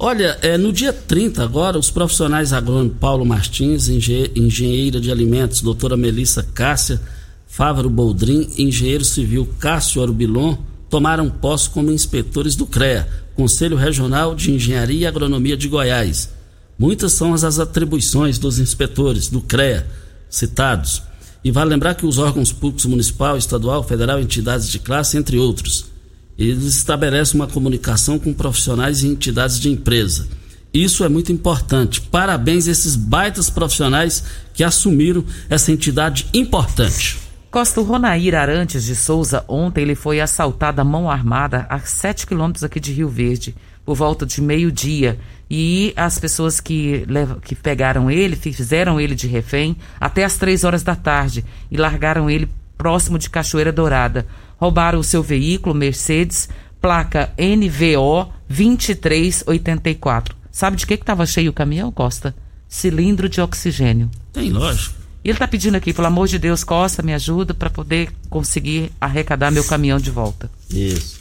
Olha, 0.03 0.35
é, 0.41 0.57
no 0.57 0.73
dia 0.73 0.91
30 0.91 1.43
agora, 1.43 1.77
os 1.77 1.91
profissionais 1.91 2.51
agrônomos 2.53 2.97
Paulo 2.99 3.23
Martins, 3.23 3.87
engenheira 3.87 4.99
de 4.99 5.11
alimentos, 5.11 5.61
doutora 5.61 5.95
Melissa 5.95 6.41
Cássia, 6.41 6.99
Fávaro 7.45 7.87
Boldrin, 7.87 8.49
engenheiro 8.57 9.05
civil 9.05 9.47
Cássio 9.59 10.01
Arubilon, 10.01 10.57
tomaram 10.89 11.29
posse 11.29 11.69
como 11.69 11.91
inspetores 11.91 12.55
do 12.55 12.65
CREA, 12.65 13.07
Conselho 13.35 13.77
Regional 13.77 14.33
de 14.33 14.51
Engenharia 14.51 15.01
e 15.01 15.05
Agronomia 15.05 15.55
de 15.55 15.67
Goiás. 15.67 16.31
Muitas 16.79 17.13
são 17.13 17.35
as 17.35 17.59
atribuições 17.59 18.39
dos 18.39 18.57
inspetores 18.57 19.27
do 19.27 19.39
CREA 19.39 19.85
citados. 20.27 21.03
E 21.43 21.51
vale 21.51 21.69
lembrar 21.69 21.93
que 21.93 22.07
os 22.07 22.17
órgãos 22.17 22.51
públicos 22.51 22.87
municipal, 22.87 23.37
estadual, 23.37 23.83
federal, 23.83 24.19
entidades 24.19 24.67
de 24.67 24.79
classe, 24.79 25.15
entre 25.15 25.37
outros, 25.37 25.90
eles 26.38 26.63
estabelecem 26.75 27.39
uma 27.39 27.47
comunicação 27.47 28.17
com 28.17 28.34
profissionais 28.34 29.03
e 29.03 29.07
entidades 29.07 29.59
de 29.59 29.69
empresa. 29.69 30.27
Isso 30.73 31.03
é 31.03 31.09
muito 31.09 31.32
importante. 31.32 31.99
Parabéns 31.99 32.67
a 32.67 32.71
esses 32.71 32.95
baitas 32.95 33.49
profissionais 33.49 34.23
que 34.53 34.63
assumiram 34.63 35.23
essa 35.49 35.71
entidade 35.71 36.27
importante. 36.34 37.19
Costa 37.51 37.82
Ronair 37.82 38.34
Arantes 38.34 38.86
de 38.86 38.95
Souza, 38.95 39.43
ontem 39.45 39.82
ele 39.82 39.95
foi 39.95 40.21
assaltado 40.21 40.79
à 40.79 40.84
mão 40.86 41.11
armada 41.11 41.67
a 41.69 41.79
7 41.79 42.25
quilômetros 42.25 42.63
aqui 42.63 42.79
de 42.79 42.93
Rio 42.93 43.09
Verde, 43.09 43.53
por 43.86 43.95
volta 43.95 44.25
de 44.25 44.41
meio-dia. 44.41 45.19
E 45.49 45.91
as 45.97 46.17
pessoas 46.17 46.61
que, 46.61 47.05
que 47.43 47.53
pegaram 47.53 48.09
ele, 48.09 48.38
fizeram 48.38 49.01
ele 49.01 49.15
de 49.15 49.27
refém 49.27 49.75
até 49.99 50.23
as 50.23 50.38
três 50.38 50.63
horas 50.63 50.82
da 50.82 50.95
tarde 50.95 51.43
e 51.69 51.75
largaram 51.75 52.29
ele 52.29 52.47
próximo 52.82 53.19
de 53.19 53.29
Cachoeira 53.29 53.71
Dourada. 53.71 54.25
Roubaram 54.57 54.97
o 54.97 55.03
seu 55.03 55.21
veículo, 55.21 55.75
Mercedes, 55.75 56.49
placa 56.82 57.32
NVO 57.38 58.34
2384. 58.49 60.36
Sabe 60.51 60.77
de 60.77 60.88
que 60.88 60.95
estava 60.95 61.23
cheio 61.27 61.51
o 61.51 61.53
caminhão, 61.53 61.91
Costa? 61.91 62.34
Cilindro 62.67 63.29
de 63.29 63.39
oxigênio. 63.39 64.09
Tem, 64.34 64.49
lógico. 64.49 64.95
E 65.23 65.29
ele 65.29 65.36
está 65.36 65.47
pedindo 65.47 65.75
aqui, 65.75 65.93
pelo 65.93 66.07
amor 66.07 66.27
de 66.27 66.39
Deus, 66.39 66.63
Costa, 66.63 67.03
me 67.03 67.13
ajuda 67.13 67.53
para 67.53 67.69
poder 67.69 68.11
conseguir 68.32 68.91
arrecadar 68.99 69.51
meu 69.51 69.63
caminhão 69.63 69.99
de 69.99 70.09
volta. 70.09 70.49
Isso. 70.67 71.19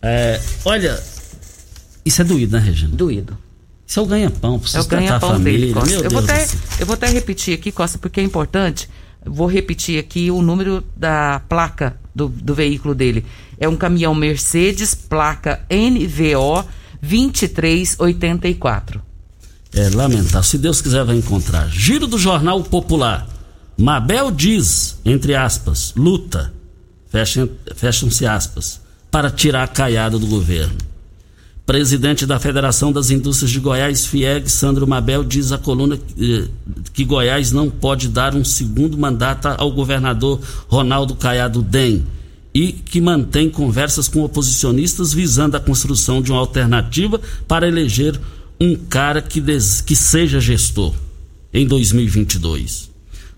É, 0.00 0.40
olha, 0.64 0.98
isso 2.02 2.22
é 2.22 2.24
doído, 2.24 2.56
né, 2.56 2.64
Regina? 2.64 2.96
Doído. 2.96 3.36
Isso 3.86 4.00
é 4.00 4.02
o 4.02 4.06
ganha-pão, 4.06 4.58
pra 4.58 4.70
É 4.72 4.80
o 4.80 4.84
ganha-pão 4.86 5.38
dele, 5.38 5.74
Costa. 5.74 5.96
Eu 5.96 6.10
vou, 6.10 6.20
até, 6.20 6.48
eu 6.80 6.86
vou 6.86 6.94
até 6.94 7.08
repetir 7.08 7.52
aqui, 7.52 7.70
Costa, 7.70 7.98
porque 7.98 8.20
é 8.20 8.22
importante. 8.22 8.88
Vou 9.24 9.46
repetir 9.46 9.98
aqui 9.98 10.30
o 10.30 10.42
número 10.42 10.84
da 10.96 11.40
placa 11.48 11.98
do, 12.14 12.28
do 12.28 12.54
veículo 12.54 12.94
dele. 12.94 13.24
É 13.58 13.68
um 13.68 13.76
caminhão 13.76 14.14
Mercedes, 14.14 14.94
placa 14.94 15.60
NVO 15.70 16.64
2384. 17.00 19.02
É 19.72 19.90
lamentável. 19.90 20.42
Se 20.42 20.58
Deus 20.58 20.80
quiser, 20.80 21.04
vai 21.04 21.16
encontrar. 21.16 21.68
Giro 21.68 22.06
do 22.06 22.18
Jornal 22.18 22.62
Popular. 22.62 23.26
Mabel 23.76 24.30
diz, 24.30 24.98
entre 25.04 25.34
aspas, 25.34 25.92
luta, 25.96 26.54
fecham-se 27.74 28.24
aspas, 28.24 28.80
para 29.10 29.30
tirar 29.30 29.64
a 29.64 29.68
caiada 29.68 30.18
do 30.18 30.26
governo. 30.26 30.78
Presidente 31.66 32.26
da 32.26 32.38
Federação 32.38 32.92
das 32.92 33.10
Indústrias 33.10 33.50
de 33.50 33.58
Goiás, 33.58 34.04
FIEG, 34.04 34.50
Sandro 34.50 34.86
Mabel, 34.86 35.24
diz 35.24 35.50
à 35.50 35.56
coluna 35.56 35.98
eh, 36.20 36.44
que 36.92 37.04
Goiás 37.06 37.52
não 37.52 37.70
pode 37.70 38.08
dar 38.08 38.34
um 38.34 38.44
segundo 38.44 38.98
mandato 38.98 39.48
ao 39.48 39.72
governador 39.72 40.38
Ronaldo 40.68 41.14
Caiado 41.14 41.62
Dem 41.62 42.04
e 42.52 42.70
que 42.70 43.00
mantém 43.00 43.48
conversas 43.48 44.08
com 44.08 44.22
oposicionistas 44.22 45.14
visando 45.14 45.56
a 45.56 45.60
construção 45.60 46.20
de 46.20 46.30
uma 46.30 46.38
alternativa 46.40 47.18
para 47.48 47.66
eleger 47.66 48.20
um 48.60 48.76
cara 48.76 49.22
que, 49.22 49.40
des- 49.40 49.80
que 49.80 49.96
seja 49.96 50.40
gestor 50.40 50.92
em 51.52 51.66
2022. 51.66 52.90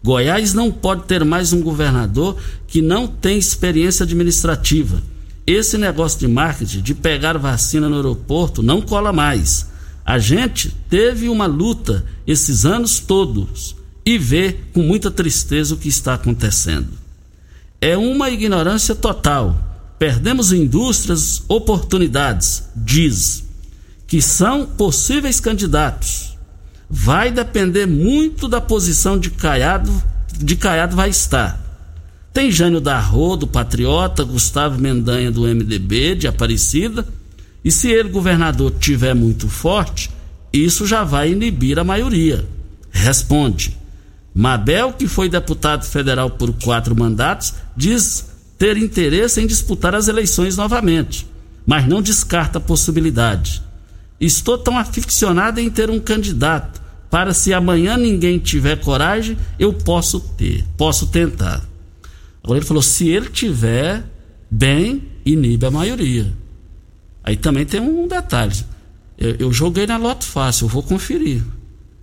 Goiás 0.02 0.52
não 0.52 0.72
pode 0.72 1.04
ter 1.04 1.24
mais 1.24 1.52
um 1.52 1.60
governador 1.62 2.36
que 2.66 2.82
não 2.82 3.06
tem 3.06 3.38
experiência 3.38 4.02
administrativa. 4.02 5.00
Esse 5.46 5.78
negócio 5.78 6.18
de 6.18 6.26
marketing, 6.26 6.80
de 6.80 6.92
pegar 6.92 7.38
vacina 7.38 7.88
no 7.88 7.96
aeroporto, 7.96 8.62
não 8.62 8.82
cola 8.82 9.12
mais. 9.12 9.68
A 10.04 10.18
gente 10.18 10.74
teve 10.90 11.28
uma 11.28 11.46
luta 11.46 12.04
esses 12.26 12.66
anos 12.66 12.98
todos 12.98 13.76
e 14.04 14.18
vê 14.18 14.56
com 14.72 14.82
muita 14.82 15.10
tristeza 15.10 15.74
o 15.74 15.78
que 15.78 15.88
está 15.88 16.14
acontecendo. 16.14 16.88
É 17.80 17.96
uma 17.96 18.30
ignorância 18.30 18.94
total. 18.94 19.56
Perdemos 19.98 20.52
indústrias, 20.52 21.42
oportunidades, 21.48 22.64
diz, 22.74 23.44
que 24.06 24.20
são 24.20 24.66
possíveis 24.66 25.40
candidatos. 25.40 26.36
Vai 26.88 27.30
depender 27.30 27.86
muito 27.86 28.46
da 28.48 28.60
posição 28.60 29.18
de 29.18 29.30
Caiado, 29.30 29.92
de 30.38 30.54
Caiado 30.54 30.94
vai 30.94 31.10
estar. 31.10 31.65
Tem 32.36 32.50
Jânio 32.50 32.82
Darro, 32.82 33.34
do 33.34 33.46
Patriota, 33.46 34.22
Gustavo 34.22 34.78
Mendanha, 34.78 35.32
do 35.32 35.44
MDB, 35.44 36.16
de 36.16 36.28
Aparecida. 36.28 37.08
E 37.64 37.70
se 37.72 37.90
ele, 37.90 38.10
governador, 38.10 38.74
tiver 38.78 39.14
muito 39.14 39.48
forte, 39.48 40.10
isso 40.52 40.86
já 40.86 41.02
vai 41.02 41.32
inibir 41.32 41.78
a 41.78 41.82
maioria. 41.82 42.46
Responde. 42.90 43.74
Mabel, 44.34 44.92
que 44.92 45.08
foi 45.08 45.30
deputado 45.30 45.86
federal 45.86 46.28
por 46.28 46.52
quatro 46.62 46.94
mandatos, 46.94 47.54
diz 47.74 48.26
ter 48.58 48.76
interesse 48.76 49.40
em 49.40 49.46
disputar 49.46 49.94
as 49.94 50.06
eleições 50.06 50.58
novamente, 50.58 51.26
mas 51.64 51.88
não 51.88 52.02
descarta 52.02 52.58
a 52.58 52.60
possibilidade. 52.60 53.62
Estou 54.20 54.58
tão 54.58 54.76
aficionado 54.76 55.58
em 55.58 55.70
ter 55.70 55.88
um 55.88 55.98
candidato 55.98 56.82
para 57.10 57.32
se 57.32 57.54
amanhã 57.54 57.96
ninguém 57.96 58.38
tiver 58.38 58.76
coragem, 58.76 59.38
eu 59.58 59.72
posso 59.72 60.20
ter, 60.20 60.66
posso 60.76 61.06
tentar. 61.06 61.66
Agora 62.46 62.60
ele 62.60 62.66
falou: 62.66 62.80
se 62.82 63.08
ele 63.08 63.28
tiver 63.28 64.04
bem, 64.48 65.02
inibe 65.24 65.66
a 65.66 65.70
maioria. 65.70 66.32
Aí 67.24 67.36
também 67.36 67.66
tem 67.66 67.80
um 67.80 68.06
detalhe. 68.06 68.54
Eu, 69.18 69.34
eu 69.40 69.52
joguei 69.52 69.84
na 69.84 69.96
Loto 69.96 70.24
Fácil, 70.24 70.66
eu 70.66 70.68
vou 70.68 70.80
conferir. 70.84 71.42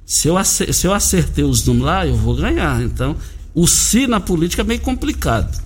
Se 0.05 0.27
eu, 0.27 0.37
acer- 0.37 0.73
se 0.73 0.85
eu 0.85 0.93
acertei 0.93 1.45
os 1.45 1.65
números 1.65 1.85
lá, 1.87 2.05
eu 2.05 2.15
vou 2.17 2.35
ganhar. 2.35 2.81
Então, 2.83 3.15
o 3.55 3.65
se 3.65 4.05
na 4.05 4.19
política 4.19 4.61
é 4.63 4.65
meio 4.65 4.81
complicado. 4.81 5.63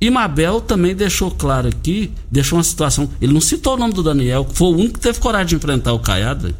E 0.00 0.10
Mabel 0.10 0.60
também 0.60 0.92
deixou 0.94 1.30
claro 1.30 1.68
aqui, 1.68 2.10
deixou 2.28 2.58
uma 2.58 2.64
situação. 2.64 3.08
Ele 3.20 3.32
não 3.32 3.40
citou 3.40 3.74
o 3.74 3.78
nome 3.78 3.94
do 3.94 4.02
Daniel, 4.02 4.44
foi 4.52 4.66
o 4.68 4.72
único 4.74 4.94
que 4.94 5.00
teve 5.00 5.20
coragem 5.20 5.46
de 5.46 5.54
enfrentar 5.54 5.92
o 5.92 6.00
Caiado. 6.00 6.52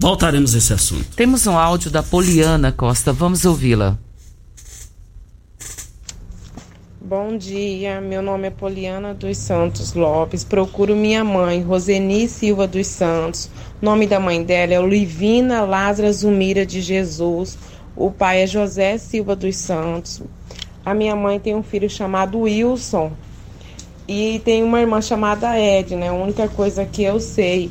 Voltaremos 0.00 0.54
a 0.54 0.58
esse 0.58 0.72
assunto. 0.72 1.04
Temos 1.14 1.46
um 1.46 1.56
áudio 1.58 1.90
da 1.90 2.02
Poliana 2.02 2.72
Costa, 2.72 3.12
vamos 3.12 3.44
ouvi-la. 3.44 3.98
Bom 7.14 7.36
dia, 7.36 8.00
meu 8.00 8.22
nome 8.22 8.46
é 8.46 8.50
Poliana 8.50 9.12
dos 9.12 9.36
Santos 9.36 9.92
Lopes. 9.92 10.44
Procuro 10.44 10.96
minha 10.96 11.22
mãe, 11.22 11.60
Roseni 11.60 12.26
Silva 12.26 12.66
dos 12.66 12.86
Santos. 12.86 13.50
O 13.82 13.84
nome 13.84 14.06
da 14.06 14.18
mãe 14.18 14.42
dela 14.42 14.72
é 14.72 14.80
Olivina 14.80 15.60
Lázara 15.60 16.10
Zumira 16.10 16.64
de 16.64 16.80
Jesus. 16.80 17.58
O 17.94 18.10
pai 18.10 18.44
é 18.44 18.46
José 18.46 18.96
Silva 18.96 19.36
dos 19.36 19.56
Santos. 19.56 20.22
A 20.86 20.94
minha 20.94 21.14
mãe 21.14 21.38
tem 21.38 21.54
um 21.54 21.62
filho 21.62 21.90
chamado 21.90 22.38
Wilson. 22.40 23.12
E 24.08 24.40
tem 24.42 24.62
uma 24.62 24.80
irmã 24.80 25.02
chamada 25.02 25.54
Edna. 25.54 26.06
É 26.06 26.08
a 26.08 26.14
única 26.14 26.48
coisa 26.48 26.86
que 26.86 27.02
eu 27.02 27.20
sei, 27.20 27.70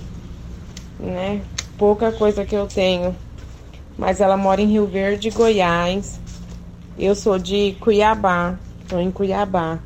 né? 0.99 1.41
Pouca 1.79 2.11
coisa 2.11 2.45
que 2.45 2.55
eu 2.55 2.67
tenho. 2.67 3.15
Mas 3.97 4.21
ela 4.21 4.37
mora 4.37 4.61
em 4.61 4.67
Rio 4.67 4.85
Verde, 4.85 5.31
Goiás. 5.31 6.19
Eu 6.95 7.15
sou 7.15 7.39
de 7.39 7.75
Cuiabá. 7.79 8.59
Estou 8.91 8.99
em 8.99 9.09
Cuiabá. 9.09 9.79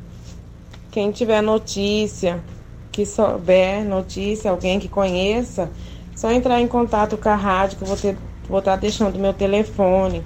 Quem 0.90 1.12
tiver 1.12 1.40
notícia, 1.40 2.42
que 2.90 3.06
souber 3.06 3.84
notícia, 3.84 4.50
alguém 4.50 4.80
que 4.80 4.88
conheça, 4.88 5.70
só 6.16 6.32
entrar 6.32 6.60
em 6.60 6.66
contato 6.66 7.16
com 7.16 7.28
a 7.28 7.36
rádio, 7.36 7.78
que 7.78 7.84
eu 7.84 7.86
vou 7.86 7.94
estar 7.94 8.16
vou 8.48 8.60
tá 8.60 8.74
deixando 8.74 9.16
meu 9.16 9.32
telefone. 9.32 10.24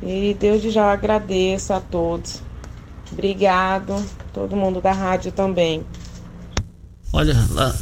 E 0.00 0.36
desde 0.38 0.70
já 0.70 0.92
agradeço 0.92 1.72
a 1.72 1.80
todos. 1.80 2.40
Obrigado, 3.10 3.96
todo 4.32 4.54
mundo 4.54 4.80
da 4.80 4.92
rádio 4.92 5.32
também. 5.32 5.84
Olha, 7.12 7.34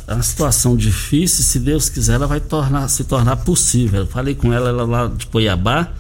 é 0.09 0.14
uma 0.14 0.23
situação 0.23 0.75
difícil, 0.75 1.45
se 1.45 1.59
Deus 1.59 1.91
quiser, 1.91 2.14
ela 2.14 2.27
vai 2.27 2.41
tornar, 2.41 2.89
se 2.89 3.05
tornar 3.05 3.37
possível. 3.37 4.01
Eu 4.01 4.07
falei 4.07 4.35
com 4.35 4.51
ela, 4.51 4.71
ela 4.71 4.87
lá 4.87 5.09
de 5.09 5.27
Cuiabá. 5.27 5.93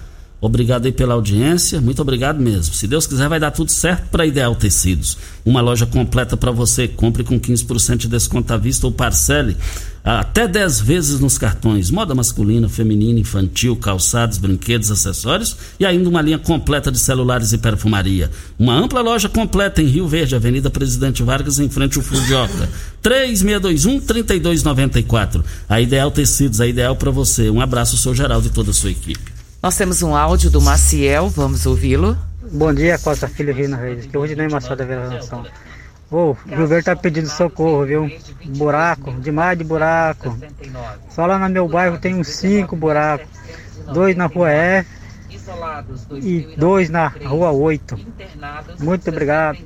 Obrigado 0.46 0.86
aí 0.86 0.92
pela 0.92 1.14
audiência, 1.14 1.80
muito 1.80 2.00
obrigado 2.00 2.40
mesmo. 2.40 2.72
Se 2.72 2.86
Deus 2.86 3.04
quiser, 3.04 3.28
vai 3.28 3.40
dar 3.40 3.50
tudo 3.50 3.72
certo 3.72 4.06
para 4.10 4.24
Ideal 4.24 4.54
Tecidos. 4.54 5.18
Uma 5.44 5.60
loja 5.60 5.86
completa 5.86 6.36
para 6.36 6.52
você. 6.52 6.86
Compre 6.86 7.24
com 7.24 7.40
15% 7.40 7.96
de 7.96 8.08
desconto 8.08 8.54
à 8.54 8.56
vista 8.56 8.86
ou 8.86 8.92
parcele 8.92 9.56
até 10.04 10.46
10 10.46 10.82
vezes 10.82 11.18
nos 11.18 11.36
cartões. 11.36 11.90
Moda 11.90 12.14
masculina, 12.14 12.68
feminina, 12.68 13.18
infantil, 13.18 13.74
calçados, 13.74 14.38
brinquedos, 14.38 14.88
acessórios 14.88 15.56
e 15.80 15.84
ainda 15.84 16.08
uma 16.08 16.22
linha 16.22 16.38
completa 16.38 16.92
de 16.92 17.00
celulares 17.00 17.52
e 17.52 17.58
perfumaria. 17.58 18.30
Uma 18.56 18.78
ampla 18.78 19.00
loja 19.00 19.28
completa 19.28 19.82
em 19.82 19.86
Rio 19.86 20.06
Verde, 20.06 20.36
Avenida 20.36 20.70
Presidente 20.70 21.24
Vargas, 21.24 21.58
em 21.58 21.68
frente 21.68 21.98
ao 21.98 22.04
Fudioca. 22.04 22.68
3621-3294. 23.02 25.42
A 25.68 25.80
Ideal 25.80 26.12
Tecidos, 26.12 26.60
a 26.60 26.68
ideal 26.68 26.94
para 26.94 27.10
você. 27.10 27.50
Um 27.50 27.60
abraço, 27.60 27.96
seu 27.96 28.14
Geraldo 28.14 28.46
e 28.46 28.50
toda 28.50 28.70
a 28.70 28.74
sua 28.74 28.92
equipe. 28.92 29.35
Nós 29.66 29.76
temos 29.76 30.00
um 30.00 30.14
áudio 30.14 30.48
do 30.48 30.60
Maciel, 30.60 31.28
vamos 31.28 31.66
ouvi-lo. 31.66 32.16
Bom 32.52 32.72
dia, 32.72 32.96
Costa 33.00 33.26
Filho 33.26 33.52
Rina 33.52 33.76
Reis, 33.76 34.06
que 34.06 34.16
hoje 34.16 34.36
nem 34.36 34.48
Machado 34.48 34.76
da 34.76 34.84
Vila 34.84 35.10
Nação. 35.10 35.44
Ô, 36.08 36.36
o 36.46 36.56
governo 36.56 36.84
tá 36.84 36.94
pedindo 36.94 37.28
socorro, 37.28 37.84
viu? 37.84 38.08
Buraco, 38.56 39.12
demais 39.14 39.58
de 39.58 39.64
buraco. 39.64 40.38
Só 41.10 41.26
lá 41.26 41.36
no 41.36 41.48
meu 41.48 41.66
bairro 41.66 41.98
tem 41.98 42.14
uns 42.14 42.28
cinco 42.28 42.76
buracos. 42.76 43.26
Dois 43.92 44.14
na 44.14 44.26
rua 44.26 44.50
F 44.50 44.88
e 46.12 46.54
dois 46.56 46.88
na 46.88 47.08
rua 47.08 47.50
8. 47.50 47.98
Muito 48.78 49.10
obrigado. 49.10 49.58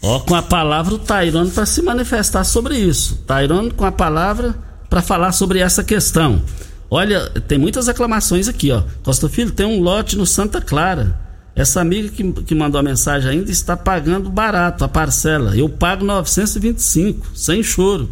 Ó, 0.00 0.20
com 0.20 0.34
a 0.34 0.42
palavra 0.42 0.94
o 0.94 0.98
Tairone 0.98 1.50
para 1.50 1.66
se 1.66 1.82
manifestar 1.82 2.44
sobre 2.44 2.78
isso. 2.78 3.16
Tairone 3.26 3.72
com 3.72 3.84
a 3.84 3.92
palavra 3.92 4.54
para 4.88 5.02
falar 5.02 5.32
sobre 5.32 5.58
essa 5.58 5.84
questão. 5.84 6.42
Olha, 6.90 7.28
tem 7.48 7.58
muitas 7.58 7.86
reclamações 7.86 8.48
aqui, 8.48 8.70
ó. 8.70 8.82
Costa 9.02 9.28
Filho, 9.28 9.50
tem 9.50 9.66
um 9.66 9.80
lote 9.80 10.16
no 10.16 10.26
Santa 10.26 10.60
Clara. 10.60 11.18
Essa 11.54 11.80
amiga 11.80 12.08
que, 12.10 12.32
que 12.42 12.54
mandou 12.54 12.78
a 12.78 12.82
mensagem 12.82 13.30
ainda 13.30 13.50
está 13.50 13.76
pagando 13.76 14.28
barato 14.28 14.84
a 14.84 14.88
parcela. 14.88 15.56
Eu 15.56 15.68
pago 15.68 16.04
925, 16.04 17.28
sem 17.34 17.62
choro. 17.62 18.10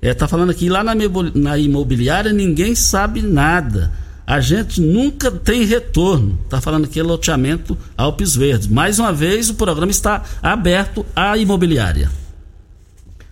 É, 0.00 0.14
tá 0.14 0.26
falando 0.26 0.50
aqui 0.50 0.68
lá 0.70 0.82
na, 0.82 0.94
na 1.34 1.58
imobiliária 1.58 2.32
ninguém 2.32 2.74
sabe 2.74 3.20
nada. 3.20 3.92
A 4.26 4.40
gente 4.40 4.80
nunca 4.80 5.30
tem 5.30 5.64
retorno. 5.64 6.38
Tá 6.48 6.60
falando 6.60 6.86
aqui 6.86 7.02
loteamento 7.02 7.76
Alpes 7.96 8.34
Verdes. 8.34 8.66
Mais 8.66 8.98
uma 8.98 9.12
vez 9.12 9.50
o 9.50 9.54
programa 9.54 9.90
está 9.90 10.22
aberto 10.42 11.04
à 11.14 11.36
imobiliária. 11.36 12.10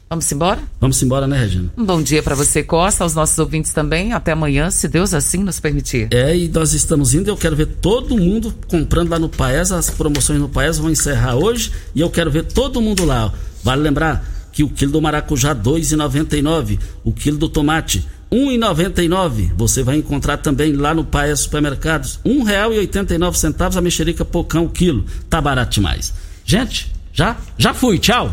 Vamos 0.09 0.33
embora? 0.33 0.61
Vamos 0.81 1.03
embora, 1.03 1.27
né, 1.27 1.39
Regina? 1.39 1.71
Um 1.77 1.85
bom 1.85 2.03
dia 2.03 2.23
para 2.23 2.35
você, 2.35 2.63
Costa, 2.63 3.05
aos 3.05 3.15
nossos 3.15 3.39
ouvintes 3.39 3.75
também. 3.75 4.15
Até 4.15 4.33
amanhã, 4.33 4.71
se 4.71 4.89
Deus 4.89 5.13
assim 5.13 5.45
nos 5.45 5.61
permitir. 5.61 6.09
É, 6.11 6.35
e 6.35 6.49
nós 6.49 6.73
estamos 6.73 7.13
indo. 7.13 7.29
Eu 7.29 7.37
quero 7.37 7.55
ver 7.55 7.67
todo 7.67 8.17
mundo 8.17 8.55
comprando 8.69 9.11
lá 9.11 9.19
no 9.19 9.29
Paes. 9.29 9.71
As 9.71 9.91
promoções 9.91 10.41
no 10.41 10.49
Paes 10.49 10.79
vão 10.79 10.91
encerrar 10.91 11.37
hoje. 11.37 11.71
E 11.95 12.01
eu 12.01 12.09
quero 12.09 12.31
ver 12.31 12.45
todo 12.45 12.81
mundo 12.81 13.05
lá. 13.05 13.31
Vale 13.63 13.83
lembrar 13.83 14.27
que 14.51 14.65
o 14.65 14.71
quilo 14.71 14.93
do 14.93 15.03
maracujá 15.03 15.53
R$ 15.53 15.61
2,99. 15.61 16.79
O 17.05 17.13
quilo 17.13 17.37
do 17.37 17.49
tomate 17.49 18.09
R$ 18.33 18.39
1,99. 18.39 19.53
Você 19.59 19.83
vai 19.83 19.97
encontrar 19.97 20.39
também 20.39 20.73
lá 20.73 20.95
no 20.95 21.05
Paes 21.05 21.41
Supermercados. 21.41 22.19
R$ 22.25 22.33
1,89 22.33 23.77
a 23.77 23.81
mexerica 23.83 24.25
pocão 24.25 24.65
o 24.65 24.71
quilo. 24.71 25.05
Tá 25.29 25.39
barato 25.39 25.75
demais. 25.75 26.15
Gente, 26.47 26.91
já? 27.13 27.37
Já 27.59 27.75
fui. 27.75 27.99
Tchau. 27.99 28.33